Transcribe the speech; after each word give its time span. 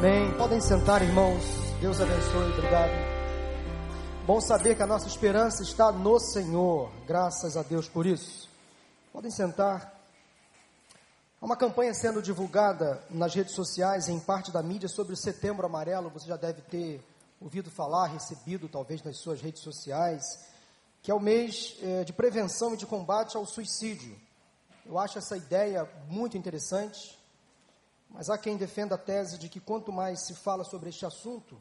Amém. 0.00 0.32
Podem 0.38 0.62
sentar, 0.62 1.02
irmãos. 1.02 1.44
Deus 1.78 2.00
abençoe. 2.00 2.52
Obrigado. 2.52 2.90
Bom 4.26 4.40
saber 4.40 4.74
que 4.74 4.82
a 4.82 4.86
nossa 4.86 5.06
esperança 5.06 5.62
está 5.62 5.92
no 5.92 6.18
Senhor. 6.18 6.90
Graças 7.06 7.54
a 7.54 7.62
Deus 7.62 7.86
por 7.86 8.06
isso. 8.06 8.48
Podem 9.12 9.30
sentar. 9.30 10.00
Há 11.38 11.44
uma 11.44 11.54
campanha 11.54 11.92
sendo 11.92 12.22
divulgada 12.22 13.04
nas 13.10 13.34
redes 13.34 13.54
sociais, 13.54 14.08
em 14.08 14.18
parte 14.18 14.50
da 14.50 14.62
mídia, 14.62 14.88
sobre 14.88 15.12
o 15.12 15.16
Setembro 15.18 15.66
Amarelo. 15.66 16.08
Você 16.08 16.26
já 16.26 16.36
deve 16.38 16.62
ter 16.62 17.04
ouvido 17.38 17.70
falar, 17.70 18.06
recebido 18.06 18.70
talvez 18.70 19.02
nas 19.02 19.18
suas 19.18 19.42
redes 19.42 19.60
sociais, 19.60 20.24
que 21.02 21.10
é 21.10 21.14
o 21.14 21.20
mês 21.20 21.76
eh, 21.82 22.04
de 22.04 22.14
prevenção 22.14 22.72
e 22.72 22.78
de 22.78 22.86
combate 22.86 23.36
ao 23.36 23.44
suicídio. 23.44 24.18
Eu 24.86 24.98
acho 24.98 25.18
essa 25.18 25.36
ideia 25.36 25.86
muito 26.08 26.38
interessante. 26.38 27.19
Mas 28.10 28.28
há 28.28 28.36
quem 28.36 28.56
defenda 28.56 28.96
a 28.96 28.98
tese 28.98 29.38
de 29.38 29.48
que 29.48 29.60
quanto 29.60 29.92
mais 29.92 30.26
se 30.26 30.34
fala 30.34 30.64
sobre 30.64 30.90
este 30.90 31.06
assunto, 31.06 31.60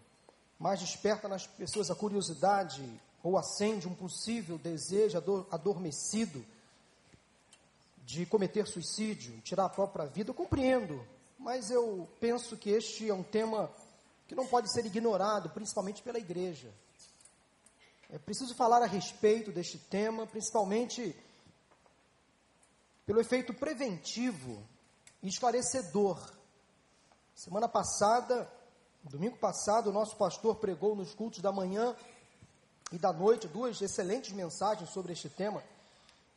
mais 0.57 0.79
desperta 0.79 1.27
nas 1.27 1.47
pessoas 1.47 1.89
a 1.89 1.95
curiosidade 1.95 2.83
ou 3.23 3.37
acende 3.37 3.87
um 3.87 3.95
possível 3.95 4.57
desejo 4.57 5.17
adormecido 5.51 6.43
de 8.03 8.25
cometer 8.25 8.67
suicídio, 8.67 9.39
tirar 9.41 9.65
a 9.65 9.69
própria 9.69 10.05
vida. 10.05 10.31
Eu 10.31 10.33
compreendo, 10.33 11.05
mas 11.37 11.69
eu 11.69 12.09
penso 12.19 12.57
que 12.57 12.71
este 12.71 13.09
é 13.09 13.13
um 13.13 13.23
tema 13.23 13.71
que 14.27 14.35
não 14.35 14.47
pode 14.47 14.71
ser 14.73 14.85
ignorado, 14.85 15.49
principalmente 15.51 16.01
pela 16.01 16.17
igreja. 16.17 16.73
É 18.09 18.17
preciso 18.17 18.55
falar 18.55 18.81
a 18.81 18.87
respeito 18.87 19.51
deste 19.51 19.77
tema, 19.77 20.25
principalmente 20.25 21.15
pelo 23.05 23.21
efeito 23.21 23.53
preventivo 23.53 24.63
e 25.21 25.27
esclarecedor 25.27 26.38
Semana 27.39 27.69
passada, 27.69 28.51
domingo 29.01 29.37
passado, 29.37 29.89
o 29.89 29.93
nosso 29.93 30.17
pastor 30.17 30.55
pregou 30.55 30.93
nos 30.93 31.15
cultos 31.15 31.39
da 31.39 31.53
manhã 31.53 31.95
e 32.91 32.97
da 32.97 33.13
noite 33.13 33.47
duas 33.47 33.81
excelentes 33.81 34.33
mensagens 34.33 34.89
sobre 34.89 35.13
este 35.13 35.29
tema. 35.29 35.63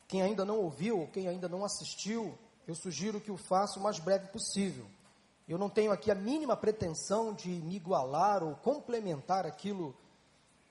Quem 0.07 0.21
ainda 0.21 0.45
não 0.45 0.59
ouviu 0.59 1.01
ou 1.01 1.07
quem 1.07 1.27
ainda 1.27 1.49
não 1.49 1.65
assistiu, 1.65 2.33
eu 2.65 2.73
sugiro 2.73 3.19
que 3.19 3.29
o 3.29 3.35
faça 3.35 3.77
o 3.77 3.83
mais 3.83 3.99
breve 3.99 4.29
possível. 4.29 4.85
Eu 5.45 5.57
não 5.57 5.69
tenho 5.69 5.91
aqui 5.91 6.09
a 6.09 6.15
mínima 6.15 6.55
pretensão 6.55 7.33
de 7.33 7.49
me 7.49 7.75
igualar 7.75 8.41
ou 8.41 8.55
complementar 8.55 9.45
aquilo 9.45 9.93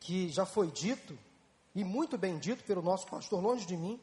que 0.01 0.31
já 0.31 0.47
foi 0.47 0.71
dito, 0.71 1.15
e 1.75 1.85
muito 1.85 2.17
bem 2.17 2.39
dito 2.39 2.65
pelo 2.65 2.81
nosso 2.81 3.07
pastor, 3.07 3.39
longe 3.43 3.67
de 3.67 3.77
mim, 3.77 4.01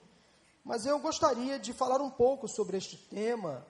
mas 0.64 0.86
eu 0.86 1.00
gostaria 1.00 1.58
de 1.58 1.74
falar 1.74 2.00
um 2.02 2.12
pouco 2.12 2.48
sobre 2.48 2.78
este 2.78 2.98
tema, 2.98 3.66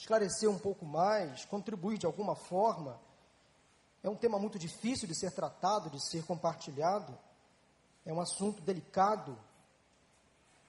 esclarecer 0.00 0.48
um 0.48 0.58
pouco 0.58 0.86
mais, 0.86 1.44
contribuir 1.44 1.98
de 1.98 2.06
alguma 2.06 2.34
forma. 2.34 2.98
É 4.02 4.08
um 4.08 4.16
tema 4.16 4.38
muito 4.38 4.58
difícil 4.58 5.06
de 5.06 5.14
ser 5.14 5.30
tratado, 5.30 5.90
de 5.90 6.00
ser 6.08 6.24
compartilhado. 6.24 7.16
É 8.04 8.12
um 8.12 8.20
assunto 8.20 8.62
delicado. 8.62 9.38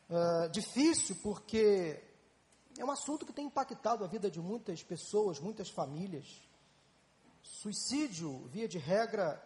Uh, 0.09 0.49
difícil 0.49 1.15
porque 1.23 2.03
é 2.77 2.83
um 2.83 2.91
assunto 2.91 3.25
que 3.25 3.31
tem 3.31 3.45
impactado 3.45 4.03
a 4.03 4.07
vida 4.07 4.29
de 4.29 4.41
muitas 4.41 4.83
pessoas, 4.83 5.39
muitas 5.39 5.69
famílias. 5.69 6.27
Suicídio, 7.41 8.45
via 8.49 8.67
de 8.67 8.77
regra, 8.77 9.41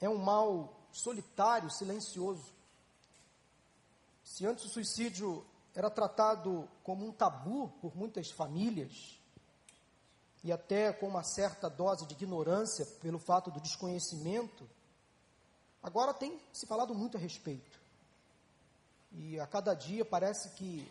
é 0.00 0.08
um 0.08 0.18
mal 0.18 0.76
solitário, 0.90 1.70
silencioso. 1.70 2.52
Se 4.24 4.44
antes 4.44 4.64
o 4.64 4.68
suicídio 4.70 5.46
era 5.72 5.88
tratado 5.88 6.68
como 6.82 7.06
um 7.06 7.12
tabu 7.12 7.68
por 7.80 7.96
muitas 7.96 8.28
famílias, 8.32 9.19
e 10.42 10.50
até 10.50 10.92
com 10.92 11.06
uma 11.06 11.22
certa 11.22 11.68
dose 11.68 12.06
de 12.06 12.14
ignorância 12.14 12.86
pelo 13.02 13.18
fato 13.18 13.50
do 13.50 13.60
desconhecimento, 13.60 14.68
agora 15.82 16.14
tem 16.14 16.40
se 16.52 16.66
falado 16.66 16.94
muito 16.94 17.16
a 17.16 17.20
respeito. 17.20 17.78
E 19.12 19.38
a 19.38 19.46
cada 19.46 19.74
dia 19.74 20.04
parece 20.04 20.50
que 20.50 20.90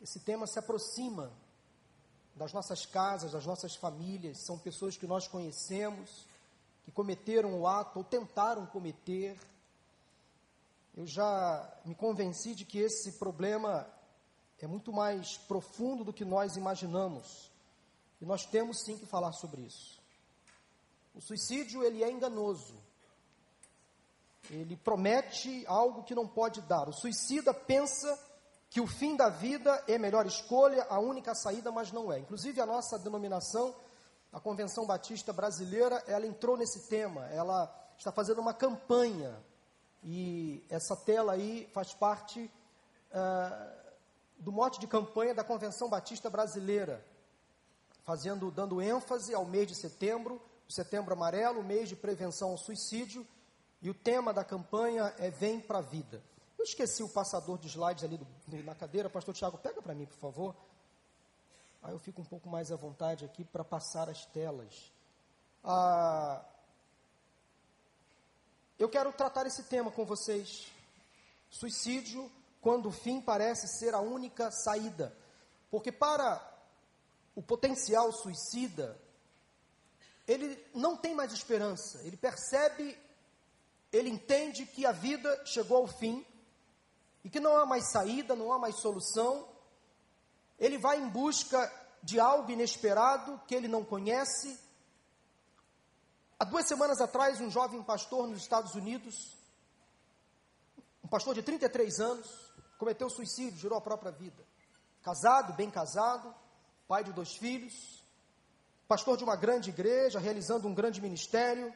esse 0.00 0.20
tema 0.20 0.46
se 0.46 0.58
aproxima 0.58 1.30
das 2.34 2.52
nossas 2.52 2.86
casas, 2.86 3.32
das 3.32 3.44
nossas 3.44 3.74
famílias, 3.74 4.44
são 4.46 4.58
pessoas 4.58 4.96
que 4.96 5.06
nós 5.06 5.26
conhecemos, 5.26 6.24
que 6.84 6.92
cometeram 6.92 7.60
o 7.60 7.66
ato 7.66 7.98
ou 7.98 8.04
tentaram 8.04 8.64
cometer. 8.64 9.36
Eu 10.96 11.04
já 11.04 11.68
me 11.84 11.94
convenci 11.94 12.54
de 12.54 12.64
que 12.64 12.78
esse 12.78 13.12
problema 13.18 13.86
é 14.60 14.66
muito 14.66 14.92
mais 14.92 15.36
profundo 15.36 16.04
do 16.04 16.12
que 16.12 16.24
nós 16.24 16.56
imaginamos. 16.56 17.50
E 18.20 18.26
nós 18.26 18.44
temos 18.44 18.82
sim 18.84 18.96
que 18.96 19.06
falar 19.06 19.32
sobre 19.32 19.62
isso. 19.62 19.98
O 21.14 21.20
suicídio, 21.20 21.82
ele 21.82 22.02
é 22.02 22.10
enganoso. 22.10 22.76
Ele 24.50 24.76
promete 24.76 25.64
algo 25.66 26.02
que 26.02 26.14
não 26.14 26.26
pode 26.26 26.60
dar. 26.62 26.88
O 26.88 26.92
suicida 26.92 27.52
pensa 27.52 28.18
que 28.70 28.80
o 28.80 28.86
fim 28.86 29.16
da 29.16 29.28
vida 29.28 29.82
é 29.86 29.96
a 29.96 29.98
melhor 29.98 30.26
escolha, 30.26 30.86
a 30.88 30.98
única 30.98 31.34
saída, 31.34 31.70
mas 31.70 31.92
não 31.92 32.12
é. 32.12 32.18
Inclusive 32.18 32.60
a 32.60 32.66
nossa 32.66 32.98
denominação, 32.98 33.74
a 34.32 34.40
Convenção 34.40 34.86
Batista 34.86 35.32
Brasileira, 35.32 36.02
ela 36.06 36.26
entrou 36.26 36.56
nesse 36.56 36.88
tema. 36.88 37.26
Ela 37.28 37.72
está 37.96 38.12
fazendo 38.12 38.40
uma 38.40 38.54
campanha 38.54 39.42
e 40.02 40.64
essa 40.68 40.96
tela 40.96 41.32
aí 41.32 41.68
faz 41.72 41.92
parte 41.92 42.50
uh, 43.10 43.78
do 44.38 44.52
mote 44.52 44.78
de 44.78 44.86
campanha 44.86 45.34
da 45.34 45.42
Convenção 45.42 45.88
Batista 45.88 46.30
Brasileira 46.30 47.04
fazendo, 48.08 48.50
dando 48.50 48.80
ênfase 48.80 49.34
ao 49.34 49.44
mês 49.44 49.66
de 49.68 49.74
setembro, 49.74 50.40
o 50.66 50.72
setembro 50.72 51.12
amarelo, 51.12 51.62
mês 51.62 51.90
de 51.90 51.94
prevenção 51.94 52.52
ao 52.52 52.56
suicídio, 52.56 53.26
e 53.82 53.90
o 53.90 53.94
tema 53.94 54.32
da 54.32 54.42
campanha 54.42 55.14
é 55.18 55.28
Vem 55.28 55.60
para 55.60 55.80
a 55.80 55.82
Vida. 55.82 56.22
Eu 56.58 56.64
esqueci 56.64 57.02
o 57.02 57.08
passador 57.10 57.58
de 57.58 57.68
slides 57.68 58.04
ali 58.04 58.16
do, 58.16 58.26
na 58.64 58.74
cadeira, 58.74 59.10
pastor 59.10 59.34
Tiago, 59.34 59.58
pega 59.58 59.82
para 59.82 59.94
mim, 59.94 60.06
por 60.06 60.16
favor. 60.16 60.56
Aí 61.82 61.92
eu 61.92 61.98
fico 61.98 62.22
um 62.22 62.24
pouco 62.24 62.48
mais 62.48 62.72
à 62.72 62.76
vontade 62.76 63.26
aqui 63.26 63.44
para 63.44 63.62
passar 63.62 64.08
as 64.08 64.24
telas. 64.24 64.90
Ah, 65.62 66.42
eu 68.78 68.88
quero 68.88 69.12
tratar 69.12 69.46
esse 69.46 69.64
tema 69.64 69.90
com 69.90 70.06
vocês. 70.06 70.72
Suicídio, 71.50 72.32
quando 72.62 72.86
o 72.86 72.92
fim 72.92 73.20
parece 73.20 73.68
ser 73.68 73.94
a 73.94 74.00
única 74.00 74.50
saída. 74.50 75.14
Porque 75.70 75.92
para 75.92 76.47
o 77.38 77.42
potencial 77.42 78.10
suicida, 78.10 79.00
ele 80.26 80.60
não 80.74 80.96
tem 80.96 81.14
mais 81.14 81.32
esperança, 81.32 82.02
ele 82.02 82.16
percebe, 82.16 82.98
ele 83.92 84.08
entende 84.08 84.66
que 84.66 84.84
a 84.84 84.90
vida 84.90 85.46
chegou 85.46 85.76
ao 85.76 85.86
fim 85.86 86.26
e 87.22 87.30
que 87.30 87.38
não 87.38 87.56
há 87.56 87.64
mais 87.64 87.92
saída, 87.92 88.34
não 88.34 88.52
há 88.52 88.58
mais 88.58 88.80
solução. 88.80 89.48
Ele 90.58 90.78
vai 90.78 90.98
em 91.00 91.08
busca 91.08 91.72
de 92.02 92.18
algo 92.18 92.50
inesperado 92.50 93.40
que 93.46 93.54
ele 93.54 93.68
não 93.68 93.84
conhece. 93.84 94.58
Há 96.40 96.44
duas 96.44 96.66
semanas 96.66 97.00
atrás, 97.00 97.40
um 97.40 97.52
jovem 97.52 97.80
pastor 97.84 98.26
nos 98.26 98.42
Estados 98.42 98.74
Unidos, 98.74 99.36
um 101.04 101.08
pastor 101.08 101.36
de 101.36 101.42
33 101.44 102.00
anos, 102.00 102.52
cometeu 102.78 103.08
suicídio, 103.08 103.60
girou 103.60 103.78
a 103.78 103.82
própria 103.82 104.10
vida. 104.10 104.44
Casado, 105.04 105.52
bem 105.52 105.70
casado, 105.70 106.34
pai 106.88 107.04
de 107.04 107.12
dois 107.12 107.36
filhos, 107.36 108.02
pastor 108.88 109.18
de 109.18 109.22
uma 109.22 109.36
grande 109.36 109.68
igreja, 109.68 110.18
realizando 110.18 110.66
um 110.66 110.74
grande 110.74 111.02
ministério, 111.02 111.72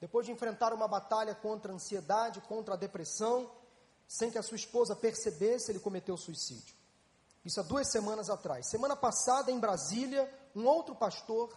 depois 0.00 0.26
de 0.26 0.32
enfrentar 0.32 0.74
uma 0.74 0.88
batalha 0.88 1.32
contra 1.32 1.70
a 1.70 1.74
ansiedade, 1.76 2.40
contra 2.40 2.74
a 2.74 2.76
depressão, 2.76 3.48
sem 4.08 4.32
que 4.32 4.38
a 4.38 4.42
sua 4.42 4.56
esposa 4.56 4.96
percebesse, 4.96 5.70
ele 5.70 5.78
cometeu 5.78 6.16
suicídio. 6.16 6.74
Isso 7.44 7.60
há 7.60 7.62
duas 7.62 7.88
semanas 7.90 8.28
atrás. 8.28 8.68
Semana 8.68 8.96
passada, 8.96 9.52
em 9.52 9.60
Brasília, 9.60 10.28
um 10.56 10.66
outro 10.66 10.94
pastor, 10.96 11.54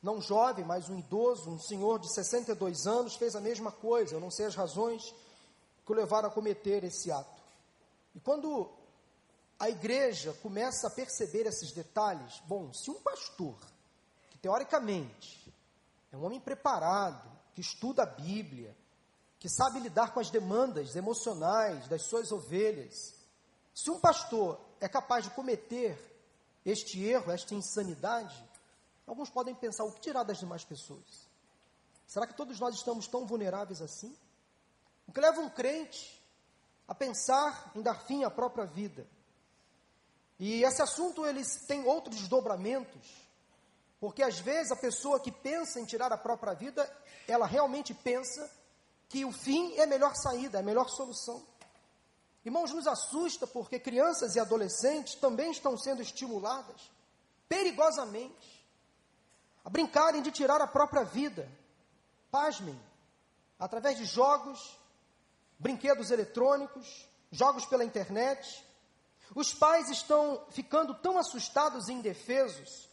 não 0.00 0.20
jovem, 0.20 0.64
mas 0.64 0.88
um 0.88 0.96
idoso, 0.96 1.50
um 1.50 1.58
senhor 1.58 1.98
de 1.98 2.12
62 2.14 2.86
anos, 2.86 3.16
fez 3.16 3.34
a 3.34 3.40
mesma 3.40 3.72
coisa. 3.72 4.14
Eu 4.14 4.20
não 4.20 4.30
sei 4.30 4.46
as 4.46 4.54
razões 4.54 5.12
que 5.84 5.92
o 5.92 5.94
levaram 5.96 6.28
a 6.28 6.32
cometer 6.32 6.84
esse 6.84 7.10
ato. 7.10 7.42
E 8.14 8.20
quando 8.20 8.70
a 9.58 9.68
igreja 9.68 10.32
começa 10.42 10.86
a 10.86 10.90
perceber 10.90 11.46
esses 11.46 11.72
detalhes. 11.72 12.40
Bom, 12.46 12.72
se 12.72 12.90
um 12.90 13.00
pastor, 13.00 13.58
que 14.30 14.38
teoricamente 14.38 15.52
é 16.10 16.16
um 16.16 16.24
homem 16.24 16.40
preparado, 16.40 17.30
que 17.54 17.60
estuda 17.60 18.02
a 18.02 18.06
Bíblia, 18.06 18.76
que 19.38 19.48
sabe 19.48 19.80
lidar 19.80 20.12
com 20.12 20.20
as 20.20 20.30
demandas 20.30 20.96
emocionais 20.96 21.88
das 21.88 22.02
suas 22.02 22.32
ovelhas, 22.32 23.14
se 23.74 23.90
um 23.90 23.98
pastor 23.98 24.60
é 24.80 24.88
capaz 24.88 25.24
de 25.24 25.30
cometer 25.30 25.98
este 26.64 27.02
erro, 27.02 27.32
esta 27.32 27.54
insanidade, 27.54 28.36
alguns 29.06 29.30
podem 29.30 29.54
pensar: 29.54 29.84
o 29.84 29.92
que 29.92 30.00
tirar 30.00 30.22
das 30.22 30.38
demais 30.38 30.64
pessoas? 30.64 31.28
Será 32.06 32.26
que 32.26 32.36
todos 32.36 32.60
nós 32.60 32.74
estamos 32.74 33.06
tão 33.06 33.26
vulneráveis 33.26 33.80
assim? 33.80 34.14
O 35.06 35.12
que 35.12 35.20
leva 35.20 35.40
um 35.40 35.48
crente 35.48 36.22
a 36.86 36.94
pensar 36.94 37.72
em 37.74 37.82
dar 37.82 38.00
fim 38.02 38.22
à 38.24 38.30
própria 38.30 38.66
vida? 38.66 39.06
E 40.44 40.64
esse 40.64 40.82
assunto 40.82 41.24
eles 41.24 41.64
tem 41.68 41.86
outros 41.86 42.16
desdobramentos. 42.16 43.00
Porque 44.00 44.24
às 44.24 44.40
vezes 44.40 44.72
a 44.72 44.76
pessoa 44.76 45.20
que 45.20 45.30
pensa 45.30 45.78
em 45.78 45.84
tirar 45.84 46.12
a 46.12 46.18
própria 46.18 46.52
vida, 46.52 46.84
ela 47.28 47.46
realmente 47.46 47.94
pensa 47.94 48.50
que 49.08 49.24
o 49.24 49.30
fim 49.30 49.72
é 49.76 49.84
a 49.84 49.86
melhor 49.86 50.16
saída, 50.16 50.58
é 50.58 50.60
a 50.60 50.64
melhor 50.64 50.88
solução. 50.88 51.40
Irmãos, 52.44 52.72
nos 52.72 52.88
assusta 52.88 53.46
porque 53.46 53.78
crianças 53.78 54.34
e 54.34 54.40
adolescentes 54.40 55.14
também 55.14 55.52
estão 55.52 55.78
sendo 55.78 56.02
estimuladas 56.02 56.90
perigosamente 57.48 58.66
a 59.64 59.70
brincarem 59.70 60.22
de 60.22 60.32
tirar 60.32 60.60
a 60.60 60.66
própria 60.66 61.04
vida. 61.04 61.48
Pasmem, 62.32 62.76
através 63.60 63.96
de 63.96 64.06
jogos, 64.06 64.76
brinquedos 65.56 66.10
eletrônicos, 66.10 67.08
jogos 67.30 67.64
pela 67.64 67.84
internet. 67.84 68.71
Os 69.34 69.54
pais 69.54 69.88
estão 69.88 70.44
ficando 70.50 70.94
tão 70.94 71.16
assustados 71.18 71.88
e 71.88 71.92
indefesos 71.92 72.88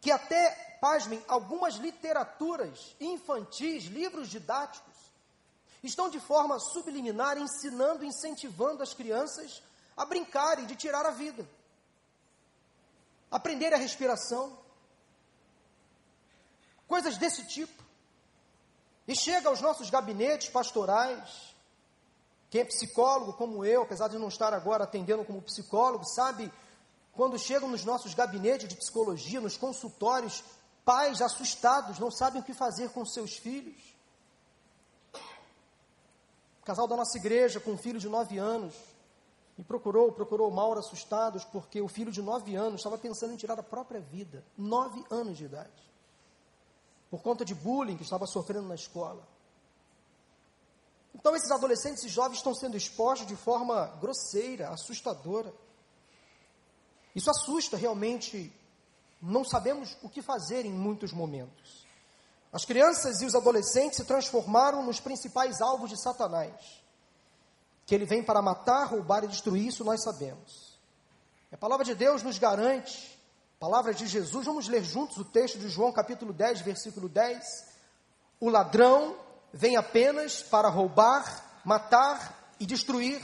que 0.00 0.10
até, 0.10 0.78
pasmem, 0.80 1.22
algumas 1.28 1.74
literaturas 1.76 2.94
infantis, 3.00 3.84
livros 3.84 4.28
didáticos, 4.28 4.94
estão 5.82 6.08
de 6.08 6.18
forma 6.18 6.58
subliminar 6.58 7.38
ensinando, 7.38 8.04
incentivando 8.04 8.82
as 8.82 8.92
crianças 8.92 9.62
a 9.96 10.04
brincarem 10.04 10.66
de 10.66 10.76
tirar 10.76 11.06
a 11.06 11.10
vida, 11.10 11.48
aprender 13.30 13.72
a 13.72 13.78
respiração, 13.78 14.58
coisas 16.86 17.16
desse 17.16 17.46
tipo. 17.46 17.84
E 19.08 19.14
chega 19.14 19.48
aos 19.48 19.60
nossos 19.60 19.88
gabinetes 19.88 20.48
pastorais, 20.48 21.54
quem 22.56 22.62
é 22.62 22.64
psicólogo 22.64 23.34
como 23.34 23.66
eu, 23.66 23.82
apesar 23.82 24.08
de 24.08 24.18
não 24.18 24.28
estar 24.28 24.54
agora 24.54 24.84
atendendo 24.84 25.24
como 25.26 25.42
psicólogo, 25.42 26.06
sabe, 26.06 26.50
quando 27.12 27.38
chegam 27.38 27.68
nos 27.68 27.84
nossos 27.84 28.14
gabinetes 28.14 28.66
de 28.66 28.76
psicologia, 28.76 29.42
nos 29.42 29.58
consultórios, 29.58 30.42
pais 30.82 31.20
assustados, 31.20 31.98
não 31.98 32.10
sabem 32.10 32.40
o 32.40 32.44
que 32.44 32.54
fazer 32.54 32.88
com 32.90 33.04
seus 33.04 33.36
filhos. 33.36 33.76
O 36.62 36.64
casal 36.64 36.88
da 36.88 36.96
nossa 36.96 37.18
igreja, 37.18 37.60
com 37.60 37.72
um 37.72 37.78
filho 37.78 38.00
de 38.00 38.08
nove 38.08 38.38
anos, 38.38 38.74
me 39.58 39.62
procurou, 39.62 40.10
procurou 40.12 40.50
Mauro 40.50 40.80
assustados, 40.80 41.44
porque 41.44 41.82
o 41.82 41.88
filho 41.88 42.10
de 42.10 42.22
nove 42.22 42.56
anos 42.56 42.80
estava 42.80 42.96
pensando 42.96 43.34
em 43.34 43.36
tirar 43.36 43.58
a 43.58 43.62
própria 43.62 44.00
vida. 44.00 44.42
Nove 44.56 45.04
anos 45.10 45.36
de 45.36 45.44
idade. 45.44 45.92
Por 47.10 47.20
conta 47.20 47.44
de 47.44 47.54
bullying 47.54 47.98
que 47.98 48.02
estava 48.02 48.26
sofrendo 48.26 48.66
na 48.66 48.74
escola. 48.74 49.35
Então, 51.18 51.34
esses 51.34 51.50
adolescentes 51.50 52.04
e 52.04 52.08
jovens 52.08 52.36
estão 52.36 52.54
sendo 52.54 52.76
expostos 52.76 53.26
de 53.26 53.34
forma 53.34 53.86
grosseira, 53.98 54.68
assustadora. 54.68 55.52
Isso 57.14 57.30
assusta 57.30 57.74
realmente. 57.76 58.52
Não 59.20 59.42
sabemos 59.42 59.96
o 60.02 60.10
que 60.10 60.20
fazer 60.20 60.66
em 60.66 60.72
muitos 60.72 61.12
momentos. 61.14 61.86
As 62.52 62.66
crianças 62.66 63.22
e 63.22 63.24
os 63.24 63.34
adolescentes 63.34 63.96
se 63.96 64.04
transformaram 64.04 64.84
nos 64.84 65.00
principais 65.00 65.62
alvos 65.62 65.88
de 65.88 66.00
Satanás. 66.00 66.52
Que 67.86 67.94
ele 67.94 68.04
vem 68.04 68.22
para 68.22 68.42
matar, 68.42 68.84
roubar 68.84 69.24
e 69.24 69.28
destruir, 69.28 69.66
isso 69.66 69.84
nós 69.84 70.02
sabemos. 70.02 70.78
A 71.50 71.56
palavra 71.56 71.84
de 71.84 71.94
Deus 71.94 72.22
nos 72.22 72.38
garante, 72.38 73.18
palavras 73.58 73.96
de 73.96 74.06
Jesus, 74.06 74.44
vamos 74.44 74.68
ler 74.68 74.84
juntos 74.84 75.16
o 75.16 75.24
texto 75.24 75.58
de 75.58 75.70
João 75.70 75.92
capítulo 75.92 76.34
10, 76.34 76.60
versículo 76.60 77.08
10. 77.08 77.42
O 78.38 78.50
ladrão 78.50 79.16
vem 79.52 79.76
apenas 79.76 80.42
para 80.42 80.68
roubar, 80.68 81.60
matar 81.64 82.52
e 82.60 82.66
destruir. 82.66 83.20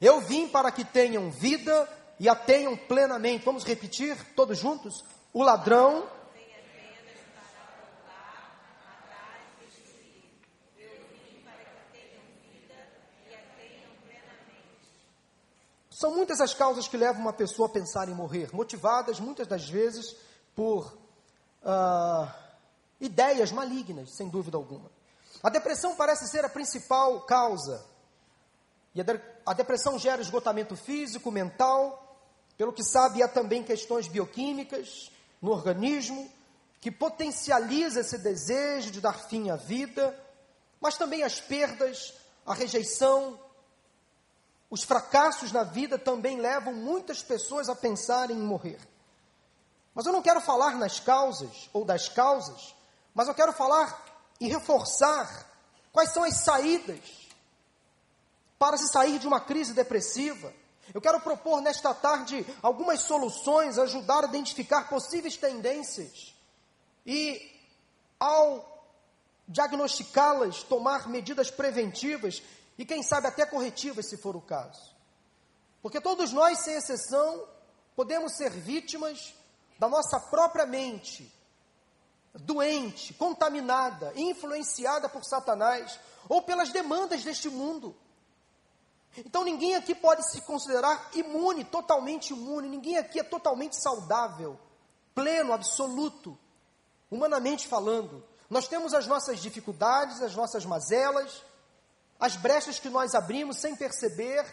Eu 0.00 0.20
vim 0.20 0.48
para 0.48 0.70
que 0.72 0.84
tenham 0.84 1.30
vida 1.30 1.88
e 2.18 2.28
a 2.28 2.34
tenham 2.34 2.76
plenamente. 2.76 3.44
Vamos 3.44 3.64
repetir 3.64 4.16
todos 4.34 4.58
juntos? 4.58 5.04
O 5.32 5.42
ladrão 5.42 6.08
São 16.02 16.16
muitas 16.16 16.40
as 16.40 16.52
causas 16.52 16.88
que 16.88 16.96
levam 16.96 17.22
uma 17.22 17.32
pessoa 17.32 17.68
a 17.68 17.72
pensar 17.72 18.08
em 18.08 18.12
morrer, 18.12 18.52
motivadas 18.52 19.20
muitas 19.20 19.46
das 19.46 19.70
vezes 19.70 20.16
por 20.52 20.98
uh, 21.62 22.28
ideias 23.00 23.52
malignas, 23.52 24.16
sem 24.16 24.28
dúvida 24.28 24.56
alguma. 24.56 24.90
A 25.42 25.50
depressão 25.50 25.96
parece 25.96 26.28
ser 26.28 26.44
a 26.44 26.48
principal 26.48 27.20
causa. 27.22 27.84
E 28.94 29.00
a, 29.00 29.04
de, 29.04 29.20
a 29.44 29.52
depressão 29.52 29.98
gera 29.98 30.22
esgotamento 30.22 30.76
físico, 30.76 31.30
mental, 31.30 32.16
pelo 32.56 32.72
que 32.72 32.84
sabe, 32.84 33.22
há 33.22 33.28
também 33.28 33.64
questões 33.64 34.06
bioquímicas 34.06 35.10
no 35.40 35.50
organismo 35.50 36.30
que 36.80 36.90
potencializa 36.90 38.00
esse 38.00 38.18
desejo 38.18 38.90
de 38.90 39.00
dar 39.00 39.14
fim 39.14 39.50
à 39.50 39.56
vida, 39.56 40.16
mas 40.80 40.96
também 40.96 41.22
as 41.22 41.40
perdas, 41.40 42.12
a 42.44 42.54
rejeição, 42.54 43.38
os 44.68 44.82
fracassos 44.82 45.52
na 45.52 45.64
vida 45.64 45.98
também 45.98 46.40
levam 46.40 46.72
muitas 46.72 47.22
pessoas 47.22 47.68
a 47.68 47.74
pensarem 47.74 48.36
em 48.36 48.42
morrer. 48.42 48.80
Mas 49.94 50.06
eu 50.06 50.12
não 50.12 50.22
quero 50.22 50.40
falar 50.40 50.76
nas 50.76 50.98
causas 50.98 51.68
ou 51.72 51.84
das 51.84 52.08
causas, 52.08 52.74
mas 53.14 53.28
eu 53.28 53.34
quero 53.34 53.52
falar 53.52 54.11
e 54.42 54.48
reforçar 54.48 55.48
quais 55.92 56.12
são 56.12 56.24
as 56.24 56.42
saídas 56.42 56.98
para 58.58 58.76
se 58.76 58.88
sair 58.88 59.20
de 59.20 59.26
uma 59.28 59.40
crise 59.40 59.72
depressiva. 59.72 60.52
Eu 60.92 61.00
quero 61.00 61.20
propor 61.20 61.60
nesta 61.60 61.94
tarde 61.94 62.44
algumas 62.60 63.02
soluções, 63.02 63.78
ajudar 63.78 64.24
a 64.24 64.26
identificar 64.26 64.88
possíveis 64.88 65.36
tendências 65.36 66.34
e, 67.06 67.56
ao 68.18 68.84
diagnosticá-las, 69.46 70.64
tomar 70.64 71.08
medidas 71.08 71.48
preventivas 71.48 72.42
e 72.76 72.84
quem 72.84 73.00
sabe 73.00 73.28
até 73.28 73.46
corretivas, 73.46 74.08
se 74.08 74.16
for 74.16 74.34
o 74.34 74.40
caso. 74.40 74.92
Porque 75.80 76.00
todos 76.00 76.32
nós, 76.32 76.58
sem 76.58 76.74
exceção, 76.74 77.46
podemos 77.94 78.32
ser 78.36 78.50
vítimas 78.50 79.32
da 79.78 79.88
nossa 79.88 80.18
própria 80.18 80.66
mente, 80.66 81.32
doente, 82.34 83.12
contaminada, 83.14 84.12
influenciada 84.16 85.08
por 85.08 85.24
Satanás 85.24 85.98
ou 86.28 86.42
pelas 86.42 86.70
demandas 86.70 87.22
deste 87.22 87.48
mundo. 87.48 87.94
Então 89.18 89.44
ninguém 89.44 89.74
aqui 89.74 89.94
pode 89.94 90.26
se 90.30 90.40
considerar 90.42 91.10
imune, 91.14 91.64
totalmente 91.64 92.32
imune, 92.32 92.68
ninguém 92.68 92.96
aqui 92.96 93.20
é 93.20 93.22
totalmente 93.22 93.76
saudável, 93.76 94.58
pleno, 95.14 95.52
absoluto, 95.52 96.38
humanamente 97.10 97.68
falando. 97.68 98.24
Nós 98.48 98.66
temos 98.66 98.94
as 98.94 99.06
nossas 99.06 99.40
dificuldades, 99.40 100.22
as 100.22 100.34
nossas 100.34 100.64
mazelas, 100.64 101.44
as 102.18 102.36
brechas 102.36 102.78
que 102.78 102.88
nós 102.88 103.14
abrimos 103.14 103.58
sem 103.58 103.76
perceber, 103.76 104.44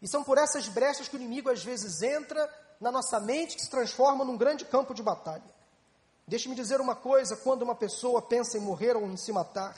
e 0.00 0.08
são 0.08 0.24
por 0.24 0.36
essas 0.36 0.66
brechas 0.66 1.06
que 1.06 1.14
o 1.14 1.20
inimigo 1.20 1.48
às 1.48 1.62
vezes 1.62 2.02
entra 2.02 2.52
na 2.80 2.90
nossa 2.90 3.20
mente, 3.20 3.54
que 3.54 3.62
se 3.62 3.70
transforma 3.70 4.24
num 4.24 4.36
grande 4.36 4.64
campo 4.64 4.92
de 4.92 5.02
batalha. 5.02 5.61
Deixe-me 6.26 6.54
dizer 6.54 6.80
uma 6.80 6.94
coisa: 6.94 7.36
quando 7.36 7.62
uma 7.62 7.74
pessoa 7.74 8.22
pensa 8.22 8.56
em 8.56 8.60
morrer 8.60 8.96
ou 8.96 9.04
em 9.06 9.16
se 9.16 9.32
matar, 9.32 9.74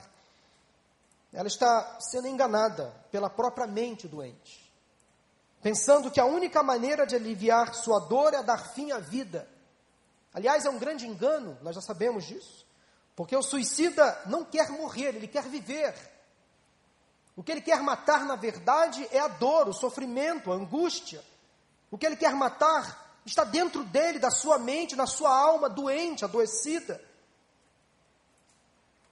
ela 1.32 1.48
está 1.48 1.98
sendo 2.00 2.28
enganada 2.28 2.94
pela 3.10 3.28
própria 3.28 3.66
mente 3.66 4.06
doente, 4.06 4.72
pensando 5.62 6.10
que 6.10 6.20
a 6.20 6.24
única 6.24 6.62
maneira 6.62 7.06
de 7.06 7.16
aliviar 7.16 7.74
sua 7.74 7.98
dor 7.98 8.34
é 8.34 8.42
dar 8.42 8.72
fim 8.72 8.92
à 8.92 8.98
vida. 8.98 9.48
Aliás, 10.32 10.64
é 10.64 10.70
um 10.70 10.78
grande 10.78 11.06
engano, 11.06 11.56
nós 11.62 11.74
já 11.74 11.80
sabemos 11.80 12.24
disso, 12.24 12.66
porque 13.16 13.36
o 13.36 13.42
suicida 13.42 14.22
não 14.26 14.44
quer 14.44 14.70
morrer, 14.70 15.14
ele 15.14 15.28
quer 15.28 15.44
viver. 15.44 15.94
O 17.36 17.42
que 17.42 17.50
ele 17.50 17.60
quer 17.60 17.82
matar, 17.82 18.24
na 18.24 18.36
verdade, 18.36 19.06
é 19.10 19.18
a 19.18 19.26
dor, 19.26 19.68
o 19.68 19.72
sofrimento, 19.72 20.52
a 20.52 20.54
angústia. 20.54 21.22
O 21.90 21.98
que 21.98 22.06
ele 22.06 22.16
quer 22.16 22.32
matar 22.34 23.03
está 23.24 23.44
dentro 23.44 23.82
dele, 23.84 24.18
da 24.18 24.30
sua 24.30 24.58
mente, 24.58 24.96
na 24.96 25.06
sua 25.06 25.34
alma 25.34 25.68
doente, 25.68 26.24
adoecida. 26.24 27.00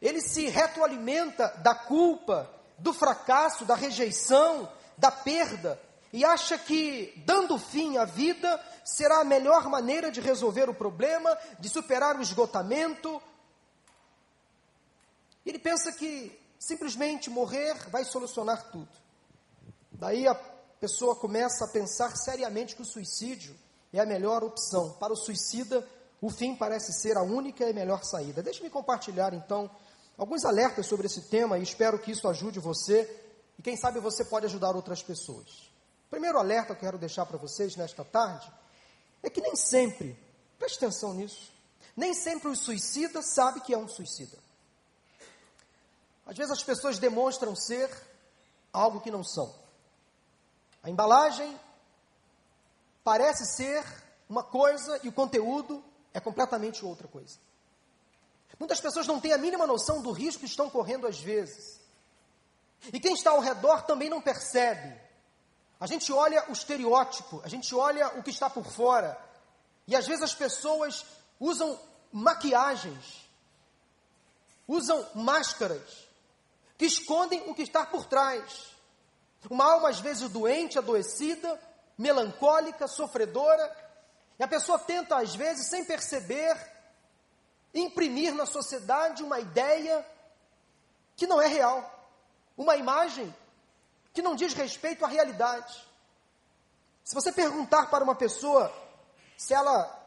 Ele 0.00 0.20
se 0.20 0.48
retroalimenta 0.48 1.48
da 1.62 1.74
culpa, 1.74 2.50
do 2.76 2.92
fracasso, 2.92 3.64
da 3.64 3.74
rejeição, 3.74 4.70
da 4.98 5.10
perda, 5.10 5.80
e 6.12 6.24
acha 6.24 6.58
que, 6.58 7.22
dando 7.24 7.58
fim 7.58 7.96
à 7.96 8.04
vida, 8.04 8.62
será 8.84 9.20
a 9.20 9.24
melhor 9.24 9.68
maneira 9.68 10.10
de 10.10 10.20
resolver 10.20 10.68
o 10.68 10.74
problema, 10.74 11.36
de 11.58 11.70
superar 11.70 12.16
o 12.16 12.22
esgotamento. 12.22 13.22
Ele 15.46 15.58
pensa 15.58 15.90
que 15.92 16.38
simplesmente 16.58 17.30
morrer 17.30 17.74
vai 17.88 18.04
solucionar 18.04 18.70
tudo. 18.70 18.90
Daí 19.90 20.26
a 20.26 20.34
pessoa 20.34 21.16
começa 21.16 21.64
a 21.64 21.68
pensar 21.68 22.14
seriamente 22.16 22.76
que 22.76 22.82
o 22.82 22.84
suicídio 22.84 23.56
é 23.92 24.00
a 24.00 24.06
melhor 24.06 24.42
opção. 24.42 24.92
Para 24.94 25.12
o 25.12 25.16
suicida, 25.16 25.86
o 26.20 26.30
fim 26.30 26.54
parece 26.54 26.92
ser 26.92 27.16
a 27.16 27.22
única 27.22 27.68
e 27.68 27.72
melhor 27.72 28.04
saída. 28.04 28.42
Deixe-me 28.42 28.70
compartilhar 28.70 29.34
então 29.34 29.70
alguns 30.16 30.44
alertas 30.44 30.86
sobre 30.86 31.06
esse 31.06 31.22
tema 31.22 31.58
e 31.58 31.62
espero 31.62 31.98
que 31.98 32.12
isso 32.12 32.28
ajude 32.28 32.60
você 32.60 33.08
e 33.58 33.62
quem 33.62 33.76
sabe 33.76 34.00
você 34.00 34.24
pode 34.24 34.46
ajudar 34.46 34.74
outras 34.74 35.02
pessoas. 35.02 35.70
O 36.06 36.10
primeiro 36.10 36.38
alerta 36.38 36.74
que 36.74 36.80
eu 36.84 36.88
quero 36.88 36.98
deixar 36.98 37.26
para 37.26 37.38
vocês 37.38 37.76
nesta 37.76 38.04
tarde 38.04 38.50
é 39.22 39.30
que 39.30 39.40
nem 39.40 39.56
sempre, 39.56 40.18
preste 40.58 40.76
atenção 40.76 41.14
nisso, 41.14 41.52
Nem 41.96 42.14
sempre 42.14 42.48
o 42.48 42.56
suicida 42.56 43.22
sabe 43.22 43.60
que 43.60 43.74
é 43.74 43.78
um 43.78 43.88
suicida. 43.88 44.38
Às 46.24 46.36
vezes 46.36 46.52
as 46.52 46.62
pessoas 46.62 46.98
demonstram 46.98 47.54
ser 47.54 47.90
algo 48.72 49.00
que 49.00 49.10
não 49.10 49.22
são. 49.22 49.54
A 50.82 50.88
embalagem 50.88 51.58
parece 53.04 53.44
ser 53.56 53.84
uma 54.28 54.42
coisa 54.42 55.00
e 55.02 55.08
o 55.08 55.12
conteúdo 55.12 55.84
é 56.14 56.20
completamente 56.20 56.84
outra 56.84 57.08
coisa. 57.08 57.38
Muitas 58.58 58.80
pessoas 58.80 59.06
não 59.06 59.18
têm 59.18 59.32
a 59.32 59.38
mínima 59.38 59.66
noção 59.66 60.00
do 60.02 60.12
risco 60.12 60.40
que 60.40 60.46
estão 60.46 60.70
correndo 60.70 61.06
às 61.06 61.18
vezes. 61.18 61.80
E 62.92 63.00
quem 63.00 63.14
está 63.14 63.30
ao 63.30 63.40
redor 63.40 63.82
também 63.82 64.08
não 64.08 64.20
percebe. 64.20 65.00
A 65.80 65.86
gente 65.86 66.12
olha 66.12 66.44
o 66.48 66.52
estereótipo, 66.52 67.40
a 67.44 67.48
gente 67.48 67.74
olha 67.74 68.06
o 68.18 68.22
que 68.22 68.30
está 68.30 68.48
por 68.48 68.64
fora. 68.64 69.18
E 69.86 69.96
às 69.96 70.06
vezes 70.06 70.22
as 70.22 70.34
pessoas 70.34 71.04
usam 71.40 71.76
maquiagens, 72.12 73.28
usam 74.68 75.04
máscaras, 75.14 76.06
que 76.78 76.84
escondem 76.84 77.42
o 77.50 77.54
que 77.54 77.62
está 77.62 77.84
por 77.84 78.06
trás. 78.06 78.72
Uma 79.50 79.72
alma 79.72 79.88
às 79.88 79.98
vezes 79.98 80.28
doente, 80.30 80.78
adoecida, 80.78 81.60
melancólica, 81.96 82.86
sofredora, 82.88 83.70
e 84.38 84.42
a 84.42 84.48
pessoa 84.48 84.78
tenta 84.78 85.16
às 85.16 85.34
vezes, 85.34 85.68
sem 85.68 85.84
perceber, 85.84 86.56
imprimir 87.74 88.34
na 88.34 88.46
sociedade 88.46 89.22
uma 89.22 89.38
ideia 89.38 90.04
que 91.16 91.26
não 91.26 91.40
é 91.40 91.46
real, 91.46 92.08
uma 92.56 92.76
imagem 92.76 93.34
que 94.12 94.22
não 94.22 94.34
diz 94.34 94.52
respeito 94.52 95.04
à 95.04 95.08
realidade. 95.08 95.86
Se 97.04 97.14
você 97.14 97.32
perguntar 97.32 97.86
para 97.86 98.04
uma 98.04 98.14
pessoa 98.14 98.72
se 99.36 99.54
ela 99.54 100.00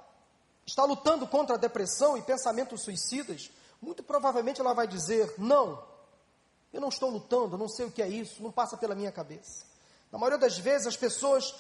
está 0.66 0.84
lutando 0.84 1.28
contra 1.28 1.56
a 1.56 1.60
depressão 1.60 2.18
e 2.18 2.22
pensamentos 2.22 2.84
suicidas, 2.84 3.52
muito 3.82 4.04
provavelmente 4.04 4.62
ela 4.62 4.74
vai 4.74 4.88
dizer: 4.88 5.34
não, 5.38 5.84
eu 6.72 6.82
não 6.82 6.90
estou 6.90 7.10
lutando, 7.10 7.58
não 7.58 7.68
sei 7.68 7.86
o 7.86 7.92
que 7.92 8.02
é 8.02 8.08
isso, 8.08 8.42
não 8.42 8.52
passa 8.52 8.78
pela 8.78 8.96
minha 8.96 9.12
cabeça. 9.12 9.66
Na 10.12 10.18
maioria 10.18 10.40
das 10.40 10.58
vezes 10.58 10.88
as 10.88 10.98
pessoas 10.98 11.54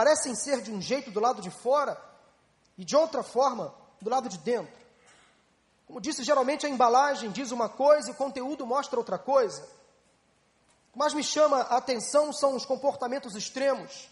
parecem 0.00 0.34
ser 0.34 0.62
de 0.62 0.72
um 0.72 0.80
jeito 0.80 1.10
do 1.10 1.20
lado 1.20 1.42
de 1.42 1.50
fora 1.50 2.00
e 2.78 2.86
de 2.86 2.96
outra 2.96 3.22
forma 3.22 3.74
do 4.00 4.08
lado 4.08 4.30
de 4.30 4.38
dentro. 4.38 4.72
Como 5.86 6.00
disse, 6.00 6.24
geralmente 6.24 6.64
a 6.64 6.70
embalagem 6.70 7.30
diz 7.30 7.50
uma 7.50 7.68
coisa 7.68 8.08
e 8.08 8.12
o 8.12 8.16
conteúdo 8.16 8.66
mostra 8.66 8.98
outra 8.98 9.18
coisa. 9.18 9.60
O 10.88 10.92
que 10.94 10.98
mais 10.98 11.12
me 11.12 11.22
chama 11.22 11.58
a 11.60 11.76
atenção 11.76 12.32
são 12.32 12.56
os 12.56 12.64
comportamentos 12.64 13.34
extremos. 13.34 14.08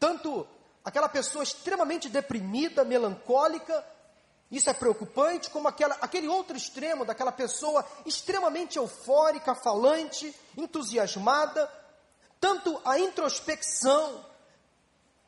Tanto 0.00 0.44
aquela 0.84 1.08
pessoa 1.08 1.44
extremamente 1.44 2.08
deprimida, 2.08 2.82
melancólica, 2.84 3.86
isso 4.50 4.68
é 4.68 4.74
preocupante, 4.74 5.48
como 5.48 5.68
aquela, 5.68 5.96
aquele 6.00 6.26
outro 6.26 6.56
extremo 6.56 7.04
daquela 7.04 7.30
pessoa 7.30 7.86
extremamente 8.04 8.78
eufórica, 8.78 9.54
falante, 9.54 10.34
entusiasmada, 10.56 11.72
tanto 12.40 12.82
a 12.84 12.98
introspecção, 12.98 14.33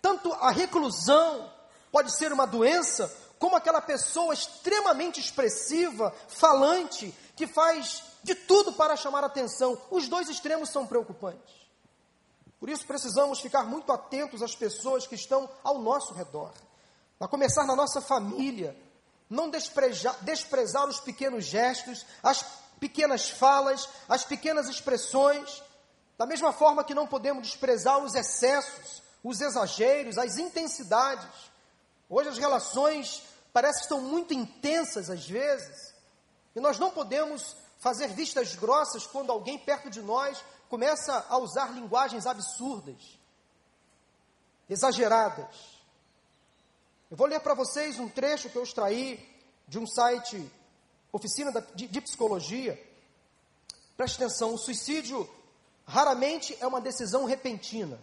tanto 0.07 0.33
a 0.35 0.53
reclusão 0.53 1.53
pode 1.91 2.17
ser 2.17 2.33
uma 2.33 2.47
doença, 2.47 3.13
como 3.41 3.57
aquela 3.57 3.81
pessoa 3.81 4.33
extremamente 4.33 5.19
expressiva, 5.19 6.15
falante, 6.29 7.13
que 7.35 7.45
faz 7.45 8.05
de 8.23 8.33
tudo 8.33 8.73
para 8.73 8.95
chamar 8.95 9.25
atenção. 9.25 9.77
Os 9.91 10.07
dois 10.07 10.29
extremos 10.29 10.71
são 10.71 10.87
preocupantes. 10.87 11.57
Por 12.61 12.69
isso 12.69 12.87
precisamos 12.87 13.41
ficar 13.41 13.65
muito 13.65 13.91
atentos 13.91 14.45
às 14.45 14.55
pessoas 14.55 15.09
que 15.09 15.17
estão 15.17 15.51
ao 15.65 15.81
nosso 15.81 16.15
redor. 16.15 16.53
A 17.19 17.27
começar 17.27 17.67
na 17.67 17.75
nossa 17.75 18.01
família, 18.01 18.79
não 19.29 19.51
desprezar, 19.51 20.17
desprezar 20.23 20.89
os 20.89 21.01
pequenos 21.01 21.47
gestos, 21.47 22.07
as 22.23 22.45
pequenas 22.79 23.29
falas, 23.29 23.89
as 24.09 24.25
pequenas 24.25 24.69
expressões, 24.69 25.61
da 26.17 26.27
mesma 26.27 26.53
forma 26.53 26.85
que 26.85 26.95
não 26.95 27.09
podemos 27.09 27.49
desprezar 27.49 27.99
os 27.99 28.15
excessos, 28.15 29.05
os 29.23 29.41
exageros, 29.41 30.19
as 30.19 30.37
intensidades. 30.39 31.51
Hoje 32.09 32.29
as 32.29 32.39
relações 32.39 33.23
parecem 33.53 33.79
que 33.79 33.85
estão 33.85 34.01
muito 34.01 34.35
intensas 34.35 35.11
às 35.11 35.27
vezes, 35.27 35.95
e 36.55 36.61
nós 36.61 36.79
não 36.79 36.91
podemos 36.91 37.57
fazer 37.79 38.09
vistas 38.09 38.55
grossas 38.55 39.07
quando 39.07 39.31
alguém 39.31 39.59
perto 39.59 39.91
de 39.91 40.01
nós 40.03 40.43
começa 40.69 41.25
a 41.29 41.39
usar 41.39 41.73
linguagens 41.73 42.27
absurdas, 42.27 43.19
exageradas. 44.69 45.77
Eu 47.11 47.17
vou 47.17 47.27
ler 47.27 47.41
para 47.41 47.55
vocês 47.55 47.99
um 47.99 48.09
trecho 48.09 48.51
que 48.51 48.57
eu 48.57 48.65
extraí 48.65 49.25
de 49.69 49.79
um 49.79 49.87
site, 49.87 50.51
Oficina 51.13 51.53
de, 51.75 52.01
Psicologia. 52.01 52.81
Preste 53.97 54.17
atenção: 54.17 54.55
o 54.55 54.59
suicídio 54.59 55.29
raramente 55.87 56.57
é 56.61 56.67
uma 56.67 56.81
decisão 56.81 57.25
repentina. 57.25 57.99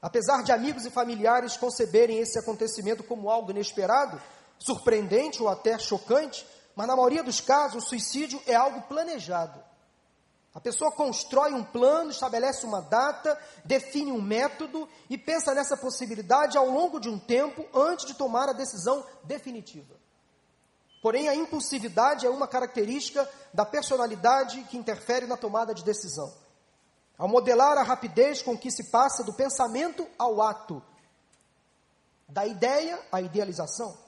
Apesar 0.00 0.42
de 0.42 0.52
amigos 0.52 0.86
e 0.86 0.90
familiares 0.90 1.56
conceberem 1.56 2.18
esse 2.18 2.38
acontecimento 2.38 3.02
como 3.02 3.30
algo 3.30 3.50
inesperado, 3.50 4.20
surpreendente 4.58 5.42
ou 5.42 5.48
até 5.48 5.78
chocante, 5.78 6.46
mas 6.74 6.86
na 6.86 6.94
maioria 6.94 7.22
dos 7.22 7.40
casos 7.40 7.84
o 7.84 7.88
suicídio 7.88 8.40
é 8.46 8.54
algo 8.54 8.82
planejado. 8.82 9.60
A 10.54 10.60
pessoa 10.60 10.90
constrói 10.90 11.52
um 11.52 11.62
plano, 11.62 12.10
estabelece 12.10 12.64
uma 12.64 12.80
data, 12.80 13.38
define 13.64 14.10
um 14.10 14.20
método 14.20 14.88
e 15.08 15.18
pensa 15.18 15.54
nessa 15.54 15.76
possibilidade 15.76 16.56
ao 16.56 16.68
longo 16.68 16.98
de 16.98 17.08
um 17.08 17.18
tempo 17.18 17.64
antes 17.74 18.06
de 18.06 18.14
tomar 18.14 18.48
a 18.48 18.52
decisão 18.52 19.04
definitiva. 19.24 19.94
Porém, 21.02 21.28
a 21.28 21.34
impulsividade 21.34 22.26
é 22.26 22.30
uma 22.30 22.48
característica 22.48 23.28
da 23.52 23.64
personalidade 23.64 24.62
que 24.64 24.76
interfere 24.76 25.26
na 25.26 25.36
tomada 25.36 25.72
de 25.72 25.84
decisão. 25.84 26.32
Ao 27.18 27.28
modelar 27.28 27.76
a 27.76 27.82
rapidez 27.82 28.40
com 28.40 28.56
que 28.56 28.70
se 28.70 28.90
passa 28.90 29.24
do 29.24 29.34
pensamento 29.34 30.06
ao 30.16 30.40
ato, 30.40 30.82
da 32.28 32.46
ideia 32.46 32.98
à 33.10 33.20
idealização. 33.20 33.98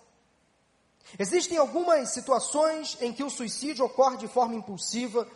Existem 1.18 1.58
algumas 1.58 2.10
situações 2.10 2.96
em 3.00 3.12
que 3.12 3.24
o 3.24 3.30
suicídio 3.30 3.84
ocorre 3.84 4.16
de 4.16 4.28
forma 4.28 4.54
impulsiva 4.54 5.26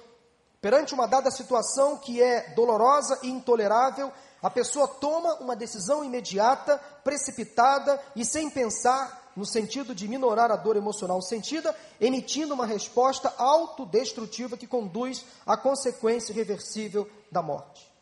Perante 0.64 0.95
uma 0.95 1.07
dada 1.07 1.31
situação 1.31 1.99
que 1.99 2.23
é 2.23 2.54
dolorosa 2.54 3.19
e 3.23 3.28
intolerável, 3.28 4.11
a 4.43 4.49
pessoa 4.49 4.88
toma 4.88 5.35
uma 5.35 5.54
decisão 5.54 6.02
imediata, 6.02 6.81
precipitada 7.04 8.02
e 8.16 8.25
sem 8.25 8.49
pensar 8.49 9.31
no 9.37 9.45
sentido 9.45 9.95
de 9.95 10.09
minorar 10.09 10.50
a 10.50 10.57
dor 10.57 10.75
emocional 10.75 11.21
sentida, 11.21 11.76
emitindo 12.00 12.54
uma 12.54 12.64
resposta 12.64 13.31
autodestrutiva 13.37 14.57
que 14.57 14.66
conduz 14.66 15.26
à 15.45 15.54
consequência 15.54 16.33
irreversível 16.33 17.07
da 17.34 17.42
morte. 17.42 17.92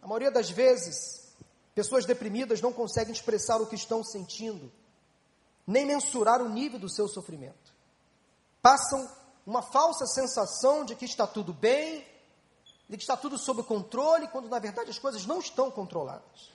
A 0.00 0.06
maioria 0.06 0.30
das 0.30 0.48
vezes, 0.48 1.34
pessoas 1.74 2.06
deprimidas 2.06 2.62
não 2.62 2.72
conseguem 2.72 3.12
expressar 3.12 3.60
o 3.60 3.66
que 3.66 3.74
estão 3.74 4.04
sentindo, 4.04 4.72
nem 5.66 5.84
mensurar 5.84 6.40
o 6.40 6.48
nível 6.48 6.78
do 6.78 6.88
seu 6.88 7.08
sofrimento. 7.08 7.74
Passam 8.62 9.10
uma 9.44 9.62
falsa 9.62 10.06
sensação 10.06 10.84
de 10.84 10.94
que 10.94 11.04
está 11.04 11.26
tudo 11.26 11.52
bem, 11.52 12.06
de 12.88 12.96
que 12.96 13.02
está 13.02 13.16
tudo 13.16 13.36
sob 13.36 13.62
controle, 13.64 14.28
quando 14.28 14.48
na 14.48 14.60
verdade 14.60 14.90
as 14.90 14.98
coisas 14.98 15.26
não 15.26 15.40
estão 15.40 15.70
controladas. 15.70 16.52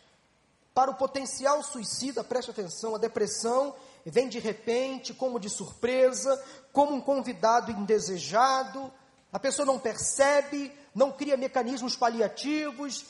Para 0.74 0.92
o 0.92 0.96
potencial 0.96 1.62
suicida, 1.62 2.24
preste 2.24 2.52
atenção, 2.52 2.96
a 2.96 3.00
depressão 3.00 3.76
vem 4.06 4.30
de 4.30 4.40
repente, 4.40 5.14
como 5.14 5.40
de 5.40 5.50
surpresa, 5.50 6.42
como 6.72 6.94
um 6.94 7.02
convidado 7.02 7.72
indesejado, 7.72 8.92
a 9.32 9.38
pessoa 9.38 9.66
não 9.66 9.78
percebe, 9.78 10.72
não 10.94 11.12
cria 11.12 11.38
mecanismos 11.38 11.96
paliativos, 11.96 13.06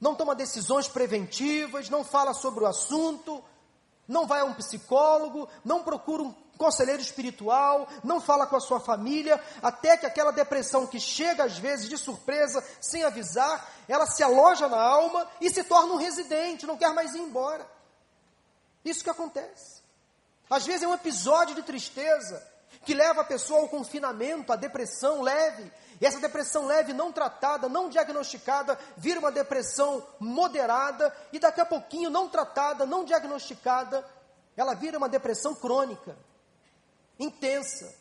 não 0.00 0.14
toma 0.14 0.34
decisões 0.34 0.88
preventivas, 0.88 1.88
não 1.88 2.04
fala 2.04 2.34
sobre 2.34 2.64
o 2.64 2.66
assunto, 2.66 3.42
não 4.06 4.26
vai 4.26 4.40
a 4.40 4.44
um 4.44 4.54
psicólogo, 4.54 5.48
não 5.64 5.82
procura 5.82 6.22
um 6.22 6.34
conselheiro 6.56 7.02
espiritual, 7.02 7.86
não 8.02 8.20
fala 8.20 8.46
com 8.46 8.56
a 8.56 8.60
sua 8.60 8.80
família, 8.80 9.42
até 9.62 9.96
que 9.96 10.06
aquela 10.06 10.32
depressão 10.32 10.86
que 10.86 10.98
chega 10.98 11.44
às 11.44 11.58
vezes 11.58 11.88
de 11.88 11.98
surpresa, 11.98 12.64
sem 12.80 13.04
avisar, 13.04 13.72
ela 13.88 14.06
se 14.06 14.22
aloja 14.22 14.68
na 14.68 14.80
alma 14.80 15.28
e 15.40 15.50
se 15.50 15.64
torna 15.64 15.92
um 15.92 15.98
residente, 15.98 16.66
não 16.66 16.76
quer 16.76 16.92
mais 16.94 17.14
ir 17.14 17.20
embora. 17.20 17.66
Isso 18.84 19.02
que 19.02 19.10
acontece. 19.10 19.82
Às 20.48 20.64
vezes 20.64 20.84
é 20.84 20.88
um 20.88 20.94
episódio 20.94 21.54
de 21.54 21.62
tristeza 21.62 22.42
que 22.84 22.94
leva 22.94 23.22
a 23.22 23.24
pessoa 23.24 23.60
ao 23.60 23.68
confinamento, 23.68 24.52
à 24.52 24.56
depressão 24.56 25.22
leve. 25.22 25.70
E 26.00 26.06
essa 26.06 26.20
depressão 26.20 26.66
leve, 26.66 26.92
não 26.92 27.12
tratada, 27.12 27.68
não 27.68 27.88
diagnosticada, 27.88 28.78
vira 28.96 29.18
uma 29.18 29.32
depressão 29.32 30.06
moderada 30.20 31.14
e 31.32 31.38
daqui 31.38 31.60
a 31.60 31.66
pouquinho, 31.66 32.10
não 32.10 32.28
tratada, 32.28 32.84
não 32.84 33.04
diagnosticada, 33.04 34.06
ela 34.56 34.74
vira 34.74 34.98
uma 34.98 35.08
depressão 35.08 35.54
crônica 35.54 36.16
intensa. 37.18 37.94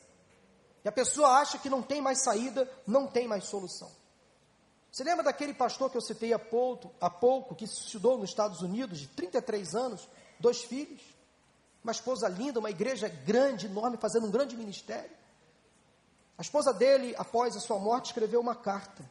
E 0.84 0.90
a 0.90 0.92
pessoa 0.92 1.40
acha 1.40 1.58
que 1.58 1.70
não 1.70 1.82
tem 1.82 2.02
mais 2.02 2.24
saída, 2.24 2.70
não 2.86 3.08
tem 3.08 3.28
mais 3.28 3.46
solução. 3.46 3.90
Você 4.92 5.04
lembra 5.04 5.24
daquele 5.24 5.54
pastor 5.54 5.90
que 5.90 5.98
eu 5.98 6.02
citei 6.02 6.34
há 6.34 6.40
pouco, 6.40 6.94
há 7.02 7.10
pouco 7.10 7.56
que 7.56 7.68
se 7.68 7.76
suicidou 7.76 8.18
nos 8.18 8.30
Estados 8.30 8.62
Unidos, 8.62 9.00
de 9.00 9.08
33 9.08 9.76
anos, 9.76 10.08
dois 10.40 10.62
filhos? 10.64 11.16
uma 11.86 11.92
esposa 11.92 12.28
linda, 12.28 12.60
uma 12.60 12.72
igreja 12.72 13.08
grande, 13.08 13.68
enorme, 13.68 13.96
fazendo 13.98 14.26
um 14.26 14.32
grande 14.32 14.58
ministério. 14.58 15.12
A 16.38 16.42
esposa 16.42 16.74
dele, 16.74 17.16
após 17.18 17.56
a 17.56 17.60
sua 17.60 17.80
morte, 17.80 18.08
escreveu 18.08 18.42
uma 18.42 18.56
carta. 18.56 19.10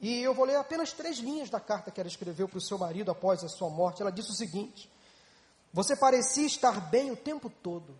E 0.00 0.22
eu 0.22 0.34
vou 0.34 0.44
ler 0.44 0.56
apenas 0.56 0.92
três 0.92 1.18
linhas 1.18 1.50
da 1.50 1.60
carta 1.60 1.90
que 1.90 2.00
ela 2.00 2.08
escreveu 2.08 2.48
para 2.48 2.58
o 2.58 2.62
seu 2.62 2.78
marido 2.78 3.10
após 3.10 3.44
a 3.44 3.48
sua 3.48 3.68
morte. 3.68 4.00
Ela 4.00 4.10
disse 4.10 4.30
o 4.30 4.36
seguinte: 4.36 4.90
Você 5.72 5.94
parecia 5.96 6.46
estar 6.46 6.90
bem 6.90 7.10
o 7.10 7.16
tempo 7.16 7.50
todo. 7.50 7.98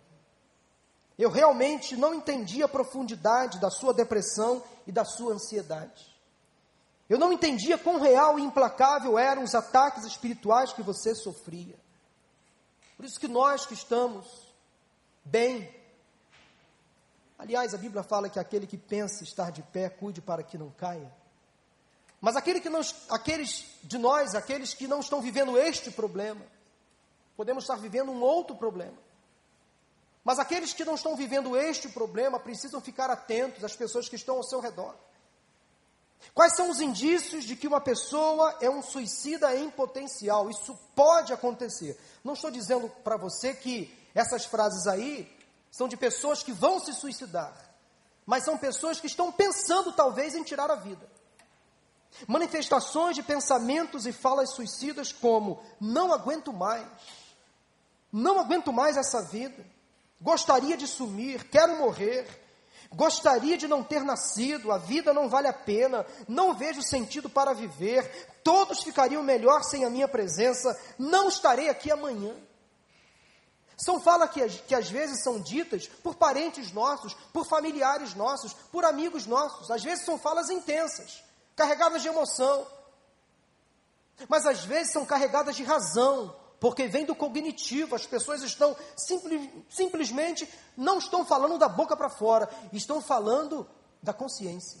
Eu 1.17 1.29
realmente 1.29 1.95
não 1.95 2.13
entendi 2.13 2.63
a 2.63 2.67
profundidade 2.67 3.59
da 3.59 3.69
sua 3.69 3.93
depressão 3.93 4.63
e 4.87 4.91
da 4.91 5.05
sua 5.05 5.33
ansiedade. 5.33 6.09
Eu 7.07 7.19
não 7.19 7.33
entendia 7.33 7.77
quão 7.77 7.99
real 7.99 8.39
e 8.39 8.41
implacável 8.41 9.19
eram 9.19 9.43
os 9.43 9.53
ataques 9.53 10.05
espirituais 10.05 10.73
que 10.73 10.81
você 10.81 11.13
sofria. 11.13 11.75
Por 12.95 13.05
isso 13.05 13.19
que 13.19 13.27
nós 13.27 13.65
que 13.65 13.73
estamos 13.73 14.25
bem, 15.23 15.69
aliás, 17.41 17.73
a 17.73 17.77
Bíblia 17.77 18.03
fala 18.03 18.29
que 18.29 18.39
aquele 18.39 18.67
que 18.67 18.77
pensa 18.77 19.23
estar 19.23 19.51
de 19.51 19.63
pé, 19.63 19.89
cuide 19.89 20.21
para 20.21 20.43
que 20.43 20.59
não 20.59 20.69
caia. 20.69 21.11
Mas 22.21 22.35
aquele 22.35 22.61
que 22.61 22.69
não, 22.69 22.81
aqueles 23.09 23.65
de 23.83 23.97
nós, 23.97 24.35
aqueles 24.35 24.75
que 24.75 24.87
não 24.87 24.99
estão 24.99 25.19
vivendo 25.19 25.57
este 25.57 25.89
problema, 25.89 26.45
podemos 27.35 27.63
estar 27.63 27.77
vivendo 27.77 28.11
um 28.11 28.21
outro 28.21 28.55
problema. 28.55 28.97
Mas 30.23 30.37
aqueles 30.37 30.71
que 30.71 30.85
não 30.85 30.93
estão 30.93 31.15
vivendo 31.15 31.57
este 31.57 31.89
problema 31.89 32.39
precisam 32.39 32.79
ficar 32.79 33.09
atentos 33.09 33.63
às 33.63 33.75
pessoas 33.75 34.07
que 34.07 34.15
estão 34.15 34.35
ao 34.35 34.43
seu 34.43 34.59
redor. 34.59 34.93
Quais 36.35 36.55
são 36.55 36.69
os 36.69 36.79
indícios 36.79 37.43
de 37.43 37.55
que 37.55 37.67
uma 37.67 37.81
pessoa 37.81 38.55
é 38.61 38.69
um 38.69 38.83
suicida 38.83 39.55
em 39.55 39.71
potencial? 39.71 40.47
Isso 40.47 40.77
pode 40.95 41.33
acontecer. 41.33 41.99
Não 42.23 42.33
estou 42.33 42.51
dizendo 42.51 42.87
para 43.03 43.17
você 43.17 43.55
que 43.55 43.97
essas 44.13 44.45
frases 44.45 44.85
aí 44.85 45.40
são 45.71 45.87
de 45.87 45.95
pessoas 45.95 46.43
que 46.43 46.51
vão 46.51 46.79
se 46.79 46.93
suicidar, 46.93 47.53
mas 48.25 48.43
são 48.43 48.57
pessoas 48.57 48.99
que 48.99 49.07
estão 49.07 49.31
pensando 49.31 49.93
talvez 49.93 50.35
em 50.35 50.43
tirar 50.43 50.69
a 50.69 50.75
vida. 50.75 51.09
Manifestações 52.27 53.15
de 53.15 53.23
pensamentos 53.23 54.05
e 54.05 54.11
falas 54.11 54.51
suicidas 54.51 55.13
como: 55.13 55.63
não 55.79 56.11
aguento 56.11 56.51
mais, 56.51 56.85
não 58.11 58.37
aguento 58.37 58.73
mais 58.73 58.97
essa 58.97 59.21
vida, 59.21 59.65
gostaria 60.19 60.75
de 60.75 60.85
sumir, 60.87 61.45
quero 61.45 61.77
morrer, 61.77 62.27
gostaria 62.93 63.57
de 63.57 63.65
não 63.65 63.81
ter 63.81 64.03
nascido, 64.03 64.73
a 64.73 64.77
vida 64.77 65.13
não 65.13 65.29
vale 65.29 65.47
a 65.47 65.53
pena, 65.53 66.05
não 66.27 66.53
vejo 66.53 66.81
sentido 66.81 67.29
para 67.29 67.53
viver, 67.53 68.29
todos 68.43 68.83
ficariam 68.83 69.23
melhor 69.23 69.63
sem 69.63 69.85
a 69.85 69.89
minha 69.89 70.07
presença, 70.07 70.77
não 70.99 71.29
estarei 71.29 71.69
aqui 71.69 71.89
amanhã. 71.89 72.35
São 73.81 73.99
falas 73.99 74.29
que, 74.29 74.47
que 74.47 74.75
às 74.75 74.91
vezes 74.91 75.23
são 75.23 75.39
ditas 75.39 75.87
por 75.87 76.13
parentes 76.13 76.71
nossos, 76.71 77.15
por 77.33 77.47
familiares 77.47 78.13
nossos, 78.13 78.53
por 78.53 78.85
amigos 78.85 79.25
nossos, 79.25 79.71
às 79.71 79.83
vezes 79.83 80.05
são 80.05 80.19
falas 80.19 80.51
intensas 80.51 81.23
carregadas 81.55 82.03
de 82.03 82.07
emoção, 82.07 82.67
mas 84.29 84.45
às 84.45 84.63
vezes 84.63 84.93
são 84.93 85.03
carregadas 85.03 85.55
de 85.55 85.63
razão, 85.63 86.35
porque 86.59 86.87
vem 86.87 87.05
do 87.05 87.15
cognitivo, 87.15 87.95
as 87.95 88.05
pessoas 88.05 88.43
estão 88.43 88.77
simples, 88.95 89.49
simplesmente 89.67 90.47
não 90.77 90.99
estão 90.99 91.25
falando 91.25 91.57
da 91.57 91.67
boca 91.67 91.97
para 91.97 92.09
fora, 92.09 92.47
estão 92.71 93.01
falando 93.01 93.67
da 94.01 94.13
consciência. 94.13 94.79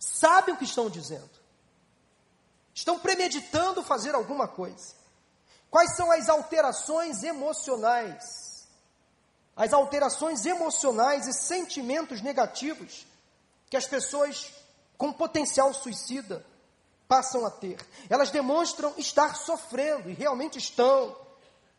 Sabem 0.00 0.52
o 0.52 0.58
que 0.58 0.64
estão 0.64 0.90
dizendo. 0.90 1.30
Estão 2.74 2.98
premeditando 2.98 3.84
fazer 3.84 4.16
alguma 4.16 4.48
coisa. 4.48 5.01
Quais 5.72 5.96
são 5.96 6.12
as 6.12 6.28
alterações 6.28 7.22
emocionais? 7.22 8.68
As 9.56 9.72
alterações 9.72 10.44
emocionais 10.44 11.26
e 11.26 11.32
sentimentos 11.32 12.20
negativos 12.20 13.06
que 13.70 13.76
as 13.78 13.86
pessoas 13.86 14.52
com 14.98 15.10
potencial 15.10 15.72
suicida 15.72 16.44
passam 17.08 17.46
a 17.46 17.50
ter. 17.50 17.78
Elas 18.10 18.30
demonstram 18.30 18.92
estar 18.98 19.34
sofrendo, 19.34 20.10
e 20.10 20.12
realmente 20.12 20.58
estão. 20.58 21.16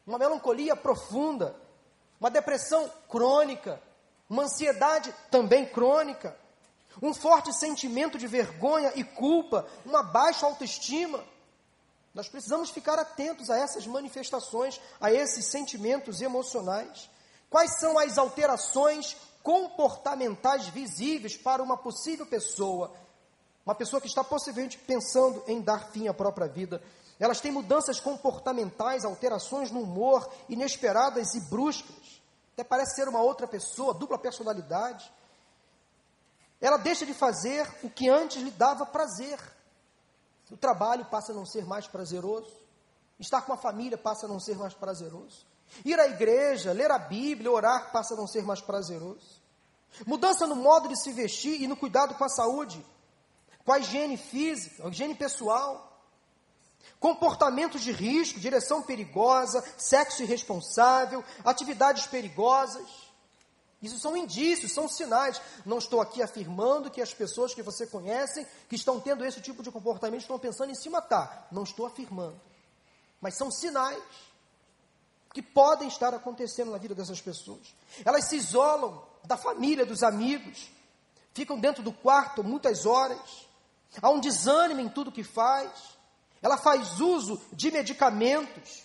Uma 0.07 0.17
melancolia 0.17 0.75
profunda, 0.75 1.55
uma 2.19 2.31
depressão 2.31 2.91
crônica, 3.07 3.79
uma 4.27 4.45
ansiedade 4.45 5.13
também 5.29 5.67
crônica, 5.67 6.35
um 6.99 7.13
forte 7.13 7.53
sentimento 7.53 8.17
de 8.17 8.25
vergonha 8.25 8.91
e 8.95 9.03
culpa, 9.03 9.67
uma 9.85 10.01
baixa 10.01 10.47
autoestima. 10.47 11.23
Nós 12.13 12.29
precisamos 12.29 12.69
ficar 12.69 12.99
atentos 12.99 13.49
a 13.49 13.57
essas 13.57 13.87
manifestações, 13.87 14.79
a 15.01 15.11
esses 15.11 15.47
sentimentos 15.47 16.21
emocionais. 16.21 17.09
Quais 17.49 17.79
são 17.79 17.97
as 17.97 18.17
alterações 18.17 19.17
comportamentais 19.41 20.67
visíveis 20.67 21.35
para 21.35 21.61
uma 21.61 21.77
possível 21.77 22.25
pessoa 22.25 22.93
uma 23.65 23.75
pessoa 23.75 24.01
que 24.01 24.07
está 24.07 24.23
possivelmente 24.23 24.77
pensando 24.77 25.41
em 25.47 25.61
dar 25.61 25.89
fim 25.91 26.07
à 26.07 26.13
própria 26.13 26.47
vida. 26.47 26.81
Elas 27.19 27.39
têm 27.39 27.51
mudanças 27.51 27.99
comportamentais, 27.99 29.05
alterações 29.05 29.71
no 29.71 29.81
humor, 29.81 30.29
inesperadas 30.49 31.33
e 31.33 31.49
bruscas. 31.49 32.21
Até 32.53 32.63
parece 32.63 32.95
ser 32.95 33.07
uma 33.07 33.21
outra 33.21 33.47
pessoa, 33.47 33.93
dupla 33.93 34.17
personalidade. 34.17 35.09
Ela 36.59 36.77
deixa 36.77 37.05
de 37.05 37.13
fazer 37.13 37.67
o 37.83 37.89
que 37.89 38.09
antes 38.09 38.41
lhe 38.41 38.51
dava 38.51 38.85
prazer. 38.85 39.39
O 40.51 40.57
trabalho 40.57 41.05
passa 41.05 41.31
a 41.31 41.35
não 41.35 41.45
ser 41.45 41.65
mais 41.65 41.87
prazeroso. 41.87 42.51
Estar 43.19 43.41
com 43.41 43.53
a 43.53 43.57
família 43.57 43.97
passa 43.97 44.25
a 44.25 44.29
não 44.29 44.39
ser 44.39 44.57
mais 44.57 44.73
prazeroso. 44.73 45.45
Ir 45.83 45.99
à 45.99 46.07
igreja, 46.07 46.71
ler 46.71 46.91
a 46.91 46.99
Bíblia, 46.99 47.51
orar 47.51 47.91
passa 47.91 48.13
a 48.13 48.17
não 48.17 48.27
ser 48.27 48.43
mais 48.43 48.61
prazeroso. 48.61 49.41
Mudança 50.05 50.45
no 50.47 50.55
modo 50.55 50.87
de 50.87 50.99
se 51.01 51.11
vestir 51.13 51.61
e 51.61 51.67
no 51.67 51.77
cuidado 51.77 52.15
com 52.15 52.23
a 52.23 52.29
saúde 52.29 52.83
com 53.65 53.71
a 53.71 53.79
higiene 53.79 54.17
física, 54.17 54.85
a 54.85 54.89
higiene 54.89 55.15
pessoal, 55.15 56.01
comportamentos 56.99 57.81
de 57.81 57.91
risco, 57.91 58.39
direção 58.39 58.81
perigosa, 58.81 59.63
sexo 59.77 60.23
irresponsável, 60.23 61.23
atividades 61.43 62.05
perigosas. 62.07 63.02
Isso 63.83 63.99
são 63.99 64.15
indícios, 64.15 64.71
são 64.71 64.87
sinais. 64.87 65.41
Não 65.65 65.77
estou 65.77 65.99
aqui 65.99 66.21
afirmando 66.23 66.89
que 66.89 67.01
as 67.01 67.13
pessoas 67.13 67.53
que 67.53 67.61
você 67.61 67.85
conhece, 67.85 68.47
que 68.69 68.75
estão 68.75 68.97
tendo 68.97 69.25
esse 69.25 69.41
tipo 69.41 69.61
de 69.61 69.69
comportamento, 69.69 70.21
estão 70.21 70.39
pensando 70.39 70.71
em 70.71 70.75
se 70.75 70.89
matar. 70.89 71.49
Não 71.51 71.63
estou 71.63 71.85
afirmando. 71.85 72.39
Mas 73.19 73.35
são 73.35 73.51
sinais 73.51 74.01
que 75.33 75.41
podem 75.41 75.89
estar 75.89 76.13
acontecendo 76.13 76.71
na 76.71 76.77
vida 76.77 76.95
dessas 76.95 77.19
pessoas. 77.19 77.75
Elas 78.05 78.29
se 78.29 78.37
isolam 78.37 79.03
da 79.25 79.35
família, 79.35 79.85
dos 79.85 80.01
amigos, 80.01 80.69
ficam 81.33 81.59
dentro 81.59 81.83
do 81.83 81.91
quarto 81.91 82.43
muitas 82.43 82.85
horas, 82.85 83.47
há 84.01 84.09
um 84.09 84.19
desânimo 84.19 84.79
em 84.79 84.87
tudo 84.87 85.11
que 85.11 85.23
faz, 85.23 85.71
ela 86.41 86.57
faz 86.57 87.01
uso 87.01 87.41
de 87.51 87.71
medicamentos 87.71 88.83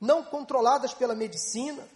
não 0.00 0.24
controladas 0.24 0.92
pela 0.92 1.14
medicina, 1.14 1.86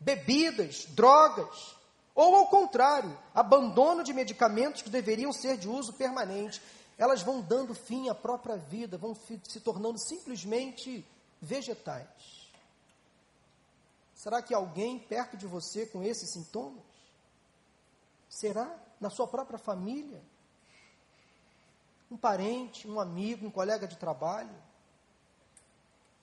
bebidas, 0.00 0.86
drogas, 0.86 1.76
ou 2.14 2.34
ao 2.34 2.48
contrário, 2.48 3.16
abandono 3.34 4.02
de 4.02 4.12
medicamentos 4.12 4.82
que 4.82 4.90
deveriam 4.90 5.32
ser 5.32 5.56
de 5.56 5.68
uso 5.68 5.92
permanente. 5.92 6.60
Elas 6.98 7.22
vão 7.22 7.40
dando 7.40 7.74
fim 7.74 8.08
à 8.08 8.14
própria 8.14 8.56
vida, 8.56 8.98
vão 8.98 9.14
se 9.14 9.60
tornando 9.60 9.98
simplesmente 9.98 11.06
vegetais. 11.40 12.50
Será 14.14 14.42
que 14.42 14.52
alguém 14.52 14.98
perto 14.98 15.36
de 15.36 15.46
você 15.46 15.86
com 15.86 16.02
esses 16.02 16.32
sintomas? 16.32 16.82
Será? 18.28 18.74
Na 19.00 19.08
sua 19.08 19.26
própria 19.26 19.58
família? 19.58 20.20
um 22.10 22.16
parente, 22.16 22.88
um 22.88 22.98
amigo, 22.98 23.46
um 23.46 23.50
colega 23.50 23.86
de 23.86 23.96
trabalho. 23.96 24.50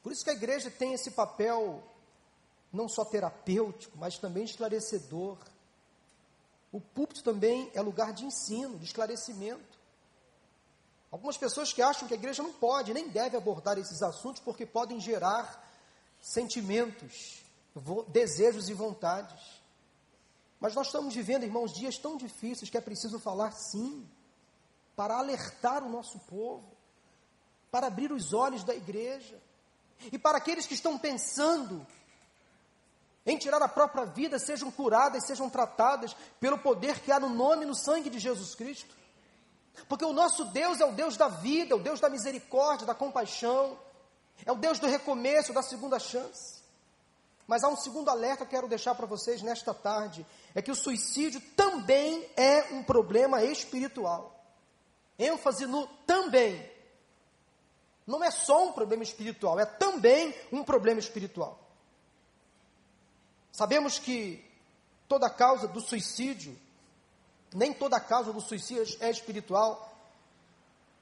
Por 0.03 0.11
isso 0.11 0.23
que 0.23 0.29
a 0.29 0.33
igreja 0.33 0.69
tem 0.69 0.93
esse 0.93 1.11
papel 1.11 1.81
não 2.71 2.87
só 2.87 3.05
terapêutico, 3.05 3.97
mas 3.97 4.17
também 4.17 4.43
esclarecedor. 4.43 5.37
O 6.71 6.81
púlpito 6.81 7.23
também 7.23 7.71
é 7.73 7.81
lugar 7.81 8.13
de 8.13 8.25
ensino, 8.25 8.77
de 8.77 8.85
esclarecimento. 8.85 9.77
Algumas 11.09 11.37
pessoas 11.37 11.71
que 11.71 11.81
acham 11.81 12.07
que 12.07 12.13
a 12.13 12.17
igreja 12.17 12.43
não 12.43 12.51
pode, 12.53 12.93
nem 12.93 13.07
deve 13.07 13.37
abordar 13.37 13.77
esses 13.77 14.01
assuntos 14.01 14.41
porque 14.41 14.65
podem 14.65 14.99
gerar 14.99 15.65
sentimentos, 16.21 17.41
desejos 18.09 18.67
e 18.67 18.73
vontades. 18.73 19.61
Mas 20.59 20.75
nós 20.75 20.87
estamos 20.87 21.15
vivendo, 21.15 21.43
irmãos, 21.43 21.73
dias 21.73 21.97
tão 21.97 22.17
difíceis 22.17 22.69
que 22.69 22.77
é 22.77 22.81
preciso 22.81 23.19
falar 23.19 23.51
sim 23.51 24.07
para 24.95 25.17
alertar 25.17 25.83
o 25.83 25.89
nosso 25.89 26.19
povo, 26.19 26.65
para 27.71 27.87
abrir 27.87 28.11
os 28.11 28.33
olhos 28.33 28.63
da 28.63 28.75
igreja, 28.75 29.39
e 30.11 30.17
para 30.17 30.37
aqueles 30.37 30.65
que 30.67 30.73
estão 30.73 30.97
pensando 30.97 31.85
em 33.27 33.37
tirar 33.37 33.61
a 33.61 33.67
própria 33.67 34.05
vida, 34.05 34.39
sejam 34.39 34.71
curadas, 34.71 35.25
sejam 35.25 35.49
tratadas 35.49 36.15
pelo 36.39 36.57
poder 36.57 37.01
que 37.01 37.11
há 37.11 37.19
no 37.19 37.27
nome 37.27 37.63
e 37.63 37.67
no 37.67 37.75
sangue 37.75 38.09
de 38.09 38.19
Jesus 38.19 38.55
Cristo. 38.55 38.95
Porque 39.89 40.05
o 40.05 40.13
nosso 40.13 40.45
Deus 40.45 40.79
é 40.79 40.85
o 40.85 40.93
Deus 40.93 41.17
da 41.17 41.27
vida, 41.27 41.73
é 41.73 41.75
o 41.75 41.79
Deus 41.79 41.99
da 41.99 42.09
misericórdia, 42.09 42.87
da 42.87 42.95
compaixão, 42.95 43.77
é 44.45 44.51
o 44.51 44.55
Deus 44.55 44.79
do 44.79 44.87
recomeço, 44.87 45.53
da 45.53 45.61
segunda 45.61 45.99
chance. 45.99 46.61
Mas 47.45 47.65
há 47.65 47.69
um 47.69 47.75
segundo 47.75 48.09
alerta 48.09 48.37
que 48.37 48.43
eu 48.43 48.59
quero 48.59 48.67
deixar 48.67 48.95
para 48.95 49.05
vocês 49.05 49.41
nesta 49.41 49.73
tarde: 49.73 50.25
é 50.55 50.61
que 50.61 50.71
o 50.71 50.75
suicídio 50.75 51.41
também 51.55 52.29
é 52.37 52.73
um 52.73 52.81
problema 52.81 53.43
espiritual. 53.43 54.41
ênfase 55.19 55.65
no 55.65 55.85
também. 56.05 56.65
Não 58.05 58.23
é 58.23 58.31
só 58.31 58.67
um 58.67 58.71
problema 58.71 59.03
espiritual, 59.03 59.59
é 59.59 59.65
também 59.65 60.33
um 60.49 60.63
problema 60.63 60.99
espiritual. 60.99 61.66
Sabemos 63.57 63.97
que 63.97 64.45
toda 65.07 65.29
causa 65.31 65.67
do 65.67 65.81
suicídio, 65.81 66.55
nem 67.51 67.73
toda 67.73 67.99
causa 67.99 68.31
do 68.31 68.39
suicídio 68.39 68.85
é 68.99 69.09
espiritual, 69.09 69.91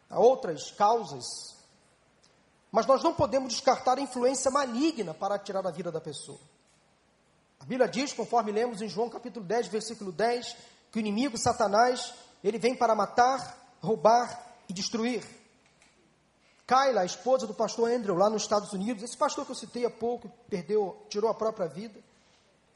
há 0.09 0.19
outras 0.19 0.71
causas 0.71 1.55
mas 2.75 2.85
nós 2.85 3.01
não 3.01 3.13
podemos 3.13 3.53
descartar 3.53 3.97
a 3.97 4.01
influência 4.01 4.51
maligna 4.51 5.13
para 5.13 5.39
tirar 5.39 5.65
a 5.65 5.71
vida 5.71 5.89
da 5.89 6.01
pessoa. 6.01 6.37
A 7.57 7.63
Bíblia 7.63 7.87
diz, 7.87 8.11
conforme 8.11 8.51
lemos 8.51 8.81
em 8.81 8.89
João 8.89 9.09
capítulo 9.09 9.45
10, 9.45 9.67
versículo 9.69 10.11
10, 10.11 10.57
que 10.91 10.97
o 10.97 10.99
inimigo, 10.99 11.37
Satanás, 11.37 12.13
ele 12.43 12.59
vem 12.59 12.75
para 12.75 12.93
matar, 12.93 13.77
roubar 13.81 14.57
e 14.67 14.73
destruir. 14.73 15.23
Kyla, 16.67 16.99
a 16.99 17.05
esposa 17.05 17.47
do 17.47 17.53
pastor 17.53 17.89
Andrew, 17.89 18.13
lá 18.13 18.29
nos 18.29 18.41
Estados 18.41 18.73
Unidos, 18.73 19.03
esse 19.03 19.15
pastor 19.15 19.45
que 19.45 19.53
eu 19.53 19.55
citei 19.55 19.85
há 19.85 19.89
pouco, 19.89 20.29
perdeu, 20.49 21.01
tirou 21.07 21.29
a 21.29 21.33
própria 21.33 21.69
vida. 21.69 21.97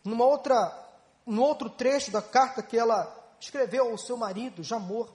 Numa 0.09 0.25
outra, 0.25 0.89
num 1.23 1.43
outro 1.43 1.69
trecho 1.69 2.09
da 2.09 2.21
carta 2.21 2.63
que 2.63 2.75
ela 2.75 3.15
escreveu 3.39 3.91
ao 3.91 3.97
seu 3.97 4.17
marido, 4.17 4.63
já 4.63 4.79
morto, 4.79 5.13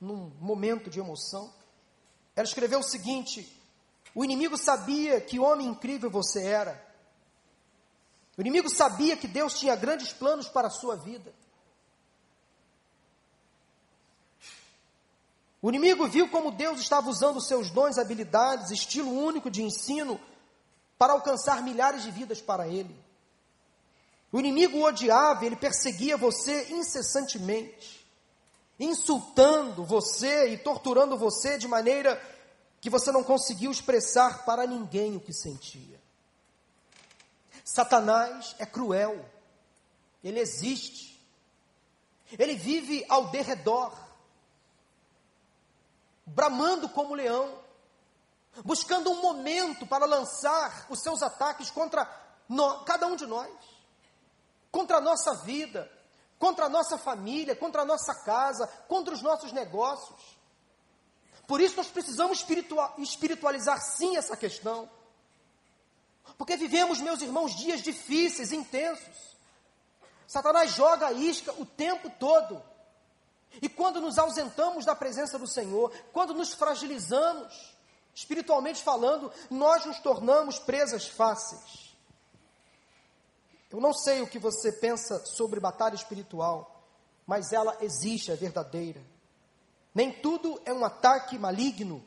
num 0.00 0.32
momento 0.40 0.88
de 0.88 0.98
emoção, 0.98 1.52
ela 2.34 2.46
escreveu 2.46 2.78
o 2.78 2.82
seguinte: 2.82 3.60
o 4.14 4.24
inimigo 4.24 4.56
sabia 4.56 5.20
que 5.20 5.38
homem 5.38 5.68
incrível 5.68 6.10
você 6.10 6.46
era. 6.46 6.82
O 8.38 8.40
inimigo 8.40 8.70
sabia 8.70 9.18
que 9.18 9.28
Deus 9.28 9.58
tinha 9.58 9.76
grandes 9.76 10.14
planos 10.14 10.48
para 10.48 10.68
a 10.68 10.70
sua 10.70 10.96
vida. 10.96 11.34
O 15.60 15.68
inimigo 15.68 16.08
viu 16.08 16.28
como 16.30 16.50
Deus 16.50 16.80
estava 16.80 17.10
usando 17.10 17.38
seus 17.38 17.70
dons, 17.70 17.98
habilidades, 17.98 18.70
estilo 18.70 19.10
único 19.10 19.50
de 19.50 19.62
ensino 19.62 20.18
para 20.96 21.12
alcançar 21.12 21.62
milhares 21.62 22.02
de 22.02 22.10
vidas 22.10 22.40
para 22.40 22.66
ele. 22.66 23.11
O 24.32 24.40
inimigo 24.40 24.78
o 24.78 24.84
odiava, 24.84 25.44
ele 25.44 25.56
perseguia 25.56 26.16
você 26.16 26.72
incessantemente, 26.72 28.02
insultando 28.80 29.84
você 29.84 30.48
e 30.48 30.56
torturando 30.56 31.18
você 31.18 31.58
de 31.58 31.68
maneira 31.68 32.18
que 32.80 32.88
você 32.88 33.12
não 33.12 33.22
conseguiu 33.22 33.70
expressar 33.70 34.46
para 34.46 34.66
ninguém 34.66 35.16
o 35.16 35.20
que 35.20 35.34
sentia. 35.34 36.00
Satanás 37.62 38.56
é 38.58 38.64
cruel, 38.64 39.22
ele 40.24 40.40
existe, 40.40 41.22
ele 42.38 42.56
vive 42.56 43.04
ao 43.10 43.26
derredor, 43.26 43.92
bramando 46.24 46.88
como 46.88 47.14
leão, 47.14 47.56
buscando 48.64 49.10
um 49.10 49.20
momento 49.20 49.86
para 49.86 50.06
lançar 50.06 50.86
os 50.88 51.00
seus 51.00 51.22
ataques 51.22 51.70
contra 51.70 52.04
cada 52.86 53.06
um 53.06 53.14
de 53.14 53.26
nós, 53.26 53.50
contra 54.72 54.96
a 54.96 55.00
nossa 55.00 55.34
vida, 55.34 55.88
contra 56.38 56.64
a 56.64 56.68
nossa 56.68 56.98
família, 56.98 57.54
contra 57.54 57.82
a 57.82 57.84
nossa 57.84 58.14
casa, 58.14 58.66
contra 58.88 59.14
os 59.14 59.22
nossos 59.22 59.52
negócios. 59.52 60.18
Por 61.46 61.60
isso 61.60 61.76
nós 61.76 61.88
precisamos 61.88 62.44
espiritualizar 62.98 63.80
sim 63.80 64.16
essa 64.16 64.36
questão. 64.36 64.90
Porque 66.38 66.56
vivemos, 66.56 66.98
meus 67.00 67.20
irmãos, 67.20 67.54
dias 67.54 67.82
difíceis, 67.82 68.50
intensos. 68.50 69.36
Satanás 70.26 70.72
joga 70.72 71.08
a 71.08 71.12
isca 71.12 71.52
o 71.58 71.66
tempo 71.66 72.08
todo. 72.18 72.62
E 73.60 73.68
quando 73.68 74.00
nos 74.00 74.18
ausentamos 74.18 74.86
da 74.86 74.94
presença 74.94 75.38
do 75.38 75.46
Senhor, 75.46 75.92
quando 76.12 76.32
nos 76.32 76.54
fragilizamos, 76.54 77.76
espiritualmente 78.14 78.82
falando, 78.82 79.30
nós 79.50 79.84
nos 79.84 79.98
tornamos 79.98 80.58
presas 80.58 81.06
fáceis. 81.06 81.91
Eu 83.72 83.80
não 83.80 83.94
sei 83.94 84.20
o 84.20 84.26
que 84.26 84.38
você 84.38 84.70
pensa 84.70 85.24
sobre 85.24 85.58
batalha 85.58 85.94
espiritual, 85.94 86.84
mas 87.26 87.52
ela 87.52 87.78
existe, 87.80 88.30
é 88.30 88.36
verdadeira. 88.36 89.00
Nem 89.94 90.12
tudo 90.12 90.60
é 90.66 90.72
um 90.72 90.84
ataque 90.84 91.38
maligno. 91.38 92.04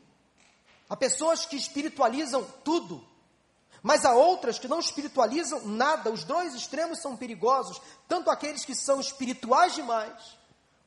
Há 0.87 0.95
pessoas 0.95 1.45
que 1.45 1.55
espiritualizam 1.55 2.43
tudo, 2.63 3.03
mas 3.81 4.05
há 4.05 4.13
outras 4.13 4.59
que 4.59 4.67
não 4.67 4.79
espiritualizam 4.79 5.65
nada. 5.65 6.11
Os 6.11 6.23
dois 6.23 6.53
extremos 6.53 7.01
são 7.01 7.17
perigosos, 7.17 7.81
tanto 8.07 8.29
aqueles 8.29 8.63
que 8.63 8.75
são 8.75 8.99
espirituais 8.99 9.73
demais, 9.73 10.37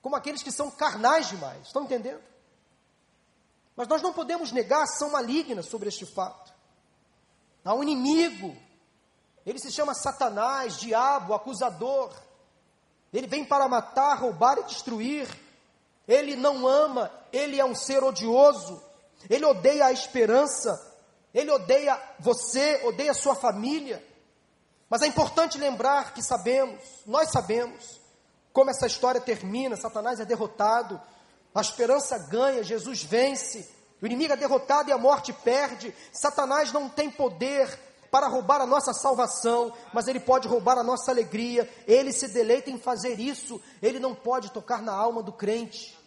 como 0.01 0.15
aqueles 0.15 0.45
que 0.45 0.53
são 0.53 0.71
carnais 0.71 1.29
demais. 1.29 1.67
Estão 1.67 1.83
entendendo? 1.83 2.23
Mas 3.75 3.89
nós 3.89 4.01
não 4.01 4.13
podemos 4.13 4.53
negar 4.53 4.81
a 4.81 4.85
ação 4.85 5.11
maligna 5.11 5.63
sobre 5.63 5.89
este 5.89 6.07
fato. 6.07 6.53
Há 7.65 7.75
um 7.75 7.83
inimigo, 7.83 8.57
ele 9.49 9.59
se 9.59 9.73
chama 9.73 9.95
Satanás, 9.95 10.79
diabo, 10.79 11.35
acusador. 11.35 12.13
Ele 13.13 13.27
vem 13.27 13.45
para 13.45 13.69
matar, 13.69 14.19
roubar 14.19 14.59
e 14.59 14.65
destruir 14.65 15.29
ele 16.09 16.35
não 16.35 16.67
ama, 16.67 17.13
ele 17.31 17.61
é 17.61 17.65
um 17.65 17.75
ser 17.75 18.03
odioso, 18.03 18.83
ele 19.29 19.45
odeia 19.45 19.85
a 19.85 19.93
esperança, 19.93 20.75
ele 21.35 21.51
odeia 21.51 22.01
você, 22.19 22.81
odeia 22.87 23.13
sua 23.13 23.35
família. 23.35 24.03
Mas 24.89 25.03
é 25.03 25.07
importante 25.07 25.59
lembrar 25.59 26.15
que 26.15 26.23
sabemos, 26.23 26.81
nós 27.05 27.31
sabemos, 27.31 28.01
como 28.55 28.71
essa 28.71 28.87
história 28.87 29.21
termina: 29.21 29.77
Satanás 29.77 30.19
é 30.19 30.25
derrotado, 30.25 30.99
a 31.55 31.61
esperança 31.61 32.17
ganha, 32.31 32.63
Jesus 32.63 33.03
vence, 33.03 33.69
o 34.01 34.07
inimigo 34.07 34.33
é 34.33 34.37
derrotado 34.37 34.89
e 34.89 34.93
a 34.93 34.99
morte 34.99 35.31
perde. 35.35 35.95
Satanás 36.11 36.73
não 36.73 36.89
tem 36.89 37.11
poder 37.11 37.79
para 38.11 38.29
roubar 38.29 38.61
a 38.61 38.67
nossa 38.67 38.93
salvação, 38.93 39.73
mas 39.93 40.09
ele 40.09 40.21
pode 40.21 40.49
roubar 40.49 40.79
a 40.79 40.83
nossa 40.83 41.11
alegria. 41.11 41.69
Ele 41.87 42.13
se 42.13 42.29
deleita 42.29 42.71
em 42.71 42.79
fazer 42.79 43.21
isso, 43.21 43.61
ele 43.83 43.99
não 43.99 44.15
pode 44.15 44.51
tocar 44.51 44.83
na 44.83 44.93
alma 44.93 45.23
do 45.23 45.33
crente 45.33 45.99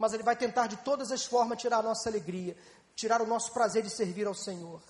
mas 0.00 0.14
ele 0.14 0.22
vai 0.22 0.34
tentar 0.34 0.66
de 0.66 0.78
todas 0.78 1.12
as 1.12 1.26
formas 1.26 1.60
tirar 1.60 1.80
a 1.80 1.82
nossa 1.82 2.08
alegria, 2.08 2.56
tirar 2.96 3.20
o 3.20 3.26
nosso 3.26 3.52
prazer 3.52 3.82
de 3.82 3.90
servir 3.90 4.26
ao 4.26 4.32
Senhor. 4.32 4.80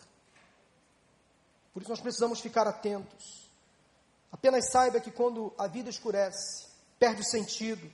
Por 1.74 1.82
isso 1.82 1.90
nós 1.90 2.00
precisamos 2.00 2.38
ficar 2.38 2.64
atentos. 2.68 3.50
Apenas 4.30 4.70
saiba 4.70 5.00
que 5.00 5.10
quando 5.10 5.52
a 5.58 5.66
vida 5.66 5.90
escurece, 5.90 6.68
perde 6.96 7.22
o 7.22 7.24
sentido, 7.24 7.92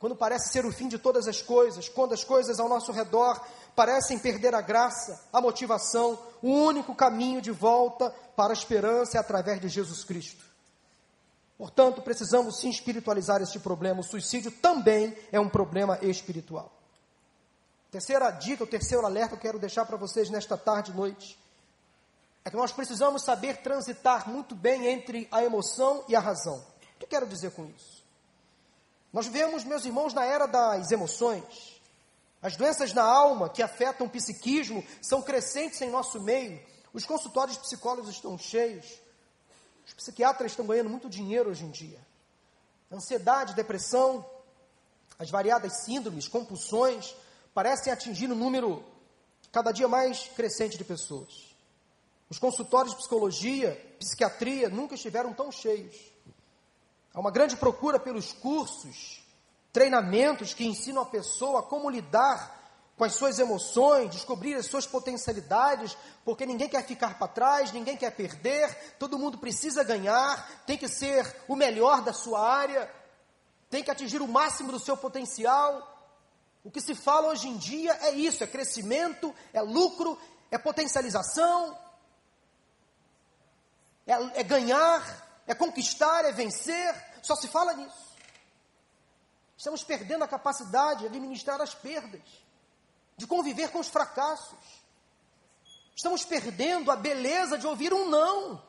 quando 0.00 0.16
parece 0.16 0.50
ser 0.50 0.66
o 0.66 0.72
fim 0.72 0.88
de 0.88 0.98
todas 0.98 1.28
as 1.28 1.40
coisas, 1.40 1.88
quando 1.88 2.14
as 2.14 2.24
coisas 2.24 2.58
ao 2.58 2.68
nosso 2.68 2.90
redor 2.90 3.40
parecem 3.74 4.18
perder 4.18 4.54
a 4.54 4.60
graça, 4.60 5.28
a 5.32 5.40
motivação, 5.40 6.18
o 6.42 6.48
único 6.50 6.94
caminho 6.94 7.40
de 7.40 7.50
volta 7.50 8.10
para 8.36 8.52
a 8.52 8.54
esperança 8.54 9.16
é 9.16 9.20
através 9.20 9.60
de 9.60 9.68
Jesus 9.68 10.04
Cristo. 10.04 10.44
Portanto, 11.58 12.00
precisamos 12.00 12.58
sim 12.58 12.70
espiritualizar 12.70 13.42
este 13.42 13.58
problema. 13.58 14.00
O 14.00 14.04
suicídio 14.04 14.50
também 14.50 15.14
é 15.30 15.38
um 15.38 15.48
problema 15.48 15.98
espiritual. 16.00 16.72
Terceira 17.90 18.30
dica, 18.30 18.64
o 18.64 18.66
terceiro 18.66 19.04
alerta 19.04 19.30
que 19.30 19.34
eu 19.34 19.40
quero 19.40 19.58
deixar 19.58 19.84
para 19.84 19.96
vocês 19.96 20.30
nesta 20.30 20.56
tarde 20.56 20.90
e 20.90 20.94
noite 20.94 21.38
é 22.44 22.50
que 22.50 22.56
nós 22.56 22.72
precisamos 22.72 23.22
saber 23.22 23.58
transitar 23.58 24.28
muito 24.28 24.54
bem 24.54 24.86
entre 24.86 25.28
a 25.30 25.44
emoção 25.44 26.02
e 26.08 26.16
a 26.16 26.20
razão. 26.20 26.56
O 26.56 26.98
que 26.98 27.04
eu 27.04 27.08
quero 27.08 27.26
dizer 27.26 27.50
com 27.50 27.66
isso? 27.66 28.02
Nós 29.12 29.26
vivemos, 29.26 29.64
meus 29.64 29.84
irmãos, 29.84 30.14
na 30.14 30.24
era 30.24 30.46
das 30.46 30.90
emoções. 30.90 31.69
As 32.42 32.56
doenças 32.56 32.92
na 32.92 33.02
alma 33.02 33.50
que 33.50 33.62
afetam 33.62 34.06
o 34.06 34.10
psiquismo 34.10 34.84
são 35.02 35.22
crescentes 35.22 35.80
em 35.82 35.90
nosso 35.90 36.20
meio. 36.22 36.60
Os 36.92 37.04
consultórios 37.04 37.58
psicólogos 37.58 38.10
estão 38.10 38.38
cheios. 38.38 38.86
Os 39.86 39.92
psiquiatras 39.92 40.52
estão 40.52 40.66
ganhando 40.66 40.88
muito 40.88 41.08
dinheiro 41.08 41.50
hoje 41.50 41.64
em 41.64 41.70
dia. 41.70 42.00
Ansiedade, 42.90 43.54
depressão, 43.54 44.24
as 45.18 45.30
variadas 45.30 45.84
síndromes, 45.84 46.28
compulsões, 46.28 47.14
parecem 47.52 47.92
atingir 47.92 48.30
um 48.32 48.34
número 48.34 48.82
cada 49.52 49.70
dia 49.70 49.86
mais 49.86 50.28
crescente 50.28 50.78
de 50.78 50.84
pessoas. 50.84 51.54
Os 52.30 52.38
consultórios 52.38 52.94
de 52.94 53.00
psicologia, 53.00 53.96
psiquiatria 53.98 54.68
nunca 54.68 54.94
estiveram 54.94 55.34
tão 55.34 55.50
cheios. 55.52 55.96
Há 57.12 57.20
uma 57.20 57.30
grande 57.30 57.56
procura 57.56 57.98
pelos 57.98 58.32
cursos, 58.32 59.20
treinamentos 59.72 60.54
que 60.54 60.66
ensinam 60.66 61.02
a 61.02 61.06
pessoa 61.06 61.62
como 61.62 61.90
lidar 61.90 62.58
com 62.96 63.04
as 63.04 63.14
suas 63.14 63.38
emoções, 63.38 64.10
descobrir 64.10 64.54
as 64.56 64.66
suas 64.66 64.86
potencialidades, 64.86 65.96
porque 66.22 66.44
ninguém 66.44 66.68
quer 66.68 66.84
ficar 66.84 67.18
para 67.18 67.28
trás, 67.28 67.72
ninguém 67.72 67.96
quer 67.96 68.10
perder, 68.10 68.94
todo 68.98 69.18
mundo 69.18 69.38
precisa 69.38 69.82
ganhar, 69.82 70.62
tem 70.66 70.76
que 70.76 70.86
ser 70.86 71.34
o 71.48 71.56
melhor 71.56 72.02
da 72.02 72.12
sua 72.12 72.46
área, 72.46 72.92
tem 73.70 73.82
que 73.82 73.90
atingir 73.90 74.20
o 74.20 74.28
máximo 74.28 74.70
do 74.70 74.78
seu 74.78 74.98
potencial. 74.98 75.86
O 76.62 76.70
que 76.70 76.80
se 76.80 76.94
fala 76.94 77.28
hoje 77.28 77.48
em 77.48 77.56
dia 77.56 77.96
é 78.02 78.10
isso: 78.10 78.44
é 78.44 78.46
crescimento, 78.46 79.34
é 79.52 79.62
lucro, 79.62 80.18
é 80.50 80.58
potencialização. 80.58 81.78
é, 84.06 84.40
é 84.40 84.42
ganhar, 84.42 85.42
é 85.46 85.54
conquistar, 85.54 86.26
é 86.26 86.32
vencer. 86.32 86.94
Só 87.22 87.34
se 87.34 87.48
fala 87.48 87.72
nisso. 87.72 88.09
Estamos 89.60 89.84
perdendo 89.84 90.24
a 90.24 90.26
capacidade 90.26 91.00
de 91.00 91.06
administrar 91.08 91.60
as 91.60 91.74
perdas, 91.74 92.22
de 93.18 93.26
conviver 93.26 93.70
com 93.70 93.78
os 93.78 93.88
fracassos. 93.88 94.58
Estamos 95.94 96.24
perdendo 96.24 96.90
a 96.90 96.96
beleza 96.96 97.58
de 97.58 97.66
ouvir 97.66 97.92
um 97.92 98.08
não. 98.08 98.62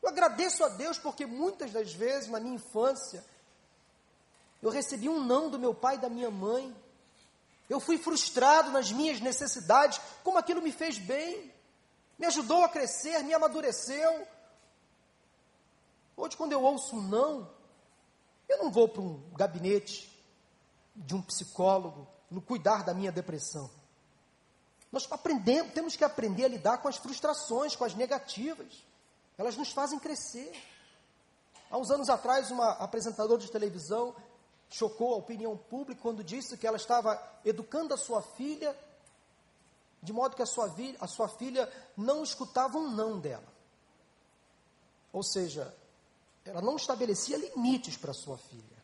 Eu 0.00 0.08
agradeço 0.08 0.62
a 0.62 0.68
Deus 0.68 0.98
porque 0.98 1.26
muitas 1.26 1.72
das 1.72 1.92
vezes 1.92 2.30
na 2.30 2.38
minha 2.38 2.54
infância 2.54 3.24
eu 4.62 4.70
recebi 4.70 5.08
um 5.08 5.18
não 5.18 5.50
do 5.50 5.58
meu 5.58 5.74
pai 5.74 5.96
e 5.96 5.98
da 5.98 6.08
minha 6.08 6.30
mãe. 6.30 6.72
Eu 7.68 7.80
fui 7.80 7.98
frustrado 7.98 8.70
nas 8.70 8.92
minhas 8.92 9.18
necessidades, 9.18 10.00
como 10.22 10.38
aquilo 10.38 10.62
me 10.62 10.70
fez 10.70 10.96
bem, 10.96 11.52
me 12.16 12.26
ajudou 12.26 12.62
a 12.62 12.68
crescer, 12.68 13.24
me 13.24 13.34
amadureceu. 13.34 14.28
Hoje, 16.16 16.36
quando 16.36 16.52
eu 16.52 16.62
ouço 16.62 16.94
um 16.94 17.02
não, 17.02 17.59
eu 18.50 18.58
não 18.58 18.70
vou 18.70 18.88
para 18.88 19.00
um 19.00 19.22
gabinete 19.36 20.10
de 20.94 21.14
um 21.14 21.22
psicólogo 21.22 22.06
no 22.30 22.42
cuidar 22.42 22.84
da 22.84 22.92
minha 22.92 23.12
depressão. 23.12 23.70
Nós 24.90 25.06
aprendemos, 25.10 25.72
temos 25.72 25.96
que 25.96 26.04
aprender 26.04 26.44
a 26.44 26.48
lidar 26.48 26.78
com 26.78 26.88
as 26.88 26.96
frustrações, 26.96 27.76
com 27.76 27.84
as 27.84 27.94
negativas. 27.94 28.84
Elas 29.38 29.56
nos 29.56 29.70
fazem 29.70 29.98
crescer. 29.98 30.52
Há 31.70 31.78
uns 31.78 31.90
anos 31.90 32.10
atrás, 32.10 32.50
uma 32.50 32.70
apresentadora 32.72 33.40
de 33.40 33.50
televisão 33.50 34.14
chocou 34.68 35.14
a 35.14 35.18
opinião 35.18 35.56
pública 35.56 36.00
quando 36.02 36.24
disse 36.24 36.56
que 36.56 36.66
ela 36.66 36.76
estava 36.76 37.20
educando 37.44 37.94
a 37.94 37.96
sua 37.96 38.20
filha 38.20 38.76
de 40.02 40.12
modo 40.12 40.34
que 40.34 40.42
a 40.42 40.46
sua, 40.46 40.74
a 40.98 41.06
sua 41.06 41.28
filha 41.28 41.70
não 41.96 42.22
escutava 42.22 42.78
um 42.78 42.90
não 42.90 43.18
dela. 43.18 43.46
Ou 45.12 45.22
seja, 45.22 45.74
ela 46.50 46.60
não 46.60 46.76
estabelecia 46.76 47.36
limites 47.36 47.96
para 47.96 48.12
sua 48.12 48.36
filha. 48.36 48.80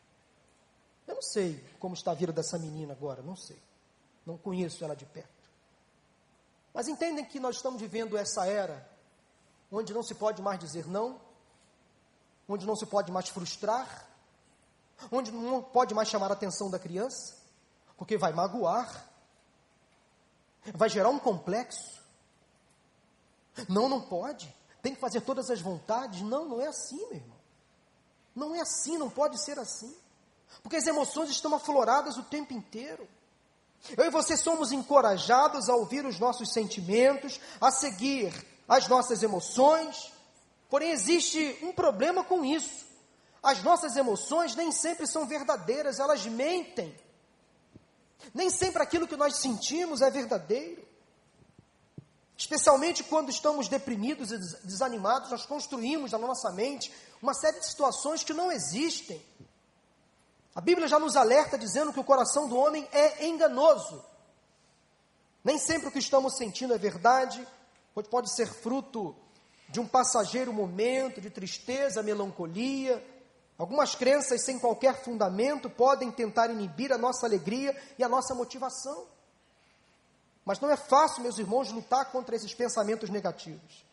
Eu 1.07 1.15
não 1.15 1.21
sei 1.21 1.63
como 1.79 1.93
está 1.93 2.11
a 2.11 2.15
vida 2.15 2.33
dessa 2.33 2.57
menina 2.57 2.93
agora, 2.93 3.21
não 3.21 3.35
sei. 3.35 3.61
Não 4.25 4.37
conheço 4.37 4.83
ela 4.83 4.95
de 4.95 5.05
perto. 5.05 5.29
Mas 6.73 6.87
entendem 6.87 7.25
que 7.25 7.39
nós 7.39 7.55
estamos 7.55 7.81
vivendo 7.81 8.17
essa 8.17 8.45
era 8.45 8.87
onde 9.71 9.93
não 9.93 10.03
se 10.03 10.15
pode 10.15 10.41
mais 10.41 10.59
dizer 10.59 10.87
não, 10.87 11.19
onde 12.47 12.65
não 12.65 12.75
se 12.75 12.85
pode 12.85 13.11
mais 13.11 13.29
frustrar, 13.29 14.07
onde 15.11 15.31
não 15.31 15.61
pode 15.61 15.93
mais 15.93 16.07
chamar 16.07 16.29
a 16.31 16.33
atenção 16.33 16.69
da 16.69 16.79
criança, 16.79 17.35
porque 17.97 18.17
vai 18.17 18.31
magoar, 18.31 19.05
vai 20.73 20.89
gerar 20.89 21.09
um 21.09 21.19
complexo. 21.19 21.97
Não, 23.67 23.89
não 23.89 24.01
pode. 24.01 24.53
Tem 24.81 24.93
que 24.93 25.01
fazer 25.01 25.21
todas 25.21 25.49
as 25.49 25.59
vontades. 25.59 26.21
Não, 26.21 26.45
não 26.47 26.61
é 26.61 26.67
assim, 26.67 26.97
meu 27.07 27.15
irmão. 27.15 27.36
Não 28.37 28.53
é 28.53 28.61
assim, 28.61 28.99
não 28.99 29.09
pode 29.09 29.43
ser 29.43 29.57
assim. 29.57 29.91
Porque 30.61 30.75
as 30.75 30.85
emoções 30.85 31.31
estão 31.31 31.55
afloradas 31.55 32.17
o 32.17 32.23
tempo 32.23 32.53
inteiro. 32.53 33.07
Eu 33.97 34.05
e 34.05 34.09
você 34.11 34.37
somos 34.37 34.71
encorajados 34.71 35.69
a 35.69 35.75
ouvir 35.75 36.05
os 36.05 36.19
nossos 36.19 36.53
sentimentos, 36.53 37.41
a 37.59 37.71
seguir 37.71 38.31
as 38.67 38.87
nossas 38.87 39.23
emoções. 39.23 40.13
Porém, 40.69 40.91
existe 40.91 41.57
um 41.63 41.73
problema 41.73 42.23
com 42.23 42.45
isso. 42.45 42.85
As 43.41 43.63
nossas 43.63 43.97
emoções 43.97 44.55
nem 44.55 44.71
sempre 44.71 45.07
são 45.07 45.25
verdadeiras, 45.25 45.99
elas 45.99 46.23
mentem. 46.27 46.95
Nem 48.35 48.51
sempre 48.51 48.83
aquilo 48.83 49.07
que 49.07 49.17
nós 49.17 49.37
sentimos 49.37 49.99
é 49.99 50.11
verdadeiro. 50.11 50.85
Especialmente 52.37 53.03
quando 53.03 53.31
estamos 53.31 53.67
deprimidos 53.67 54.31
e 54.31 54.37
desanimados, 54.63 55.31
nós 55.31 55.43
construímos 55.43 56.11
na 56.11 56.19
nossa 56.19 56.51
mente 56.51 56.93
uma 57.21 57.33
série 57.33 57.59
de 57.59 57.65
situações 57.65 58.23
que 58.23 58.33
não 58.33 58.51
existem. 58.51 59.21
A 60.53 60.61
Bíblia 60.61 60.87
já 60.87 60.99
nos 60.99 61.15
alerta 61.15 61.57
dizendo 61.57 61.93
que 61.93 61.99
o 61.99 62.03
coração 62.03 62.47
do 62.47 62.57
homem 62.57 62.87
é 62.91 63.27
enganoso. 63.27 64.03
Nem 65.43 65.57
sempre 65.57 65.87
o 65.87 65.91
que 65.91 65.99
estamos 65.99 66.35
sentindo 66.35 66.73
é 66.73 66.77
verdade, 66.77 67.47
pode, 68.09 68.33
ser 68.35 68.47
fruto 68.47 69.15
de 69.69 69.79
um 69.79 69.87
passageiro 69.87 70.51
momento 70.51 71.21
de 71.21 71.29
tristeza, 71.29 72.03
melancolia. 72.03 73.01
Algumas 73.57 73.95
crenças 73.95 74.43
sem 74.43 74.59
qualquer 74.59 75.03
fundamento 75.03 75.69
podem 75.69 76.11
tentar 76.11 76.49
inibir 76.49 76.91
a 76.91 76.97
nossa 76.97 77.25
alegria 77.25 77.75
e 77.97 78.03
a 78.03 78.09
nossa 78.09 78.35
motivação. 78.35 79.05
Mas 80.43 80.59
não 80.59 80.69
é 80.69 80.77
fácil, 80.77 81.23
meus 81.23 81.37
irmãos, 81.37 81.71
lutar 81.71 82.11
contra 82.11 82.35
esses 82.35 82.53
pensamentos 82.53 83.09
negativos. 83.09 83.86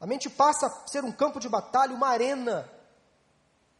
A 0.00 0.06
mente 0.06 0.30
passa 0.30 0.66
a 0.66 0.88
ser 0.88 1.04
um 1.04 1.12
campo 1.12 1.38
de 1.38 1.48
batalha, 1.48 1.94
uma 1.94 2.08
arena. 2.08 2.70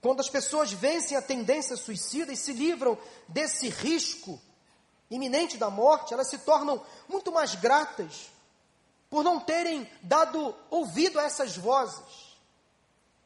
Quando 0.02 0.20
as 0.20 0.28
pessoas 0.28 0.70
vencem 0.70 1.16
a 1.16 1.22
tendência 1.22 1.76
suicida 1.76 2.32
e 2.32 2.36
se 2.36 2.52
livram 2.52 2.98
desse 3.26 3.68
risco 3.68 4.40
iminente 5.10 5.56
da 5.56 5.70
morte, 5.70 6.12
elas 6.14 6.28
se 6.28 6.38
tornam 6.38 6.84
muito 7.08 7.32
mais 7.32 7.54
gratas 7.54 8.30
por 9.08 9.24
não 9.24 9.40
terem 9.40 9.90
dado 10.02 10.54
ouvido 10.70 11.18
a 11.18 11.24
essas 11.24 11.56
vozes. 11.56 12.30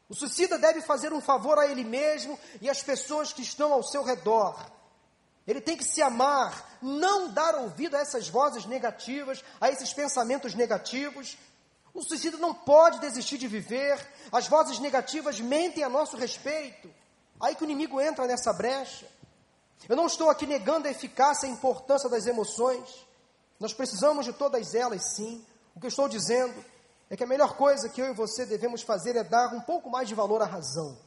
O 0.09 0.15
suicida 0.15 0.57
deve 0.57 0.81
fazer 0.81 1.13
um 1.13 1.21
favor 1.21 1.59
a 1.59 1.67
ele 1.67 1.83
mesmo 1.83 2.39
e 2.61 2.69
às 2.69 2.81
pessoas 2.81 3.33
que 3.33 3.41
estão 3.41 3.73
ao 3.73 3.83
seu 3.83 4.03
redor. 4.03 4.71
Ele 5.47 5.61
tem 5.61 5.77
que 5.77 5.83
se 5.83 6.01
amar, 6.01 6.77
não 6.81 7.29
dar 7.29 7.55
ouvido 7.55 7.95
a 7.95 7.99
essas 7.99 8.27
vozes 8.27 8.65
negativas, 8.65 9.43
a 9.61 9.69
esses 9.69 9.93
pensamentos 9.93 10.55
negativos. 10.55 11.37
O 11.95 12.03
suicida 12.03 12.35
não 12.37 12.53
pode 12.53 12.99
desistir 12.99 13.37
de 13.37 13.47
viver, 13.47 14.05
as 14.29 14.47
vozes 14.47 14.79
negativas 14.79 15.39
mentem 15.39 15.81
a 15.81 15.87
nosso 15.87 16.17
respeito. 16.17 16.93
Aí 17.39 17.55
que 17.55 17.63
o 17.63 17.65
inimigo 17.65 18.01
entra 18.01 18.27
nessa 18.27 18.51
brecha. 18.51 19.07
Eu 19.87 19.95
não 19.95 20.05
estou 20.05 20.29
aqui 20.29 20.45
negando 20.45 20.89
a 20.89 20.91
eficácia 20.91 21.47
e 21.47 21.49
a 21.49 21.53
importância 21.53 22.09
das 22.09 22.27
emoções. 22.27 23.07
Nós 23.57 23.73
precisamos 23.73 24.25
de 24.25 24.33
todas 24.33 24.75
elas, 24.75 25.15
sim. 25.15 25.45
O 25.73 25.79
que 25.79 25.85
eu 25.85 25.89
estou 25.89 26.09
dizendo 26.09 26.53
é 27.09 27.15
que 27.15 27.23
a 27.23 27.27
melhor 27.27 27.55
coisa 27.55 27.87
que 27.87 28.01
eu 28.01 28.07
e 28.07 28.13
você 28.13 28.45
devemos 28.45 28.81
fazer 28.81 29.15
é 29.15 29.23
dar 29.23 29.53
um 29.53 29.61
pouco 29.61 29.89
mais 29.89 30.09
de 30.09 30.13
valor 30.13 30.41
à 30.41 30.45
razão. 30.45 30.97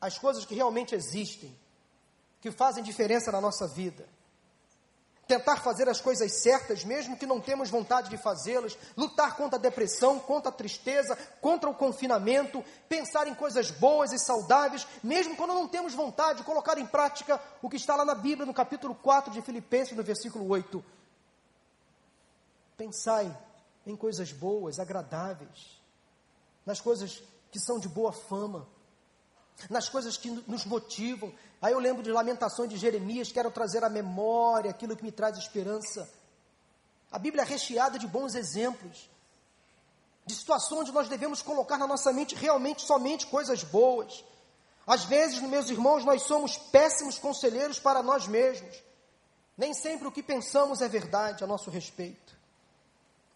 As 0.00 0.18
coisas 0.18 0.44
que 0.44 0.56
realmente 0.56 0.92
existem 0.92 1.56
que 2.40 2.50
fazem 2.50 2.82
diferença 2.82 3.30
na 3.30 3.40
nossa 3.40 3.68
vida. 3.68 4.06
Tentar 5.26 5.56
fazer 5.56 5.88
as 5.88 6.00
coisas 6.00 6.42
certas, 6.42 6.84
mesmo 6.84 7.16
que 7.16 7.26
não 7.26 7.40
temos 7.40 7.70
vontade 7.70 8.10
de 8.10 8.18
fazê-las, 8.18 8.76
lutar 8.96 9.36
contra 9.36 9.58
a 9.58 9.62
depressão, 9.62 10.18
contra 10.18 10.50
a 10.50 10.54
tristeza, 10.54 11.16
contra 11.40 11.70
o 11.70 11.74
confinamento, 11.74 12.62
pensar 12.88 13.26
em 13.26 13.34
coisas 13.34 13.70
boas 13.70 14.12
e 14.12 14.18
saudáveis, 14.18 14.86
mesmo 15.02 15.34
quando 15.36 15.54
não 15.54 15.66
temos 15.66 15.94
vontade 15.94 16.38
de 16.38 16.44
colocar 16.44 16.76
em 16.78 16.86
prática 16.86 17.40
o 17.62 17.70
que 17.70 17.76
está 17.76 17.96
lá 17.96 18.04
na 18.04 18.14
Bíblia, 18.14 18.44
no 18.44 18.52
capítulo 18.52 18.94
4 18.94 19.32
de 19.32 19.40
Filipenses, 19.40 19.96
no 19.96 20.02
versículo 20.02 20.46
8. 20.48 20.84
Pensai 22.76 23.34
em 23.86 23.96
coisas 23.96 24.32
boas, 24.32 24.78
agradáveis, 24.78 25.80
nas 26.66 26.80
coisas 26.80 27.22
que 27.50 27.60
são 27.60 27.78
de 27.78 27.88
boa 27.88 28.12
fama, 28.12 28.66
nas 29.70 29.88
coisas 29.88 30.16
que 30.16 30.30
nos 30.46 30.64
motivam. 30.64 31.32
Aí 31.60 31.72
eu 31.72 31.78
lembro 31.78 32.02
de 32.02 32.10
lamentações 32.10 32.68
de 32.68 32.76
Jeremias, 32.76 33.32
quero 33.32 33.50
trazer 33.50 33.84
à 33.84 33.88
memória 33.88 34.70
aquilo 34.70 34.96
que 34.96 35.04
me 35.04 35.12
traz 35.12 35.38
esperança. 35.38 36.08
A 37.10 37.18
Bíblia 37.18 37.42
é 37.42 37.46
recheada 37.46 37.98
de 37.98 38.06
bons 38.06 38.34
exemplos, 38.34 39.08
de 40.26 40.34
situações 40.34 40.80
onde 40.80 40.92
nós 40.92 41.08
devemos 41.08 41.42
colocar 41.42 41.78
na 41.78 41.86
nossa 41.86 42.12
mente 42.12 42.34
realmente 42.34 42.82
somente 42.82 43.26
coisas 43.26 43.62
boas. 43.62 44.24
Às 44.86 45.04
vezes, 45.04 45.40
meus 45.40 45.70
irmãos, 45.70 46.04
nós 46.04 46.22
somos 46.22 46.58
péssimos 46.58 47.18
conselheiros 47.18 47.78
para 47.78 48.02
nós 48.02 48.26
mesmos. 48.26 48.82
Nem 49.56 49.72
sempre 49.72 50.08
o 50.08 50.12
que 50.12 50.22
pensamos 50.22 50.82
é 50.82 50.88
verdade 50.88 51.44
a 51.44 51.46
nosso 51.46 51.70
respeito. 51.70 52.36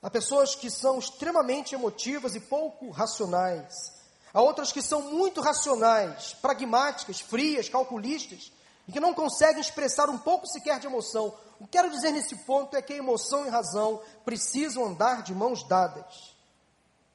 Há 0.02 0.10
pessoas 0.10 0.54
que 0.54 0.70
são 0.70 0.98
extremamente 0.98 1.74
emotivas 1.74 2.34
e 2.34 2.40
pouco 2.40 2.90
racionais. 2.90 3.97
Há 4.38 4.40
outras 4.40 4.70
que 4.70 4.80
são 4.80 5.02
muito 5.02 5.40
racionais, 5.40 6.32
pragmáticas, 6.40 7.20
frias, 7.20 7.68
calculistas, 7.68 8.52
e 8.86 8.92
que 8.92 9.00
não 9.00 9.12
conseguem 9.12 9.60
expressar 9.60 10.08
um 10.08 10.16
pouco 10.16 10.46
sequer 10.46 10.78
de 10.78 10.86
emoção. 10.86 11.34
O 11.58 11.64
que 11.64 11.72
quero 11.72 11.90
dizer 11.90 12.12
nesse 12.12 12.36
ponto 12.44 12.76
é 12.76 12.80
que 12.80 12.92
emoção 12.92 13.44
e 13.44 13.48
razão 13.48 14.00
precisam 14.24 14.84
andar 14.84 15.24
de 15.24 15.34
mãos 15.34 15.66
dadas. 15.66 16.36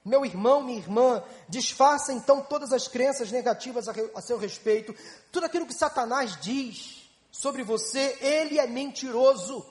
Meu 0.03 0.25
irmão, 0.25 0.63
minha 0.63 0.77
irmã, 0.77 1.23
desfaça 1.47 2.11
então 2.11 2.41
todas 2.41 2.73
as 2.73 2.89
crenças 2.89 3.31
negativas 3.31 3.87
a, 3.87 3.93
a 4.15 4.21
seu 4.21 4.37
respeito. 4.37 4.93
Tudo 5.31 5.45
aquilo 5.45 5.65
que 5.65 5.73
Satanás 5.73 6.37
diz 6.41 7.09
sobre 7.31 7.63
você, 7.63 8.17
ele 8.19 8.59
é 8.59 8.67
mentiroso. 8.67 9.65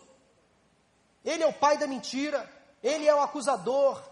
Ele 1.22 1.42
é 1.42 1.46
o 1.46 1.52
pai 1.52 1.76
da 1.76 1.86
mentira. 1.86 2.50
Ele 2.82 3.06
é 3.06 3.14
o 3.14 3.20
acusador. 3.20 4.11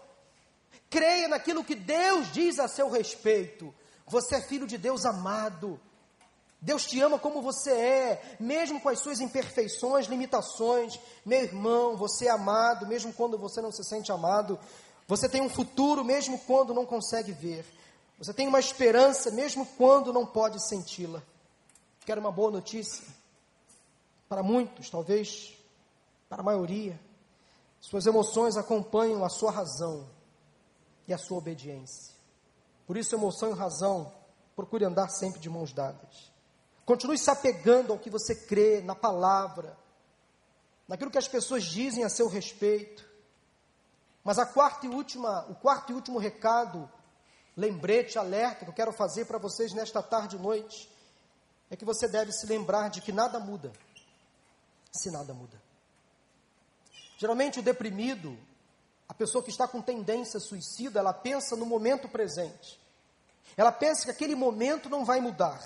Creia 0.91 1.29
naquilo 1.29 1.63
que 1.63 1.73
Deus 1.73 2.33
diz 2.33 2.59
a 2.59 2.67
seu 2.67 2.89
respeito. 2.89 3.73
Você 4.05 4.35
é 4.35 4.41
filho 4.41 4.67
de 4.67 4.77
Deus 4.77 5.05
amado. 5.05 5.79
Deus 6.59 6.85
te 6.85 6.99
ama 6.99 7.17
como 7.17 7.41
você 7.41 7.71
é, 7.71 8.35
mesmo 8.37 8.81
com 8.81 8.89
as 8.89 8.99
suas 8.99 9.21
imperfeições, 9.21 10.07
limitações. 10.07 10.99
Meu 11.25 11.43
irmão, 11.43 11.95
você 11.95 12.27
é 12.27 12.29
amado, 12.29 12.85
mesmo 12.85 13.13
quando 13.13 13.37
você 13.37 13.61
não 13.61 13.71
se 13.71 13.85
sente 13.85 14.11
amado. 14.11 14.59
Você 15.07 15.29
tem 15.29 15.41
um 15.41 15.49
futuro 15.49 16.03
mesmo 16.03 16.37
quando 16.39 16.73
não 16.73 16.85
consegue 16.85 17.31
ver. 17.31 17.65
Você 18.19 18.33
tem 18.33 18.49
uma 18.49 18.59
esperança 18.59 19.31
mesmo 19.31 19.65
quando 19.77 20.11
não 20.11 20.25
pode 20.25 20.61
senti-la. 20.67 21.23
Quero 22.05 22.19
uma 22.19 22.33
boa 22.33 22.51
notícia. 22.51 23.05
Para 24.27 24.43
muitos, 24.43 24.89
talvez 24.89 25.57
para 26.27 26.41
a 26.41 26.45
maioria, 26.45 26.99
suas 27.79 28.05
emoções 28.05 28.57
acompanham 28.57 29.23
a 29.23 29.29
sua 29.29 29.51
razão 29.51 30.05
e 31.11 31.13
a 31.13 31.17
sua 31.17 31.37
obediência. 31.37 32.15
Por 32.87 32.97
isso, 32.97 33.13
emoção 33.13 33.51
e 33.51 33.53
razão, 33.53 34.11
procure 34.55 34.85
andar 34.85 35.09
sempre 35.09 35.39
de 35.39 35.49
mãos 35.49 35.71
dadas. 35.71 36.31
Continue 36.85 37.17
se 37.17 37.29
apegando 37.29 37.93
ao 37.93 37.99
que 37.99 38.09
você 38.09 38.33
crê, 38.33 38.81
na 38.81 38.95
palavra, 38.95 39.77
naquilo 40.87 41.11
que 41.11 41.17
as 41.17 41.27
pessoas 41.27 41.63
dizem 41.65 42.03
a 42.03 42.09
seu 42.09 42.27
respeito. 42.27 43.07
Mas 44.23 44.39
a 44.39 44.45
quarta 44.45 44.85
e 44.85 44.89
última, 44.89 45.45
o 45.49 45.55
quarto 45.55 45.91
e 45.91 45.95
último 45.95 46.17
recado, 46.17 46.89
lembrete, 47.55 48.17
alerta 48.17 48.65
que 48.65 48.71
eu 48.71 48.75
quero 48.75 48.93
fazer 48.93 49.25
para 49.25 49.37
vocês 49.37 49.73
nesta 49.73 50.01
tarde 50.01 50.37
e 50.37 50.39
noite, 50.39 50.89
é 51.69 51.75
que 51.75 51.85
você 51.85 52.07
deve 52.07 52.31
se 52.31 52.45
lembrar 52.45 52.89
de 52.89 53.01
que 53.01 53.11
nada 53.11 53.39
muda, 53.39 53.71
se 54.91 55.11
nada 55.11 55.33
muda. 55.33 55.61
Geralmente 57.17 57.59
o 57.59 57.63
deprimido, 57.63 58.37
a 59.11 59.13
pessoa 59.13 59.43
que 59.43 59.49
está 59.49 59.67
com 59.67 59.81
tendência 59.81 60.39
suicida, 60.39 60.97
ela 60.97 61.11
pensa 61.11 61.53
no 61.57 61.65
momento 61.65 62.07
presente. 62.07 62.79
Ela 63.57 63.69
pensa 63.69 64.05
que 64.05 64.11
aquele 64.11 64.35
momento 64.35 64.89
não 64.89 65.03
vai 65.03 65.19
mudar. 65.19 65.61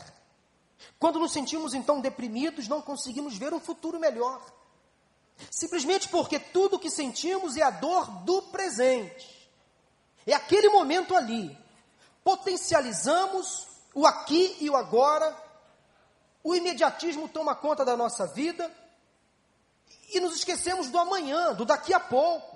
Quando 0.97 1.19
nos 1.19 1.31
sentimos 1.31 1.75
então 1.75 2.01
deprimidos, 2.01 2.67
não 2.67 2.81
conseguimos 2.81 3.37
ver 3.37 3.53
um 3.53 3.59
futuro 3.59 3.99
melhor. 3.99 4.41
Simplesmente 5.51 6.09
porque 6.09 6.39
tudo 6.39 6.77
o 6.77 6.79
que 6.79 6.89
sentimos 6.89 7.55
é 7.55 7.61
a 7.61 7.69
dor 7.69 8.09
do 8.23 8.41
presente. 8.41 9.47
É 10.25 10.33
aquele 10.33 10.69
momento 10.69 11.15
ali. 11.15 11.55
Potencializamos 12.23 13.67
o 13.93 14.07
aqui 14.07 14.57
e 14.59 14.71
o 14.71 14.75
agora. 14.75 15.37
O 16.43 16.55
imediatismo 16.55 17.29
toma 17.29 17.53
conta 17.53 17.85
da 17.85 17.95
nossa 17.95 18.25
vida. 18.25 18.75
E 20.11 20.19
nos 20.19 20.35
esquecemos 20.35 20.89
do 20.89 20.97
amanhã, 20.97 21.53
do 21.53 21.63
daqui 21.63 21.93
a 21.93 21.99
pouco. 21.99 22.54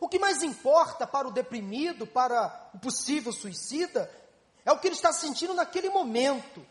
O 0.00 0.08
que 0.08 0.18
mais 0.18 0.42
importa 0.42 1.06
para 1.06 1.28
o 1.28 1.32
deprimido, 1.32 2.06
para 2.06 2.70
o 2.74 2.78
possível 2.78 3.32
suicida, 3.32 4.10
é 4.64 4.72
o 4.72 4.78
que 4.78 4.88
ele 4.88 4.94
está 4.94 5.12
sentindo 5.12 5.54
naquele 5.54 5.88
momento. 5.88 6.64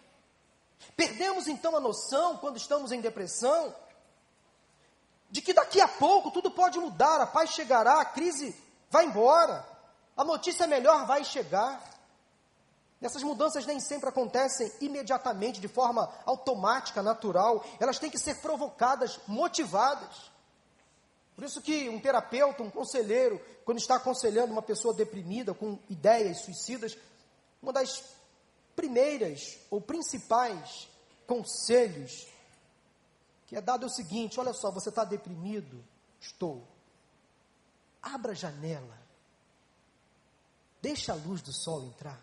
Perdemos 0.95 1.47
então 1.47 1.75
a 1.75 1.79
noção, 1.79 2.37
quando 2.37 2.57
estamos 2.57 2.91
em 2.91 2.99
depressão, 2.99 3.73
de 5.29 5.41
que 5.41 5.53
daqui 5.53 5.79
a 5.81 5.87
pouco 5.87 6.31
tudo 6.31 6.51
pode 6.51 6.77
mudar, 6.79 7.21
a 7.21 7.25
paz 7.25 7.51
chegará, 7.51 8.01
a 8.01 8.05
crise 8.05 8.55
vai 8.89 9.05
embora, 9.05 9.65
a 10.15 10.23
notícia 10.23 10.67
melhor 10.67 11.05
vai 11.05 11.23
chegar. 11.23 11.81
Essas 13.01 13.23
mudanças 13.23 13.65
nem 13.65 13.79
sempre 13.79 14.09
acontecem 14.09 14.71
imediatamente, 14.79 15.59
de 15.59 15.67
forma 15.67 16.09
automática, 16.25 17.01
natural, 17.01 17.65
elas 17.79 17.99
têm 17.99 18.09
que 18.09 18.19
ser 18.19 18.35
provocadas, 18.35 19.19
motivadas. 19.27 20.31
Por 21.35 21.43
isso 21.43 21.61
que 21.61 21.89
um 21.89 21.99
terapeuta, 21.99 22.61
um 22.63 22.69
conselheiro, 22.69 23.39
quando 23.65 23.79
está 23.79 23.95
aconselhando 23.95 24.51
uma 24.51 24.61
pessoa 24.61 24.93
deprimida, 24.93 25.53
com 25.53 25.79
ideias 25.89 26.41
suicidas, 26.41 26.97
uma 27.61 27.73
das 27.73 28.03
primeiras 28.75 29.57
ou 29.69 29.81
principais 29.81 30.87
conselhos 31.25 32.27
que 33.53 33.57
é 33.57 33.61
dado 33.61 33.83
é 33.83 33.85
o 33.85 33.89
seguinte: 33.89 34.39
olha 34.39 34.51
só, 34.51 34.71
você 34.71 34.89
está 34.89 35.03
deprimido? 35.03 35.85
Estou. 36.19 36.67
Abra 38.01 38.31
a 38.31 38.35
janela. 38.35 38.97
Deixa 40.81 41.13
a 41.13 41.15
luz 41.15 41.39
do 41.43 41.53
sol 41.53 41.83
entrar. 41.83 42.19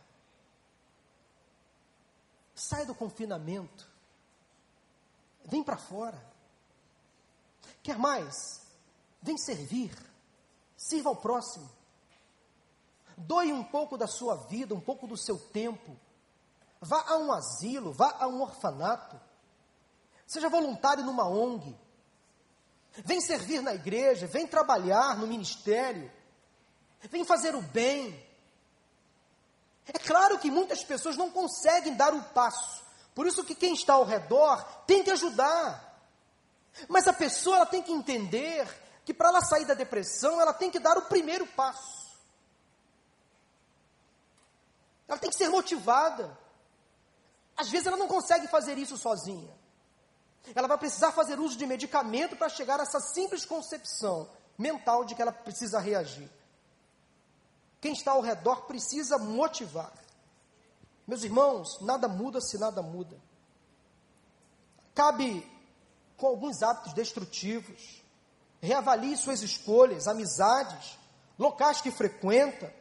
Sai 2.52 2.84
do 2.84 2.96
confinamento. 2.96 3.88
Vem 5.44 5.62
para 5.62 5.76
fora. 5.76 6.20
Quer 7.80 7.96
mais? 7.96 8.59
Vem 9.22 9.36
servir. 9.36 9.96
Sirva 10.76 11.10
ao 11.10 11.16
próximo. 11.16 11.70
Doe 13.16 13.52
um 13.52 13.62
pouco 13.62 13.98
da 13.98 14.06
sua 14.06 14.34
vida, 14.34 14.74
um 14.74 14.80
pouco 14.80 15.06
do 15.06 15.16
seu 15.16 15.38
tempo. 15.38 15.96
Vá 16.80 17.04
a 17.06 17.18
um 17.18 17.30
asilo, 17.32 17.92
vá 17.92 18.16
a 18.18 18.26
um 18.26 18.40
orfanato. 18.40 19.20
Seja 20.26 20.48
voluntário 20.48 21.04
numa 21.04 21.28
ONG. 21.28 21.76
Vem 23.04 23.20
servir 23.20 23.60
na 23.62 23.74
igreja, 23.74 24.26
vem 24.26 24.46
trabalhar 24.46 25.18
no 25.18 25.26
ministério. 25.26 26.10
Vem 27.10 27.24
fazer 27.24 27.54
o 27.54 27.62
bem. 27.62 28.26
É 29.86 29.98
claro 29.98 30.38
que 30.38 30.50
muitas 30.50 30.82
pessoas 30.84 31.16
não 31.16 31.30
conseguem 31.30 31.94
dar 31.94 32.14
o 32.14 32.22
passo. 32.22 32.82
Por 33.14 33.26
isso 33.26 33.44
que 33.44 33.54
quem 33.54 33.74
está 33.74 33.94
ao 33.94 34.04
redor 34.04 34.62
tem 34.86 35.02
que 35.02 35.10
ajudar. 35.10 35.88
Mas 36.88 37.06
a 37.06 37.12
pessoa 37.12 37.66
tem 37.66 37.82
que 37.82 37.92
entender 37.92 38.66
que 39.04 39.14
para 39.14 39.28
ela 39.28 39.40
sair 39.40 39.64
da 39.64 39.74
depressão, 39.74 40.40
ela 40.40 40.52
tem 40.52 40.70
que 40.70 40.78
dar 40.78 40.96
o 40.98 41.02
primeiro 41.02 41.46
passo. 41.46 42.10
Ela 45.08 45.18
tem 45.18 45.30
que 45.30 45.36
ser 45.36 45.48
motivada. 45.48 46.38
Às 47.56 47.68
vezes 47.68 47.86
ela 47.86 47.96
não 47.96 48.08
consegue 48.08 48.46
fazer 48.48 48.78
isso 48.78 48.96
sozinha. 48.96 49.52
Ela 50.54 50.68
vai 50.68 50.78
precisar 50.78 51.12
fazer 51.12 51.38
uso 51.38 51.56
de 51.56 51.66
medicamento 51.66 52.36
para 52.36 52.48
chegar 52.48 52.80
a 52.80 52.84
essa 52.84 53.00
simples 53.00 53.44
concepção 53.44 54.28
mental 54.56 55.04
de 55.04 55.14
que 55.14 55.22
ela 55.22 55.32
precisa 55.32 55.80
reagir. 55.80 56.30
Quem 57.80 57.92
está 57.92 58.12
ao 58.12 58.20
redor 58.20 58.66
precisa 58.66 59.18
motivar. 59.18 59.92
Meus 61.06 61.24
irmãos, 61.24 61.80
nada 61.80 62.06
muda 62.06 62.40
se 62.40 62.58
nada 62.58 62.82
muda. 62.82 63.18
Cabe 64.94 65.44
com 66.16 66.26
alguns 66.26 66.62
hábitos 66.62 66.92
destrutivos. 66.92 67.99
Reavalie 68.60 69.16
suas 69.16 69.42
escolhas, 69.42 70.06
amizades, 70.06 70.98
locais 71.38 71.80
que 71.80 71.90
frequenta. 71.90 72.72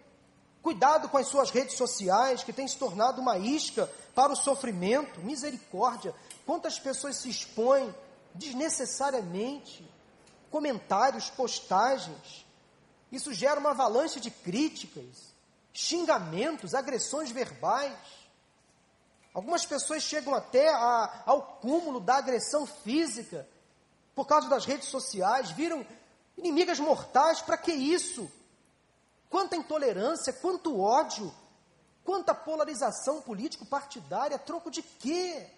Cuidado 0.62 1.08
com 1.08 1.18
as 1.18 1.28
suas 1.28 1.50
redes 1.50 1.78
sociais, 1.78 2.44
que 2.44 2.52
têm 2.52 2.68
se 2.68 2.78
tornado 2.78 3.22
uma 3.22 3.38
isca 3.38 3.90
para 4.14 4.34
o 4.34 4.36
sofrimento. 4.36 5.22
Misericórdia. 5.22 6.14
Quantas 6.46 6.78
pessoas 6.78 7.16
se 7.18 7.30
expõem 7.30 7.96
desnecessariamente? 8.36 9.90
Comentários, 10.52 11.30
postagens. 11.30 12.46
Isso 13.10 13.34
gera 13.34 13.60
uma 13.60 13.72
avalanche 13.72 14.20
de 14.20 14.30
críticas, 14.30 15.34
xingamentos, 15.72 16.74
agressões 16.74 17.32
verbais. 17.32 17.98
Algumas 19.34 19.66
pessoas 19.66 20.04
chegam 20.04 20.34
até 20.34 20.68
a, 20.70 21.24
ao 21.26 21.42
cúmulo 21.62 22.02
da 22.02 22.18
agressão 22.18 22.66
física 22.66 23.48
por 24.20 24.28
causa 24.28 24.50
das 24.50 24.66
redes 24.66 24.90
sociais, 24.90 25.50
viram 25.52 25.88
inimigas 26.38 26.78
mortais. 26.78 27.42
Para 27.42 27.58
que 27.58 27.72
isso? 27.72 28.30
Quanta 29.30 29.56
intolerância, 29.56 30.34
quanto 30.34 30.78
ódio, 30.78 31.34
quanta 32.04 32.36
polarização 32.36 33.22
político-partidária, 33.22 34.38
troco 34.38 34.70
de 34.70 34.82
quê? 34.82 35.50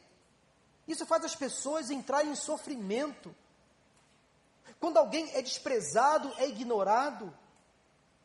Isso 0.88 1.08
faz 1.08 1.26
as 1.26 1.36
pessoas 1.36 1.90
entrarem 1.90 2.34
em 2.34 2.36
sofrimento. 2.36 3.36
Quando 4.80 4.98
alguém 4.98 5.28
é 5.34 5.42
desprezado, 5.42 6.32
é 6.38 6.48
ignorado, 6.48 7.36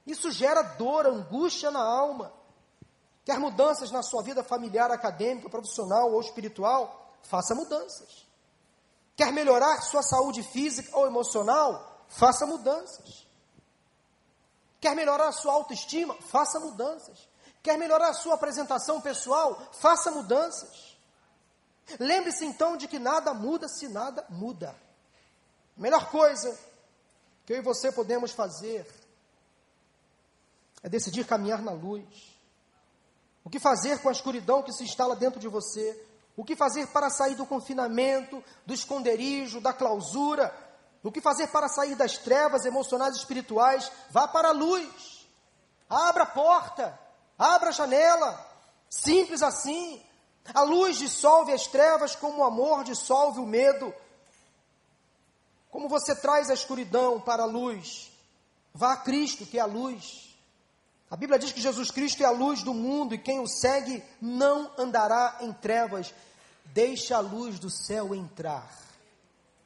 isso 0.06 0.30
gera 0.30 0.60
dor, 0.60 1.06
angústia 1.06 1.70
na 1.70 1.82
alma. 1.82 2.30
Quer 3.24 3.38
mudanças 3.38 3.90
na 3.90 4.02
sua 4.02 4.22
vida 4.22 4.44
familiar, 4.44 4.90
acadêmica, 4.90 5.48
profissional 5.48 6.12
ou 6.12 6.20
espiritual? 6.20 7.14
Faça 7.22 7.54
mudanças. 7.54 8.25
Quer 9.16 9.32
melhorar 9.32 9.80
sua 9.80 10.02
saúde 10.02 10.42
física 10.42 10.94
ou 10.96 11.06
emocional? 11.06 12.04
Faça 12.08 12.46
mudanças. 12.46 13.26
Quer 14.80 14.94
melhorar 14.94 15.32
sua 15.32 15.54
autoestima? 15.54 16.14
Faça 16.20 16.60
mudanças. 16.60 17.26
Quer 17.62 17.78
melhorar 17.78 18.12
sua 18.12 18.34
apresentação 18.34 19.00
pessoal? 19.00 19.60
Faça 19.80 20.10
mudanças. 20.10 20.96
Lembre-se 21.98 22.44
então 22.44 22.76
de 22.76 22.86
que 22.86 22.98
nada 22.98 23.32
muda 23.32 23.68
se 23.68 23.88
nada 23.88 24.24
muda. 24.28 24.76
A 25.76 25.80
melhor 25.80 26.10
coisa 26.10 26.56
que 27.44 27.52
eu 27.52 27.58
e 27.58 27.62
você 27.62 27.90
podemos 27.90 28.32
fazer 28.32 28.86
é 30.82 30.88
decidir 30.88 31.26
caminhar 31.26 31.62
na 31.62 31.72
luz. 31.72 32.36
O 33.42 33.50
que 33.50 33.58
fazer 33.58 34.00
com 34.00 34.08
a 34.08 34.12
escuridão 34.12 34.62
que 34.62 34.72
se 34.72 34.84
instala 34.84 35.16
dentro 35.16 35.40
de 35.40 35.48
você? 35.48 36.05
O 36.36 36.44
que 36.44 36.54
fazer 36.54 36.86
para 36.88 37.08
sair 37.08 37.34
do 37.34 37.46
confinamento, 37.46 38.44
do 38.66 38.74
esconderijo, 38.74 39.60
da 39.60 39.72
clausura? 39.72 40.54
O 41.02 41.10
que 41.10 41.20
fazer 41.20 41.46
para 41.48 41.68
sair 41.68 41.94
das 41.94 42.18
trevas 42.18 42.66
emocionais 42.66 43.14
e 43.14 43.18
espirituais? 43.18 43.90
Vá 44.10 44.28
para 44.28 44.48
a 44.48 44.52
luz. 44.52 45.26
Abra 45.88 46.24
a 46.24 46.26
porta. 46.26 46.98
Abra 47.38 47.70
a 47.70 47.72
janela. 47.72 48.46
Simples 48.90 49.42
assim. 49.42 50.02
A 50.52 50.62
luz 50.62 50.98
dissolve 50.98 51.52
as 51.52 51.66
trevas 51.66 52.14
como 52.14 52.38
o 52.38 52.44
amor 52.44 52.84
dissolve 52.84 53.40
o 53.40 53.46
medo. 53.46 53.94
Como 55.70 55.88
você 55.88 56.14
traz 56.14 56.50
a 56.50 56.54
escuridão 56.54 57.20
para 57.20 57.42
a 57.42 57.46
luz, 57.46 58.10
vá 58.72 58.92
a 58.92 58.96
Cristo, 58.96 59.46
que 59.46 59.58
é 59.58 59.62
a 59.62 59.66
luz. 59.66 60.35
A 61.10 61.16
Bíblia 61.16 61.38
diz 61.38 61.52
que 61.52 61.60
Jesus 61.60 61.90
Cristo 61.90 62.22
é 62.22 62.26
a 62.26 62.30
luz 62.30 62.62
do 62.62 62.74
mundo 62.74 63.14
e 63.14 63.18
quem 63.18 63.38
o 63.38 63.46
segue 63.46 64.02
não 64.20 64.70
andará 64.76 65.38
em 65.40 65.52
trevas. 65.52 66.12
Deixa 66.66 67.16
a 67.16 67.20
luz 67.20 67.58
do 67.58 67.70
céu 67.70 68.14
entrar. 68.14 68.68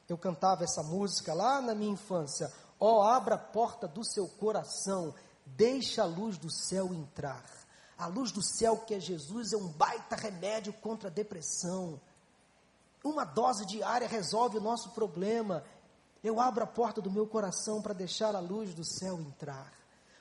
Eu 0.08 0.18
cantava 0.18 0.64
essa 0.64 0.82
música 0.82 1.32
lá 1.32 1.62
na 1.62 1.74
minha 1.74 1.92
infância. 1.92 2.52
Ó, 2.78 2.98
oh, 2.98 3.02
abra 3.02 3.36
a 3.36 3.38
porta 3.38 3.86
do 3.86 4.04
seu 4.04 4.26
coração, 4.26 5.14
deixa 5.46 6.02
a 6.02 6.06
luz 6.06 6.36
do 6.36 6.50
céu 6.50 6.92
entrar. 6.92 7.44
A 7.96 8.06
luz 8.06 8.32
do 8.32 8.42
céu, 8.42 8.78
que 8.78 8.94
é 8.94 9.00
Jesus, 9.00 9.52
é 9.52 9.56
um 9.56 9.68
baita 9.68 10.16
remédio 10.16 10.72
contra 10.72 11.08
a 11.08 11.12
depressão. 11.12 12.00
Uma 13.04 13.24
dose 13.24 13.66
diária 13.66 14.08
resolve 14.08 14.58
o 14.58 14.62
nosso 14.62 14.90
problema. 14.90 15.62
Eu 16.24 16.40
abro 16.40 16.64
a 16.64 16.66
porta 16.66 17.00
do 17.00 17.10
meu 17.10 17.26
coração 17.26 17.80
para 17.80 17.94
deixar 17.94 18.34
a 18.34 18.40
luz 18.40 18.74
do 18.74 18.84
céu 18.84 19.18
entrar, 19.20 19.72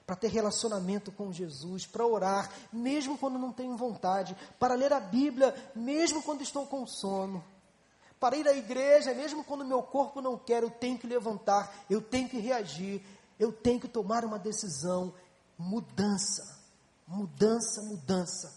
para 0.10 0.16
ter 0.16 0.30
relacionamento 0.30 1.12
com 1.12 1.32
Jesus, 1.32 1.86
para 1.86 2.03
orar, 2.03 2.51
mesmo 2.74 3.16
quando 3.16 3.38
não 3.38 3.53
tenho 3.53 3.78
vontade, 3.78 4.36
para 4.57 4.74
ler 4.74 4.91
a 4.91 4.99
Bíblia, 4.99 5.53
mesmo 5.76 6.24
quando 6.24 6.41
estou 6.41 6.66
com 6.66 6.84
sono, 6.88 7.45
para 8.20 8.36
ir 8.36 8.47
à 8.47 8.53
igreja, 8.53 9.14
mesmo 9.14 9.43
quando 9.43 9.64
meu 9.64 9.84
corpo 9.84 10.20
não 10.20 10.36
quer, 10.36 10.64
eu 10.64 10.72
tenho 10.72 10.97
que 10.97 11.05
levantar, 11.05 11.86
eu 11.88 12.01
tenho 12.01 12.28
que 12.28 12.39
reagir, 12.39 13.05
eu 13.39 13.53
tenho 13.53 13.80
que 13.80 13.88
tomar 13.88 14.26
uma 14.26 14.39
decisão. 14.39 15.14
Mudança. 15.55 16.57
Mudança, 17.05 17.84
mudança. 17.84 18.51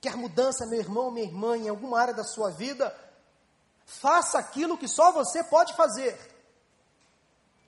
Quer 0.00 0.16
mudança, 0.16 0.64
meu 0.64 0.78
irmão, 0.78 1.10
minha 1.10 1.26
irmã, 1.26 1.56
em 1.56 1.68
alguma 1.68 2.00
área 2.00 2.14
da 2.14 2.22
sua 2.22 2.52
vida? 2.52 2.96
Faça 3.84 4.38
aquilo 4.38 4.78
que 4.78 4.86
só 4.86 5.10
você 5.10 5.42
pode 5.42 5.74
fazer. 5.74 6.16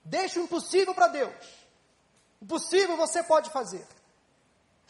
Deixe 0.05 0.39
o 0.39 0.43
impossível 0.43 0.95
para 0.95 1.09
Deus. 1.09 1.60
O 2.41 2.45
possível 2.45 2.97
você 2.97 3.23
pode 3.23 3.49
fazer. 3.51 3.87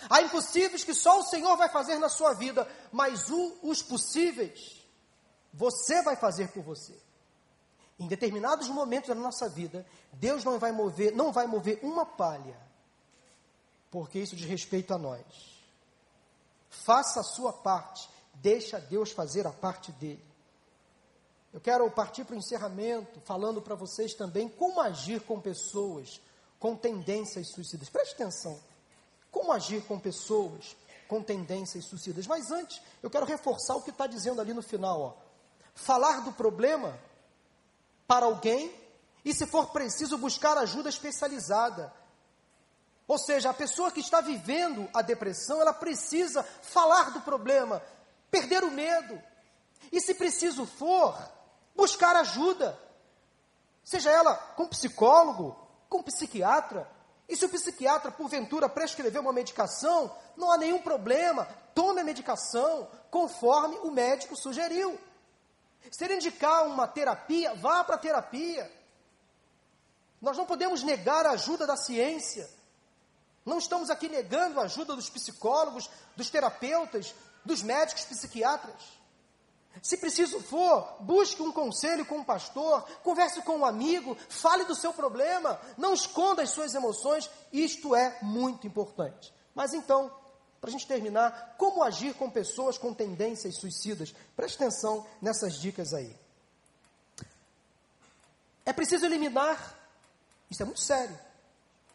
Há 0.09 0.21
impossíveis 0.21 0.83
que 0.83 0.93
só 0.93 1.19
o 1.19 1.25
Senhor 1.25 1.55
vai 1.57 1.69
fazer 1.69 1.99
na 1.99 2.09
sua 2.09 2.33
vida, 2.33 2.67
mas 2.91 3.29
o, 3.29 3.57
os 3.61 3.83
possíveis 3.83 4.83
você 5.53 6.01
vai 6.01 6.15
fazer 6.15 6.47
por 6.47 6.63
você. 6.63 6.97
Em 7.99 8.07
determinados 8.07 8.67
momentos 8.69 9.09
da 9.09 9.15
nossa 9.15 9.47
vida, 9.47 9.85
Deus 10.13 10.43
não 10.43 10.57
vai 10.57 10.71
mover, 10.71 11.13
não 11.13 11.31
vai 11.31 11.45
mover 11.45 11.79
uma 11.83 12.05
palha 12.05 12.71
porque 13.91 14.19
isso 14.19 14.35
diz 14.35 14.47
respeito 14.47 14.93
a 14.93 14.97
nós. 14.97 15.21
Faça 16.69 17.19
a 17.19 17.23
sua 17.23 17.51
parte, 17.51 18.09
deixa 18.35 18.79
Deus 18.79 19.11
fazer 19.11 19.45
a 19.45 19.51
parte 19.51 19.91
dele. 19.91 20.25
Eu 21.53 21.59
quero 21.59 21.91
partir 21.91 22.23
para 22.23 22.33
o 22.33 22.39
encerramento 22.39 23.19
falando 23.25 23.61
para 23.61 23.75
vocês 23.75 24.13
também 24.13 24.47
como 24.47 24.79
agir 24.79 25.21
com 25.21 25.41
pessoas 25.41 26.21
com 26.61 26.75
tendências 26.75 27.49
suicidas. 27.49 27.89
Preste 27.89 28.13
atenção. 28.13 28.57
Como 29.31 29.51
agir 29.51 29.83
com 29.85 29.99
pessoas 29.99 30.77
com 31.07 31.21
tendências 31.21 31.83
suicidas. 31.87 32.25
Mas 32.25 32.51
antes, 32.51 32.81
eu 33.03 33.09
quero 33.09 33.25
reforçar 33.25 33.75
o 33.75 33.81
que 33.81 33.89
está 33.89 34.07
dizendo 34.07 34.39
ali 34.39 34.53
no 34.53 34.61
final. 34.61 35.01
Ó. 35.01 35.13
Falar 35.75 36.21
do 36.21 36.31
problema 36.31 36.97
para 38.07 38.27
alguém 38.27 38.73
e, 39.25 39.33
se 39.33 39.45
for 39.45 39.71
preciso, 39.71 40.17
buscar 40.17 40.57
ajuda 40.57 40.87
especializada. 40.87 41.91
Ou 43.05 43.17
seja, 43.17 43.49
a 43.49 43.53
pessoa 43.53 43.91
que 43.91 43.99
está 43.99 44.21
vivendo 44.21 44.87
a 44.93 45.01
depressão, 45.01 45.59
ela 45.59 45.73
precisa 45.73 46.43
falar 46.43 47.11
do 47.11 47.19
problema, 47.21 47.83
perder 48.29 48.63
o 48.63 48.71
medo. 48.71 49.21
E 49.91 49.99
se 49.99 50.13
preciso 50.13 50.65
for, 50.65 51.17
buscar 51.75 52.15
ajuda. 52.15 52.79
Seja 53.83 54.09
ela 54.09 54.35
com 54.55 54.67
psicólogo, 54.67 55.60
com 55.91 56.01
psiquiatra. 56.01 56.89
E 57.27 57.35
se 57.35 57.43
o 57.43 57.49
psiquiatra, 57.49 58.09
porventura, 58.09 58.69
prescrever 58.69 59.19
uma 59.19 59.33
medicação, 59.33 60.15
não 60.37 60.49
há 60.49 60.57
nenhum 60.57 60.81
problema. 60.81 61.45
Tome 61.75 61.99
a 61.99 62.03
medicação 62.03 62.87
conforme 63.11 63.75
o 63.79 63.91
médico 63.91 64.35
sugeriu. 64.37 64.97
Se 65.91 66.05
ele 66.05 66.15
indicar 66.15 66.65
uma 66.65 66.87
terapia, 66.87 67.53
vá 67.55 67.83
para 67.83 67.95
a 67.95 67.99
terapia. 67.99 68.71
Nós 70.21 70.37
não 70.37 70.45
podemos 70.45 70.81
negar 70.81 71.25
a 71.25 71.31
ajuda 71.31 71.67
da 71.67 71.75
ciência. 71.75 72.49
Não 73.45 73.57
estamos 73.57 73.89
aqui 73.89 74.07
negando 74.07 74.61
a 74.61 74.63
ajuda 74.63 74.95
dos 74.95 75.09
psicólogos, 75.09 75.89
dos 76.15 76.29
terapeutas, 76.29 77.13
dos 77.43 77.61
médicos 77.61 78.05
psiquiatras. 78.05 79.00
Se 79.81 79.97
preciso 79.97 80.39
for, 80.39 80.97
busque 80.99 81.41
um 81.41 81.51
conselho 81.51 82.05
com 82.05 82.17
um 82.17 82.23
pastor, 82.23 82.83
converse 83.03 83.41
com 83.41 83.57
um 83.57 83.65
amigo, 83.65 84.17
fale 84.29 84.65
do 84.65 84.75
seu 84.75 84.93
problema, 84.93 85.59
não 85.77 85.93
esconda 85.93 86.43
as 86.43 86.51
suas 86.51 86.75
emoções, 86.75 87.29
isto 87.51 87.95
é 87.95 88.17
muito 88.21 88.67
importante. 88.67 89.33
Mas 89.55 89.73
então, 89.73 90.11
para 90.59 90.69
a 90.69 90.71
gente 90.71 90.87
terminar, 90.87 91.55
como 91.57 91.83
agir 91.83 92.13
com 92.13 92.29
pessoas 92.29 92.77
com 92.77 92.93
tendências 92.93 93.57
suicidas? 93.57 94.13
Preste 94.35 94.55
atenção 94.55 95.05
nessas 95.19 95.55
dicas 95.59 95.93
aí. 95.93 96.15
É 98.63 98.71
preciso 98.71 99.05
eliminar, 99.05 99.75
isso 100.49 100.61
é 100.61 100.65
muito 100.65 100.81
sério, 100.81 101.17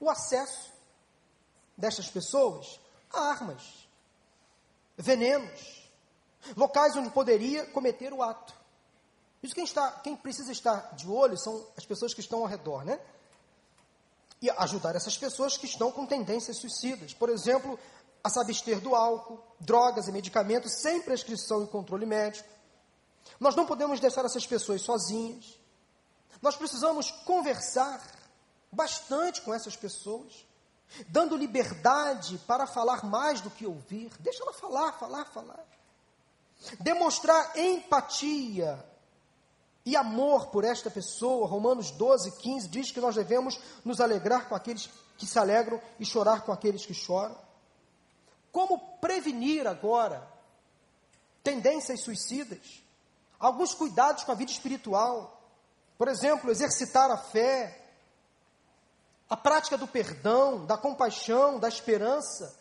o 0.01 0.11
acesso 0.11 0.73
destas 1.77 2.09
pessoas 2.11 2.81
armas, 3.13 3.89
venenos, 4.97 5.76
locais 6.57 6.97
onde 6.97 7.11
poderia 7.11 7.67
cometer 7.67 8.13
o 8.13 8.23
ato. 8.23 8.55
Isso 9.43 9.55
quem 9.55 9.65
está, 9.65 9.91
quem 10.03 10.17
precisa 10.17 10.53
estar 10.53 10.95
de 10.95 11.09
olho 11.09 11.39
são 11.39 11.67
as 11.77 11.85
pessoas 11.85 12.13
que 12.13 12.21
estão 12.21 12.41
ao 12.41 12.47
redor, 12.47 12.85
né? 12.85 12.99
E 14.41 14.51
ajudar 14.51 14.95
essas 14.95 15.17
pessoas 15.17 15.57
que 15.57 15.67
estão 15.67 15.91
com 15.91 16.05
tendências 16.05 16.59
suicidas. 16.59 17.15
Por 17.15 17.29
exemplo, 17.29 17.79
a 18.23 18.29
se 18.29 18.39
abster 18.39 18.81
do 18.81 18.95
álcool, 18.95 19.43
drogas 19.61 20.09
e 20.09 20.13
medicamentos 20.13 20.81
sem 20.81 21.01
prescrição 21.01 21.65
e 21.65 21.67
controle 21.67 22.05
médico. 22.05 22.49
Nós 23.41 23.55
não 23.55 23.67
podemos 23.67 24.01
deixar 24.01 24.25
essas 24.25 24.47
pessoas 24.47 24.83
sozinhas. 24.83 25.59
Nós 26.43 26.57
precisamos 26.57 27.11
conversar 27.25 28.01
bastante 28.71 29.41
com 29.41 29.55
essas 29.55 29.77
pessoas 29.77 30.47
dando 31.09 31.37
liberdade 31.37 32.39
para 32.47 32.67
falar 32.67 33.05
mais 33.05 33.41
do 33.41 33.51
que 33.51 33.67
ouvir. 33.67 34.11
Deixa 34.21 34.43
ela 34.43 34.53
falar, 34.53 34.93
falar, 34.93 35.25
falar. 35.27 35.65
Demonstrar 36.81 37.57
empatia 37.57 38.85
e 39.85 39.97
amor 39.97 40.49
por 40.49 40.65
esta 40.65 40.91
pessoa. 40.91 41.47
Romanos 41.47 41.91
12, 41.93 42.33
15 42.39 42.69
diz 42.69 42.91
que 42.91 43.01
nós 43.01 43.15
devemos 43.15 43.59
nos 43.85 44.01
alegrar 44.01 44.49
com 44.49 44.55
aqueles 44.55 44.91
que 45.17 45.27
se 45.27 45.39
alegram 45.39 45.81
e 45.99 46.05
chorar 46.05 46.43
com 46.43 46.53
aqueles 46.53 46.85
que 46.85 46.93
choram. 46.93 47.37
Como 48.51 48.79
prevenir 49.01 49.67
agora 49.67 50.27
tendências 51.43 52.03
suicidas? 52.03 52.83
Alguns 53.39 53.75
cuidados 53.75 54.25
com 54.25 54.33
a 54.33 54.35
vida 54.35 54.51
espiritual. 54.51 55.41
Por 55.97 56.09
exemplo, 56.09 56.51
exercitar 56.51 57.11
a 57.11 57.17
fé, 57.17 57.87
a 59.29 59.37
prática 59.37 59.77
do 59.79 59.87
perdão, 59.87 60.67
da 60.67 60.77
compaixão, 60.77 61.59
da 61.59 61.69
esperança, 61.69 62.59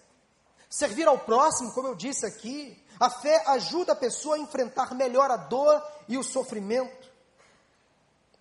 servir 0.76 1.08
ao 1.08 1.18
próximo, 1.18 1.72
como 1.72 1.88
eu 1.88 1.96
disse 1.96 2.26
aqui, 2.26 2.78
a 3.00 3.10
fé 3.10 3.42
ajuda 3.48 3.94
a 3.94 3.96
pessoa 3.96 4.36
a 4.36 4.40
enfrentar 4.40 4.94
melhor 4.94 5.32
a 5.32 5.38
dor 5.38 5.82
e 6.06 6.18
o 6.18 6.24
sofrimento. 6.24 7.10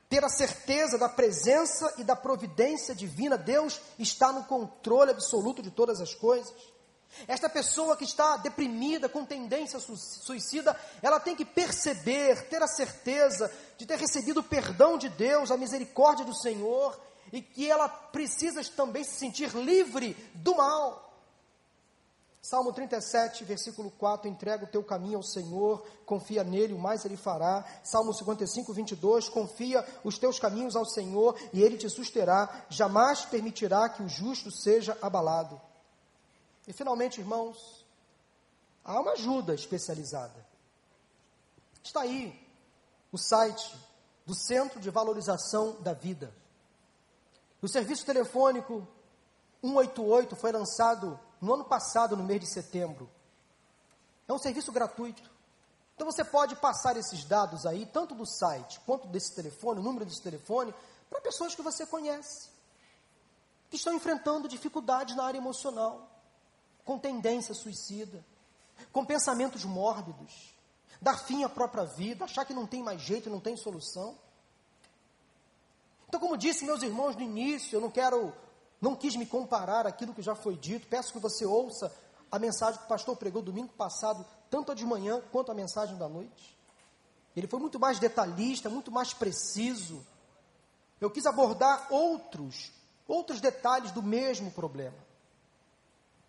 Ter 0.08 0.24
a 0.24 0.28
certeza 0.28 0.98
da 0.98 1.08
presença 1.08 1.94
e 1.96 2.02
da 2.02 2.16
providência 2.16 2.92
divina, 2.92 3.38
Deus 3.38 3.80
está 4.00 4.32
no 4.32 4.42
controle 4.44 5.12
absoluto 5.12 5.62
de 5.62 5.70
todas 5.70 6.00
as 6.00 6.12
coisas. 6.12 6.52
Esta 7.28 7.48
pessoa 7.48 7.96
que 7.96 8.04
está 8.04 8.36
deprimida, 8.38 9.08
com 9.08 9.24
tendência 9.24 9.78
suicida, 9.78 10.76
ela 11.00 11.20
tem 11.20 11.36
que 11.36 11.44
perceber, 11.44 12.48
ter 12.48 12.60
a 12.60 12.66
certeza 12.66 13.48
de 13.78 13.86
ter 13.86 13.96
recebido 13.96 14.40
o 14.40 14.44
perdão 14.44 14.98
de 14.98 15.08
Deus, 15.08 15.52
a 15.52 15.56
misericórdia 15.56 16.24
do 16.24 16.34
Senhor 16.34 17.00
e 17.32 17.40
que 17.40 17.70
ela 17.70 17.88
precisa 17.88 18.60
também 18.76 19.04
se 19.04 19.14
sentir 19.20 19.54
livre 19.54 20.14
do 20.34 20.56
mal. 20.56 21.03
Salmo 22.44 22.74
37, 22.74 23.42
versículo 23.42 23.90
4: 23.92 24.28
entrega 24.28 24.64
o 24.66 24.68
teu 24.68 24.84
caminho 24.84 25.16
ao 25.16 25.22
Senhor, 25.22 25.82
confia 26.04 26.44
nele, 26.44 26.74
o 26.74 26.78
mais 26.78 27.02
ele 27.06 27.16
fará. 27.16 27.64
Salmo 27.82 28.12
55, 28.12 28.70
22: 28.70 29.30
confia 29.30 29.82
os 30.04 30.18
teus 30.18 30.38
caminhos 30.38 30.76
ao 30.76 30.84
Senhor 30.84 31.38
e 31.54 31.62
ele 31.62 31.78
te 31.78 31.88
susterá, 31.88 32.66
jamais 32.68 33.24
permitirá 33.24 33.88
que 33.88 34.02
o 34.02 34.08
justo 34.10 34.50
seja 34.50 34.94
abalado. 35.00 35.58
E 36.68 36.72
finalmente, 36.74 37.18
irmãos, 37.18 37.82
há 38.84 39.00
uma 39.00 39.12
ajuda 39.12 39.54
especializada. 39.54 40.46
Está 41.82 42.02
aí 42.02 42.38
o 43.10 43.16
site 43.16 43.74
do 44.26 44.34
Centro 44.34 44.78
de 44.80 44.90
Valorização 44.90 45.80
da 45.80 45.94
Vida. 45.94 46.30
O 47.62 47.68
serviço 47.68 48.04
telefônico 48.04 48.86
188 49.62 50.36
foi 50.36 50.52
lançado 50.52 51.18
no 51.44 51.54
ano 51.54 51.64
passado, 51.64 52.16
no 52.16 52.24
mês 52.24 52.40
de 52.40 52.46
setembro. 52.46 53.08
É 54.26 54.32
um 54.32 54.38
serviço 54.38 54.72
gratuito. 54.72 55.22
Então 55.94 56.10
você 56.10 56.24
pode 56.24 56.56
passar 56.56 56.96
esses 56.96 57.24
dados 57.24 57.66
aí, 57.66 57.86
tanto 57.86 58.14
do 58.14 58.26
site 58.26 58.80
quanto 58.80 59.06
desse 59.06 59.34
telefone, 59.34 59.80
o 59.80 59.82
número 59.82 60.04
desse 60.04 60.22
telefone, 60.22 60.74
para 61.08 61.20
pessoas 61.20 61.54
que 61.54 61.62
você 61.62 61.86
conhece, 61.86 62.48
que 63.70 63.76
estão 63.76 63.92
enfrentando 63.92 64.48
dificuldades 64.48 65.14
na 65.14 65.24
área 65.24 65.38
emocional. 65.38 66.10
com 66.84 66.98
tendência 66.98 67.54
suicida, 67.54 68.24
com 68.92 69.04
pensamentos 69.04 69.64
mórbidos, 69.64 70.54
dar 71.00 71.18
fim 71.18 71.42
à 71.44 71.48
própria 71.48 71.84
vida, 71.84 72.24
achar 72.24 72.44
que 72.44 72.54
não 72.54 72.66
tem 72.66 72.82
mais 72.82 73.00
jeito, 73.00 73.30
não 73.30 73.40
tem 73.40 73.56
solução. 73.56 74.16
Então, 76.06 76.20
como 76.20 76.36
disse 76.36 76.64
meus 76.64 76.82
irmãos 76.82 77.16
no 77.16 77.22
início, 77.22 77.76
eu 77.76 77.80
não 77.80 77.90
quero, 77.90 78.32
não 78.80 78.94
quis 78.94 79.16
me 79.16 79.26
comparar 79.26 79.86
aquilo 79.86 80.14
que 80.14 80.22
já 80.22 80.34
foi 80.34 80.56
dito. 80.56 80.86
Peço 80.88 81.12
que 81.12 81.18
você 81.18 81.44
ouça 81.44 81.94
a 82.30 82.38
mensagem 82.38 82.78
que 82.78 82.86
o 82.86 82.88
pastor 82.88 83.16
pregou 83.16 83.40
domingo 83.42 83.72
passado, 83.72 84.24
tanto 84.50 84.72
a 84.72 84.74
de 84.74 84.84
manhã 84.84 85.22
quanto 85.30 85.52
a 85.52 85.54
mensagem 85.54 85.96
da 85.96 86.08
noite. 86.08 86.56
Ele 87.36 87.46
foi 87.46 87.58
muito 87.58 87.78
mais 87.78 87.98
detalhista, 87.98 88.68
muito 88.68 88.90
mais 88.90 89.12
preciso. 89.12 90.04
Eu 91.00 91.10
quis 91.10 91.26
abordar 91.26 91.86
outros, 91.90 92.72
outros 93.06 93.40
detalhes 93.40 93.90
do 93.90 94.02
mesmo 94.02 94.50
problema. 94.50 94.96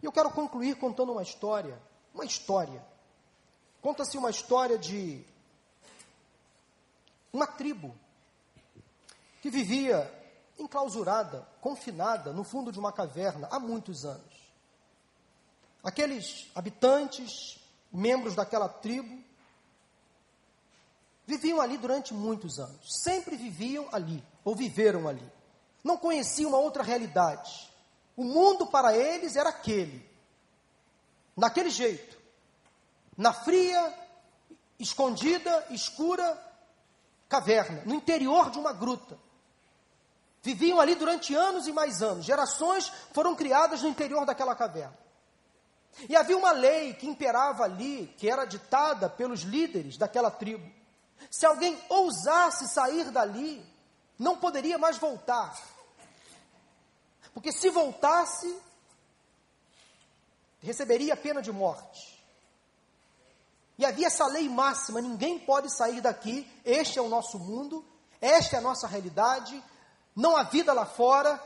E 0.02 0.06
eu 0.06 0.12
quero 0.12 0.30
concluir 0.32 0.76
contando 0.78 1.12
uma 1.12 1.24
história, 1.24 1.82
uma 2.14 2.26
história. 2.26 2.86
Conta-se 3.82 4.18
uma 4.18 4.30
história 4.30 4.78
de 4.78 5.24
uma 7.32 7.46
tribo 7.46 7.96
que 9.42 9.50
vivia 9.50 10.12
enclausurada, 10.58 11.48
confinada 11.62 12.32
no 12.32 12.44
fundo 12.44 12.72
de 12.72 12.80
uma 12.80 12.92
caverna 12.92 13.48
há 13.52 13.60
muitos 13.60 14.06
anos. 14.06 14.34
Aqueles 15.84 16.50
habitantes, 16.56 17.60
membros 17.92 18.36
daquela 18.36 18.68
tribo, 18.68 19.24
viviam 21.26 21.62
ali 21.62 21.78
durante 21.78 22.14
muitos 22.14 22.60
anos. 22.60 23.02
Sempre 23.04 23.36
viviam 23.36 23.88
ali, 23.92 24.24
ou 24.44 24.56
viveram 24.56 25.08
ali. 25.08 25.26
Não 25.84 25.98
conheciam 25.98 26.50
uma 26.50 26.58
outra 26.58 26.84
realidade. 26.84 27.72
O 28.16 28.24
mundo 28.24 28.68
para 28.68 28.96
eles 28.96 29.36
era 29.36 29.50
aquele. 29.50 30.04
Daquele 31.38 31.70
jeito. 31.70 32.18
Na 33.18 33.34
fria, 33.34 33.94
escondida, 34.80 35.68
escura 35.70 36.42
caverna, 37.28 37.84
no 37.86 37.94
interior 37.94 38.50
de 38.50 38.60
uma 38.60 38.74
gruta. 38.74 39.18
Viviam 40.46 40.80
ali 40.80 40.94
durante 40.94 41.34
anos 41.34 41.66
e 41.66 41.74
mais 41.74 42.04
anos. 42.04 42.24
Gerações 42.24 42.94
foram 43.12 43.36
criadas 43.36 43.82
no 43.82 43.90
interior 43.90 44.28
daquela 44.28 44.54
caverna. 44.54 44.96
E 46.08 46.16
havia 46.16 46.38
uma 46.38 46.52
lei 46.52 46.94
que 46.94 47.08
imperava 47.08 47.64
ali, 47.64 48.14
que 48.16 48.30
era 48.30 48.46
ditada 48.46 49.10
pelos 49.10 49.42
líderes 49.42 49.98
daquela 49.98 50.30
tribo. 50.30 50.72
Se 51.32 51.48
alguém 51.48 51.76
ousasse 51.90 52.68
sair 52.68 53.10
dali, 53.10 53.66
não 54.20 54.38
poderia 54.38 54.78
mais 54.78 55.00
voltar. 55.00 55.60
Porque 57.34 57.52
se 57.52 57.72
voltasse, 57.72 58.56
receberia 60.62 61.16
a 61.16 61.18
pena 61.18 61.42
de 61.42 61.52
morte. 61.52 62.24
E 63.80 63.86
havia 63.86 64.06
essa 64.06 64.28
lei 64.28 64.48
máxima: 64.48 65.02
ninguém 65.02 65.40
pode 65.40 65.76
sair 65.76 66.02
daqui, 66.02 66.48
este 66.64 67.00
é 67.00 67.02
o 67.02 67.10
nosso 67.10 67.40
mundo, 67.40 67.84
esta 68.22 68.58
é 68.58 68.60
a 68.60 68.62
nossa 68.62 68.86
realidade, 68.86 69.64
não 70.16 70.38
há 70.38 70.44
vida 70.44 70.72
lá 70.72 70.86
fora. 70.86 71.42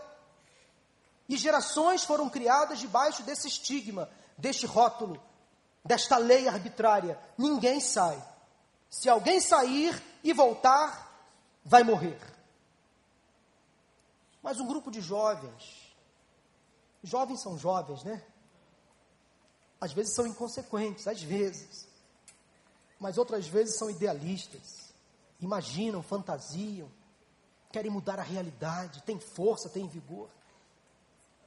E 1.28 1.38
gerações 1.38 2.04
foram 2.04 2.30
criadas 2.30 2.80
debaixo 2.80 3.24
desse 3.24 3.48
estigma, 3.48 4.10
deste 4.38 4.66
rótulo, 4.66 5.22
desta 5.84 6.18
lei 6.18 6.48
arbitrária: 6.48 7.20
ninguém 7.38 7.80
sai. 7.80 8.22
Se 8.90 9.10
alguém 9.10 9.40
sair 9.40 10.02
e 10.24 10.34
voltar, 10.34 11.28
vai 11.64 11.84
morrer. 11.84 12.20
Mas 14.42 14.60
um 14.60 14.68
grupo 14.68 14.90
de 14.90 15.02
jovens, 15.02 15.96
jovens 17.04 17.42
são 17.42 17.58
jovens, 17.58 18.04
né? 18.04 18.24
Às 19.80 19.94
vezes 19.94 20.14
são 20.14 20.26
inconsequentes, 20.26 21.08
às 21.08 21.22
vezes. 21.22 21.88
Mas 23.00 23.18
outras 23.18 23.48
vezes 23.48 23.78
são 23.78 23.90
idealistas. 23.90 24.94
Imaginam, 25.40 26.02
fantasiam, 26.04 26.92
querem 27.72 27.92
mudar 27.92 28.20
a 28.20 28.24
realidade, 28.24 29.04
têm 29.04 29.20
força, 29.20 29.70
têm 29.70 29.88
vigor. 29.88 30.30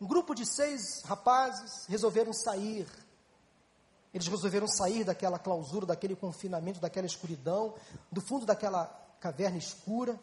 Um 0.01 0.07
grupo 0.07 0.35
de 0.35 0.47
seis 0.47 1.03
rapazes 1.05 1.87
resolveram 1.87 2.33
sair. 2.33 2.87
Eles 4.15 4.27
resolveram 4.27 4.67
sair 4.69 5.05
daquela 5.05 5.39
clausura, 5.39 5.87
daquele 5.87 6.15
confinamento, 6.15 6.81
daquela 6.81 7.07
escuridão, 7.07 7.75
do 8.11 8.21
fundo 8.21 8.45
daquela 8.45 8.87
caverna 9.21 9.59
escura. 9.59 10.19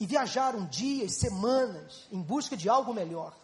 E 0.00 0.06
viajaram 0.06 0.66
dias, 0.66 1.14
semanas, 1.14 2.08
em 2.10 2.20
busca 2.20 2.56
de 2.56 2.68
algo 2.68 2.92
melhor. 2.92 3.36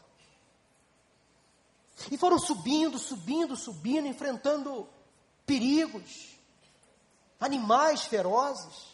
E 2.11 2.17
foram 2.17 2.39
subindo, 2.39 2.99
subindo, 2.99 3.57
subindo, 3.57 4.07
enfrentando 4.07 4.89
perigos, 5.47 6.37
animais 7.39 8.05
ferozes 8.05 8.90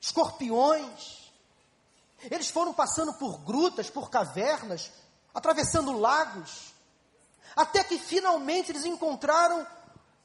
escorpiões. 0.00 1.30
Eles 2.30 2.50
foram 2.50 2.72
passando 2.72 3.14
por 3.14 3.38
grutas, 3.38 3.90
por 3.90 4.10
cavernas, 4.10 4.90
atravessando 5.34 5.98
lagos, 5.98 6.72
até 7.54 7.84
que 7.84 7.98
finalmente 7.98 8.70
eles 8.70 8.84
encontraram 8.84 9.66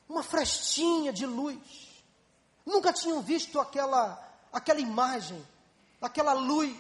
uma 0.09 0.24
frestinha 0.24 1.13
de 1.13 1.26
luz. 1.26 1.59
Nunca 2.65 2.93
tinham 2.93 3.21
visto 3.21 3.59
aquela, 3.59 4.19
aquela 4.51 4.80
imagem, 4.80 5.45
aquela 6.01 6.34
luz 6.34 6.78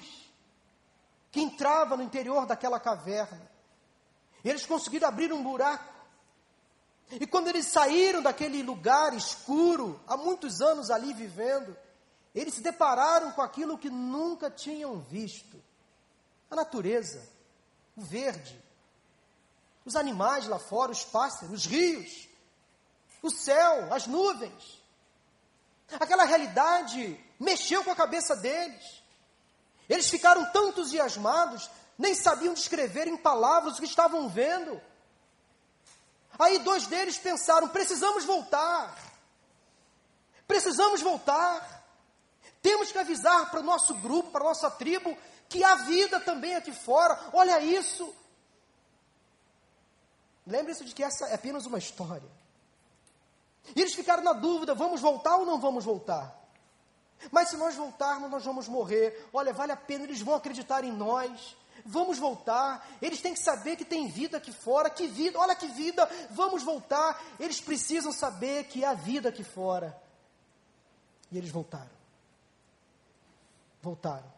que 1.31 1.41
entrava 1.41 1.97
no 1.97 2.03
interior 2.03 2.45
daquela 2.45 2.79
caverna. 2.79 3.51
E 4.43 4.49
eles 4.49 4.65
conseguiram 4.65 5.07
abrir 5.07 5.33
um 5.33 5.41
buraco. 5.41 5.91
E 7.11 7.25
quando 7.25 7.47
eles 7.47 7.67
saíram 7.67 8.21
daquele 8.21 8.61
lugar 8.61 9.13
escuro, 9.13 9.99
há 10.07 10.15
muitos 10.17 10.61
anos 10.61 10.89
ali 10.89 11.13
vivendo, 11.13 11.75
eles 12.33 12.55
se 12.55 12.61
depararam 12.61 13.31
com 13.31 13.41
aquilo 13.41 13.77
que 13.77 13.89
nunca 13.89 14.49
tinham 14.49 14.99
visto: 14.99 15.61
a 16.49 16.55
natureza, 16.55 17.21
o 17.95 18.01
verde, 18.01 18.59
os 19.85 19.95
animais 19.95 20.47
lá 20.47 20.57
fora, 20.57 20.91
os 20.91 21.03
pássaros, 21.03 21.53
os 21.53 21.65
rios, 21.65 22.27
o 23.21 23.29
céu, 23.29 23.93
as 23.93 24.07
nuvens. 24.07 24.81
Aquela 25.99 26.23
realidade 26.23 27.19
mexeu 27.39 27.83
com 27.83 27.91
a 27.91 27.95
cabeça 27.95 28.35
deles. 28.35 29.03
Eles 29.87 30.09
ficaram 30.09 30.45
tão 30.51 30.69
entusiasmados, 30.69 31.69
nem 31.97 32.15
sabiam 32.15 32.53
descrever 32.53 33.07
em 33.07 33.17
palavras 33.17 33.75
o 33.75 33.79
que 33.79 33.85
estavam 33.85 34.27
vendo. 34.27 34.81
Aí 36.39 36.59
dois 36.59 36.87
deles 36.87 37.17
pensaram: 37.17 37.67
precisamos 37.67 38.25
voltar. 38.25 38.97
Precisamos 40.47 41.01
voltar. 41.01 41.82
Temos 42.63 42.93
que 42.93 42.97
avisar 42.97 43.51
para 43.51 43.59
o 43.59 43.63
nosso 43.63 43.93
grupo, 43.95 44.31
para 44.31 44.39
a 44.39 44.47
nossa 44.47 44.71
tribo, 44.71 45.17
que 45.49 45.61
há 45.65 45.75
vida 45.75 46.17
também 46.21 46.55
aqui 46.55 46.71
fora. 46.71 47.19
Olha 47.33 47.59
isso. 47.59 48.15
Lembre-se 50.47 50.85
de 50.85 50.95
que 50.95 51.03
essa 51.03 51.27
é 51.27 51.35
apenas 51.35 51.65
uma 51.65 51.77
história. 51.77 52.31
E 53.75 53.81
eles 53.81 53.93
ficaram 53.93 54.23
na 54.23 54.31
dúvida: 54.31 54.73
vamos 54.73 55.01
voltar 55.01 55.35
ou 55.35 55.45
não 55.45 55.59
vamos 55.59 55.83
voltar? 55.83 56.33
Mas 57.29 57.49
se 57.49 57.57
nós 57.57 57.75
voltarmos, 57.75 58.31
nós 58.31 58.45
vamos 58.45 58.69
morrer. 58.69 59.27
Olha, 59.33 59.51
vale 59.51 59.73
a 59.73 59.77
pena, 59.77 60.05
eles 60.05 60.21
vão 60.21 60.33
acreditar 60.33 60.85
em 60.85 60.91
nós. 60.91 61.57
Vamos 61.85 62.17
voltar. 62.17 62.87
Eles 63.01 63.19
têm 63.19 63.33
que 63.33 63.41
saber 63.41 63.75
que 63.75 63.83
tem 63.83 64.07
vida 64.07 64.37
aqui 64.37 64.53
fora. 64.53 64.89
Que 64.89 65.05
vida, 65.05 65.37
olha 65.37 65.53
que 65.53 65.67
vida. 65.67 66.09
Vamos 66.31 66.63
voltar. 66.63 67.21
Eles 67.37 67.59
precisam 67.59 68.13
saber 68.13 68.65
que 68.65 68.85
há 68.85 68.93
vida 68.93 69.27
aqui 69.27 69.43
fora. 69.43 70.01
E 71.29 71.37
eles 71.37 71.51
voltaram 71.51 72.02
voltaram. 73.83 74.31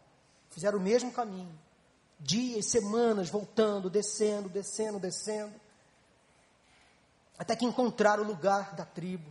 Fizeram 0.49 0.79
o 0.79 0.81
mesmo 0.81 1.11
caminho. 1.11 1.57
Dias, 2.19 2.65
semanas, 2.65 3.29
voltando, 3.29 3.89
descendo, 3.89 4.49
descendo, 4.49 4.99
descendo. 4.99 5.53
Até 7.37 7.55
que 7.55 7.65
encontraram 7.65 8.23
o 8.23 8.27
lugar 8.27 8.73
da 8.73 8.83
tribo. 8.83 9.29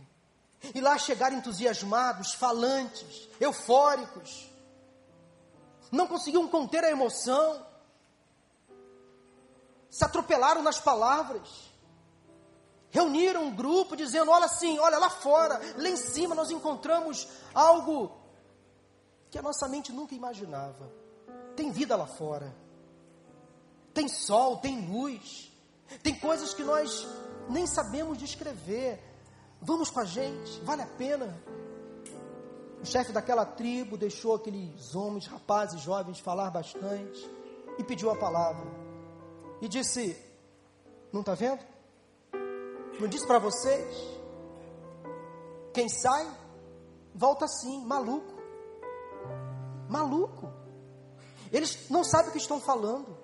E 0.73 0.79
lá 0.79 0.97
chegaram 0.97 1.35
entusiasmados, 1.35 2.33
falantes, 2.33 3.27
eufóricos. 3.39 4.49
Não 5.91 6.07
conseguiam 6.07 6.47
conter 6.47 6.83
a 6.83 6.89
emoção. 6.89 7.65
Se 9.89 10.05
atropelaram 10.05 10.61
nas 10.63 10.79
palavras. 10.79 11.49
Reuniram 12.89 13.43
um 13.43 13.55
grupo 13.55 13.95
dizendo: 13.97 14.31
Olha 14.31 14.45
assim, 14.45 14.79
olha 14.79 14.97
lá 14.97 15.09
fora, 15.09 15.59
lá 15.75 15.89
em 15.89 15.97
cima 15.97 16.33
nós 16.33 16.49
encontramos 16.51 17.27
algo 17.53 18.24
que 19.29 19.37
a 19.37 19.41
nossa 19.41 19.67
mente 19.67 19.91
nunca 19.91 20.15
imaginava. 20.15 20.91
Tem 21.55 21.71
vida 21.71 21.95
lá 21.95 22.05
fora, 22.05 22.55
tem 23.93 24.07
sol, 24.07 24.57
tem 24.57 24.87
luz, 24.87 25.51
tem 26.03 26.17
coisas 26.19 26.53
que 26.53 26.63
nós 26.63 27.07
nem 27.49 27.65
sabemos 27.65 28.17
descrever. 28.17 28.99
Vamos 29.61 29.89
com 29.89 29.99
a 29.99 30.05
gente, 30.05 30.59
vale 30.61 30.81
a 30.81 30.87
pena. 30.87 31.41
O 32.81 32.85
chefe 32.85 33.11
daquela 33.11 33.45
tribo 33.45 33.97
deixou 33.97 34.35
aqueles 34.35 34.93
homens, 34.93 35.27
rapazes, 35.27 35.81
jovens 35.81 36.19
falar 36.19 36.51
bastante 36.51 37.27
e 37.79 37.83
pediu 37.83 38.11
a 38.11 38.15
palavra. 38.15 38.65
E 39.61 39.67
disse: 39.67 40.15
Não 41.11 41.21
está 41.21 41.33
vendo? 41.33 41.65
Não 42.99 43.07
disse 43.07 43.25
para 43.25 43.39
vocês? 43.39 43.95
Quem 45.73 45.89
sai, 45.89 46.29
volta 47.13 47.45
assim, 47.45 47.83
maluco. 47.85 48.34
Maluco. 49.89 50.51
Eles 51.51 51.89
não 51.89 52.03
sabem 52.03 52.29
o 52.29 52.31
que 52.31 52.37
estão 52.37 52.59
falando. 52.59 53.17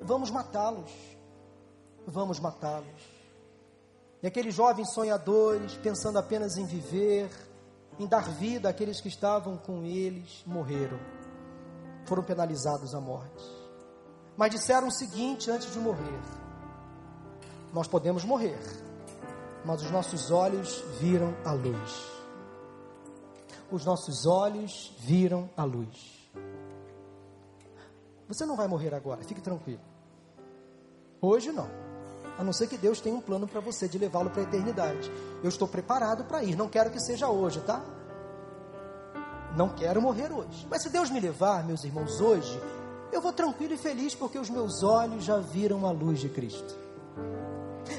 Vamos 0.00 0.30
matá-los. 0.30 0.90
Vamos 2.06 2.40
matá-los. 2.40 3.18
E 4.22 4.26
aqueles 4.26 4.54
jovens 4.54 4.92
sonhadores, 4.92 5.74
pensando 5.76 6.18
apenas 6.18 6.56
em 6.56 6.64
viver, 6.64 7.30
em 7.98 8.06
dar 8.06 8.28
vida 8.30 8.68
àqueles 8.68 9.00
que 9.00 9.08
estavam 9.08 9.56
com 9.56 9.84
eles, 9.84 10.42
morreram. 10.46 10.98
Foram 12.06 12.22
penalizados 12.22 12.94
à 12.94 13.00
morte. 13.00 13.44
Mas 14.36 14.50
disseram 14.50 14.88
o 14.88 14.92
seguinte 14.92 15.50
antes 15.50 15.72
de 15.72 15.78
morrer: 15.78 16.20
Nós 17.72 17.86
podemos 17.86 18.24
morrer, 18.24 18.58
mas 19.64 19.82
os 19.82 19.90
nossos 19.90 20.30
olhos 20.30 20.82
viram 21.00 21.34
a 21.44 21.52
luz. 21.52 22.17
Os 23.70 23.84
nossos 23.84 24.26
olhos 24.26 24.92
viram 24.98 25.48
a 25.56 25.64
luz. 25.64 26.18
Você 28.26 28.44
não 28.44 28.56
vai 28.56 28.68
morrer 28.68 28.94
agora, 28.94 29.22
fique 29.24 29.40
tranquilo. 29.40 29.80
Hoje 31.20 31.50
não. 31.50 31.68
A 32.38 32.44
não 32.44 32.52
ser 32.52 32.68
que 32.68 32.78
Deus 32.78 33.00
tenha 33.00 33.16
um 33.16 33.20
plano 33.20 33.48
para 33.48 33.60
você 33.60 33.88
de 33.88 33.98
levá-lo 33.98 34.30
para 34.30 34.42
a 34.42 34.44
eternidade. 34.44 35.10
Eu 35.42 35.48
estou 35.48 35.66
preparado 35.66 36.24
para 36.24 36.44
ir, 36.44 36.54
não 36.54 36.68
quero 36.68 36.90
que 36.90 37.00
seja 37.00 37.28
hoje, 37.28 37.60
tá? 37.60 37.82
Não 39.56 39.70
quero 39.70 40.00
morrer 40.00 40.30
hoje. 40.32 40.66
Mas 40.70 40.82
se 40.82 40.90
Deus 40.90 41.10
me 41.10 41.18
levar, 41.18 41.64
meus 41.64 41.82
irmãos, 41.82 42.20
hoje, 42.20 42.60
eu 43.10 43.20
vou 43.20 43.32
tranquilo 43.32 43.74
e 43.74 43.78
feliz 43.78 44.14
porque 44.14 44.38
os 44.38 44.50
meus 44.50 44.82
olhos 44.82 45.24
já 45.24 45.38
viram 45.38 45.86
a 45.86 45.90
luz 45.90 46.20
de 46.20 46.28
Cristo. 46.28 46.76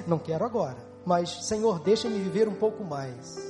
Não 0.07 0.19
quero 0.19 0.45
agora, 0.45 0.77
mas 1.05 1.47
Senhor, 1.47 1.79
deixa-me 1.79 2.19
viver 2.19 2.47
um 2.47 2.55
pouco 2.55 2.83
mais. 2.83 3.48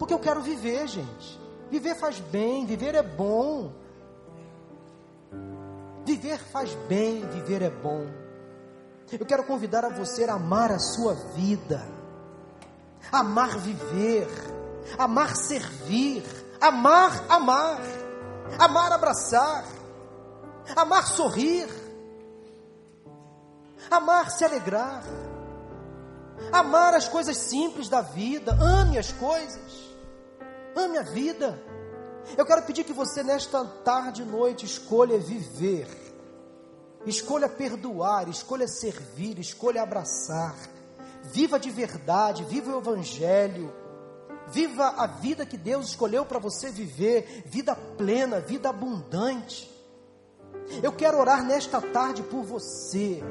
Porque 0.00 0.14
eu 0.14 0.18
quero 0.18 0.40
viver, 0.40 0.88
gente. 0.88 1.38
Viver 1.70 1.94
faz 1.94 2.18
bem, 2.18 2.64
viver 2.64 2.94
é 2.94 3.02
bom. 3.02 3.70
Viver 6.06 6.38
faz 6.38 6.74
bem, 6.88 7.20
viver 7.28 7.60
é 7.60 7.68
bom. 7.68 8.06
Eu 9.12 9.26
quero 9.26 9.44
convidar 9.44 9.84
a 9.84 9.90
você 9.90 10.24
a 10.24 10.34
amar 10.34 10.72
a 10.72 10.78
sua 10.78 11.12
vida, 11.34 11.86
amar 13.12 13.58
viver, 13.58 14.26
amar 14.98 15.36
servir, 15.36 16.24
amar 16.58 17.22
amar, 17.28 17.80
amar 18.58 18.92
abraçar, 18.92 19.66
amar 20.74 21.08
sorrir, 21.08 21.68
amar 23.90 24.30
se 24.30 24.46
alegrar, 24.46 25.02
amar 26.52 26.94
as 26.94 27.06
coisas 27.06 27.36
simples 27.36 27.88
da 27.88 28.00
vida, 28.00 28.52
ame 28.52 28.96
as 28.96 29.12
coisas, 29.12 29.89
ame 30.76 30.98
a 30.98 31.02
vida. 31.02 31.60
Eu 32.36 32.44
quero 32.44 32.62
pedir 32.62 32.84
que 32.84 32.92
você 32.92 33.22
nesta 33.22 33.64
tarde 33.64 34.22
e 34.22 34.24
noite 34.24 34.66
escolha 34.66 35.18
viver 35.18 35.88
Escolha 37.06 37.48
perdoar, 37.48 38.28
escolha 38.28 38.68
servir, 38.68 39.38
escolha 39.38 39.82
abraçar. 39.82 40.54
Viva 41.22 41.58
de 41.58 41.70
verdade, 41.70 42.44
viva 42.44 42.74
o 42.74 42.78
Evangelho. 42.78 43.72
Viva 44.48 44.88
a 44.88 45.06
vida 45.06 45.46
que 45.46 45.56
Deus 45.56 45.90
escolheu 45.90 46.26
para 46.26 46.38
você 46.38 46.70
viver, 46.70 47.44
vida 47.46 47.74
plena, 47.74 48.40
vida 48.40 48.68
abundante. 48.68 49.70
Eu 50.82 50.92
quero 50.92 51.18
orar 51.18 51.44
nesta 51.44 51.80
tarde 51.80 52.22
por 52.22 52.42
você, 52.42 53.22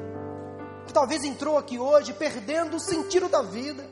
que 0.86 0.92
talvez 0.92 1.22
entrou 1.22 1.58
aqui 1.58 1.78
hoje 1.78 2.12
perdendo 2.12 2.76
o 2.76 2.80
sentido 2.80 3.28
da 3.28 3.42
vida, 3.42 3.86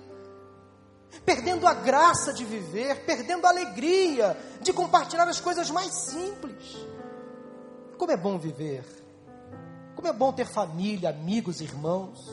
perdendo 1.24 1.66
a 1.66 1.74
graça 1.74 2.32
de 2.32 2.44
viver, 2.44 3.04
perdendo 3.04 3.46
a 3.46 3.50
alegria 3.50 4.36
de 4.60 4.72
compartilhar 4.72 5.28
as 5.28 5.40
coisas 5.40 5.70
mais 5.70 5.92
simples. 6.10 6.76
Como 7.96 8.12
é 8.12 8.16
bom 8.16 8.38
viver 8.38 8.84
como 9.98 10.06
é 10.06 10.12
bom 10.12 10.32
ter 10.32 10.46
família, 10.46 11.10
amigos, 11.10 11.60
irmãos. 11.60 12.24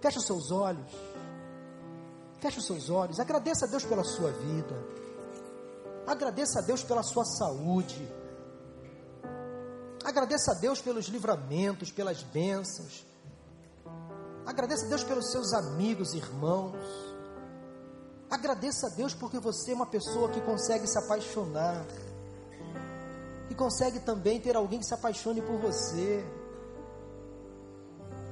Feche 0.00 0.16
os 0.16 0.24
seus 0.24 0.50
olhos. 0.50 0.90
Feche 2.40 2.58
os 2.58 2.64
seus 2.64 2.88
olhos. 2.88 3.20
Agradeça 3.20 3.66
a 3.66 3.68
Deus 3.68 3.84
pela 3.84 4.02
sua 4.02 4.32
vida. 4.32 4.82
Agradeça 6.06 6.60
a 6.60 6.62
Deus 6.62 6.82
pela 6.82 7.02
sua 7.02 7.22
saúde. 7.22 8.10
Agradeça 10.02 10.52
a 10.52 10.54
Deus 10.54 10.80
pelos 10.80 11.04
livramentos, 11.08 11.92
pelas 11.92 12.22
bênçãos. 12.22 13.06
Agradeça 14.46 14.86
a 14.86 14.88
Deus 14.88 15.04
pelos 15.04 15.30
seus 15.30 15.52
amigos, 15.52 16.14
irmãos. 16.14 16.74
Agradeça 18.30 18.88
a 18.88 18.90
Deus 18.90 19.14
porque 19.14 19.38
você 19.38 19.72
é 19.72 19.74
uma 19.74 19.86
pessoa 19.86 20.28
que 20.28 20.40
consegue 20.40 20.86
se 20.86 20.98
apaixonar 20.98 21.86
e 23.48 23.54
consegue 23.54 24.00
também 24.00 24.40
ter 24.40 24.56
alguém 24.56 24.80
que 24.80 24.86
se 24.86 24.94
apaixone 24.94 25.40
por 25.40 25.56
você. 25.58 26.24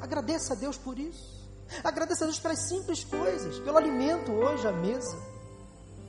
Agradeça 0.01 0.55
a 0.55 0.57
Deus 0.57 0.77
por 0.77 0.99
isso. 0.99 1.49
Agradeça 1.83 2.25
a 2.25 2.27
Deus 2.27 2.39
pelas 2.39 2.59
simples 2.69 3.05
coisas, 3.05 3.59
pelo 3.61 3.77
alimento 3.77 4.33
hoje 4.33 4.67
à 4.67 4.73
mesa, 4.73 5.17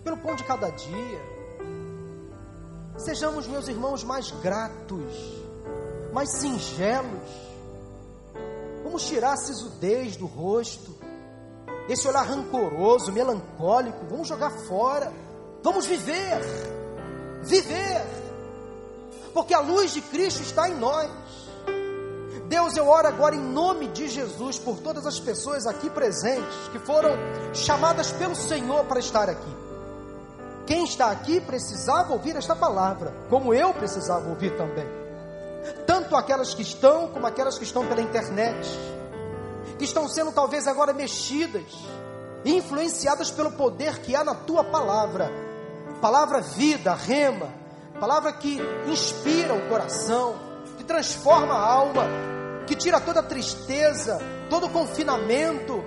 pelo 0.04 0.18
pão 0.18 0.36
de 0.36 0.44
cada 0.44 0.70
dia. 0.70 1.36
Sejamos, 2.98 3.46
meus 3.46 3.68
irmãos, 3.68 4.04
mais 4.04 4.32
gratos, 4.32 5.14
mais 6.12 6.30
singelos. 6.32 7.30
Vamos 8.84 9.06
tirar 9.06 9.34
a 9.34 9.38
sisudez 9.38 10.16
do 10.16 10.26
rosto, 10.26 10.95
esse 11.88 12.08
olhar 12.08 12.26
rancoroso, 12.26 13.12
melancólico, 13.12 14.06
vamos 14.10 14.28
jogar 14.28 14.52
fora. 14.52 15.12
Vamos 15.64 15.86
viver, 15.86 16.42
viver 17.44 18.26
porque 19.36 19.54
a 19.54 19.60
luz 19.60 19.94
de 19.94 20.02
Cristo 20.02 20.42
está 20.42 20.70
em 20.70 20.76
nós. 20.76 21.12
Deus, 22.48 22.78
eu 22.78 22.88
oro 22.88 23.06
agora 23.06 23.36
em 23.36 23.42
nome 23.42 23.90
de 23.90 24.08
Jesus 24.08 24.58
por 24.58 24.78
todas 24.78 25.06
as 25.06 25.20
pessoas 25.20 25.68
aqui 25.68 25.90
presentes 25.90 26.56
que 26.72 26.80
foram 26.80 27.12
chamadas 27.54 28.14
pelo 28.14 28.34
Senhor 28.34 28.86
para 28.86 28.98
estar 28.98 29.30
aqui. 29.30 29.56
Quem 30.66 30.86
está 30.86 31.12
aqui 31.12 31.42
precisava 31.42 32.14
ouvir 32.14 32.38
esta 32.38 32.56
palavra, 32.56 33.14
como 33.30 33.54
eu 33.54 33.74
precisava 33.74 34.30
ouvir 34.30 34.56
também. 34.56 34.88
Tanto 35.86 36.16
aquelas 36.16 36.54
que 36.54 36.62
estão, 36.62 37.10
como 37.10 37.28
aquelas 37.28 37.58
que 37.58 37.66
estão 37.66 37.86
pela 37.86 38.02
internet, 38.02 38.66
que 39.78 39.86
estão 39.86 40.08
sendo 40.08 40.32
talvez 40.32 40.68
agora 40.68 40.94
mexidas, 40.94 41.64
influenciadas 42.44 43.32
pelo 43.32 43.52
poder 43.52 44.00
que 44.00 44.16
há 44.16 44.24
na 44.24 44.36
tua 44.36 44.64
palavra. 44.64 45.32
Palavra 46.02 46.42
vida, 46.42 46.94
rema, 46.94 47.50
palavra 48.00 48.34
que 48.34 48.60
inspira 48.88 49.54
o 49.54 49.70
coração, 49.70 50.36
que 50.78 50.84
transforma 50.84 51.54
a 51.54 51.72
alma, 51.72 52.06
que 52.68 52.76
tira 52.76 53.00
toda 53.00 53.20
a 53.22 53.24
tristeza, 53.24 54.20
todo 54.50 54.68
o 54.68 54.70
confinamento, 54.70 55.84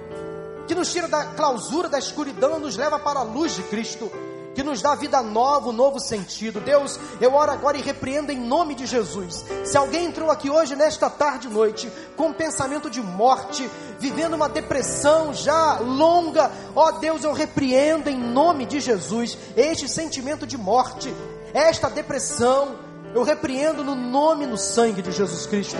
que 0.66 0.74
nos 0.74 0.93
tira 0.93 1.09
da 1.09 1.24
clausura, 1.24 1.89
da 1.89 1.99
escuridão, 1.99 2.59
nos 2.59 2.76
leva 2.76 2.99
para 2.99 3.20
a 3.20 3.24
luz 3.24 3.55
de 3.55 3.62
Cristo, 3.64 4.11
que 4.59 4.64
nos 4.64 4.82
dá 4.82 4.96
vida 4.96 5.22
nova, 5.22 5.68
um 5.68 5.72
novo 5.72 6.00
sentido. 6.00 6.59
Deus, 6.59 6.98
eu 7.20 7.32
oro 7.32 7.52
agora 7.52 7.78
e 7.78 7.80
repreendo 7.80 8.32
em 8.32 8.40
nome 8.40 8.74
de 8.74 8.86
Jesus. 8.86 9.44
Se 9.64 9.78
alguém 9.78 10.06
entrou 10.06 10.32
aqui 10.32 10.50
hoje, 10.50 10.74
nesta 10.74 11.09
tarde 11.09 11.46
e 11.46 11.50
noite, 11.50 11.88
com 12.16 12.30
um 12.30 12.32
pensamento 12.32 12.90
de 12.90 13.00
morte, 13.00 13.70
vivendo 14.00 14.34
uma 14.34 14.48
depressão 14.48 15.32
já 15.32 15.78
longa, 15.78 16.50
ó 16.74 16.90
Deus, 16.90 17.22
eu 17.22 17.32
repreendo 17.32 18.11
em 18.11 18.18
nome 18.18 18.66
de 18.66 18.80
Jesus 18.80 19.38
este 19.56 19.88
sentimento 19.88 20.44
de 20.44 20.59
morte 20.59 21.14
esta 21.54 21.88
depressão, 21.88 22.80
eu 23.14 23.22
repreendo 23.22 23.84
no 23.84 23.94
nome 23.94 24.42
e 24.44 24.48
no 24.48 24.59
sangue 24.59 25.02
de 25.02 25.12
Jesus 25.12 25.46
Cristo. 25.46 25.78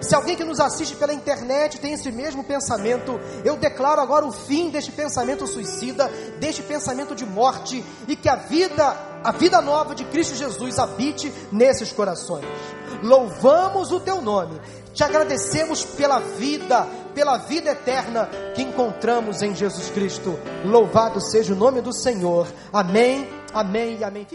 Se 0.00 0.14
alguém 0.14 0.36
que 0.36 0.44
nos 0.44 0.60
assiste 0.60 0.94
pela 0.96 1.12
internet 1.12 1.80
tem 1.80 1.92
esse 1.92 2.10
mesmo 2.12 2.44
pensamento, 2.44 3.18
eu 3.44 3.56
declaro 3.56 4.00
agora 4.00 4.26
o 4.26 4.32
fim 4.32 4.70
deste 4.70 4.92
pensamento 4.92 5.46
suicida, 5.46 6.08
deste 6.38 6.62
pensamento 6.62 7.14
de 7.14 7.26
morte, 7.26 7.84
e 8.06 8.14
que 8.14 8.28
a 8.28 8.36
vida, 8.36 8.96
a 9.24 9.32
vida 9.32 9.60
nova 9.60 9.94
de 9.94 10.04
Cristo 10.04 10.36
Jesus 10.36 10.78
habite 10.78 11.32
nesses 11.50 11.92
corações. 11.92 12.46
Louvamos 13.02 13.92
o 13.92 14.00
teu 14.00 14.22
nome, 14.22 14.60
te 14.94 15.02
agradecemos 15.04 15.84
pela 15.84 16.18
vida, 16.18 16.86
pela 17.14 17.38
vida 17.38 17.70
eterna 17.70 18.28
que 18.54 18.62
encontramos 18.62 19.42
em 19.42 19.54
Jesus 19.54 19.90
Cristo. 19.90 20.38
Louvado 20.64 21.20
seja 21.20 21.52
o 21.52 21.56
nome 21.56 21.80
do 21.80 21.92
Senhor. 21.92 22.46
Amém, 22.72 23.28
amém 23.52 23.98
e 23.98 24.04
amém. 24.04 24.26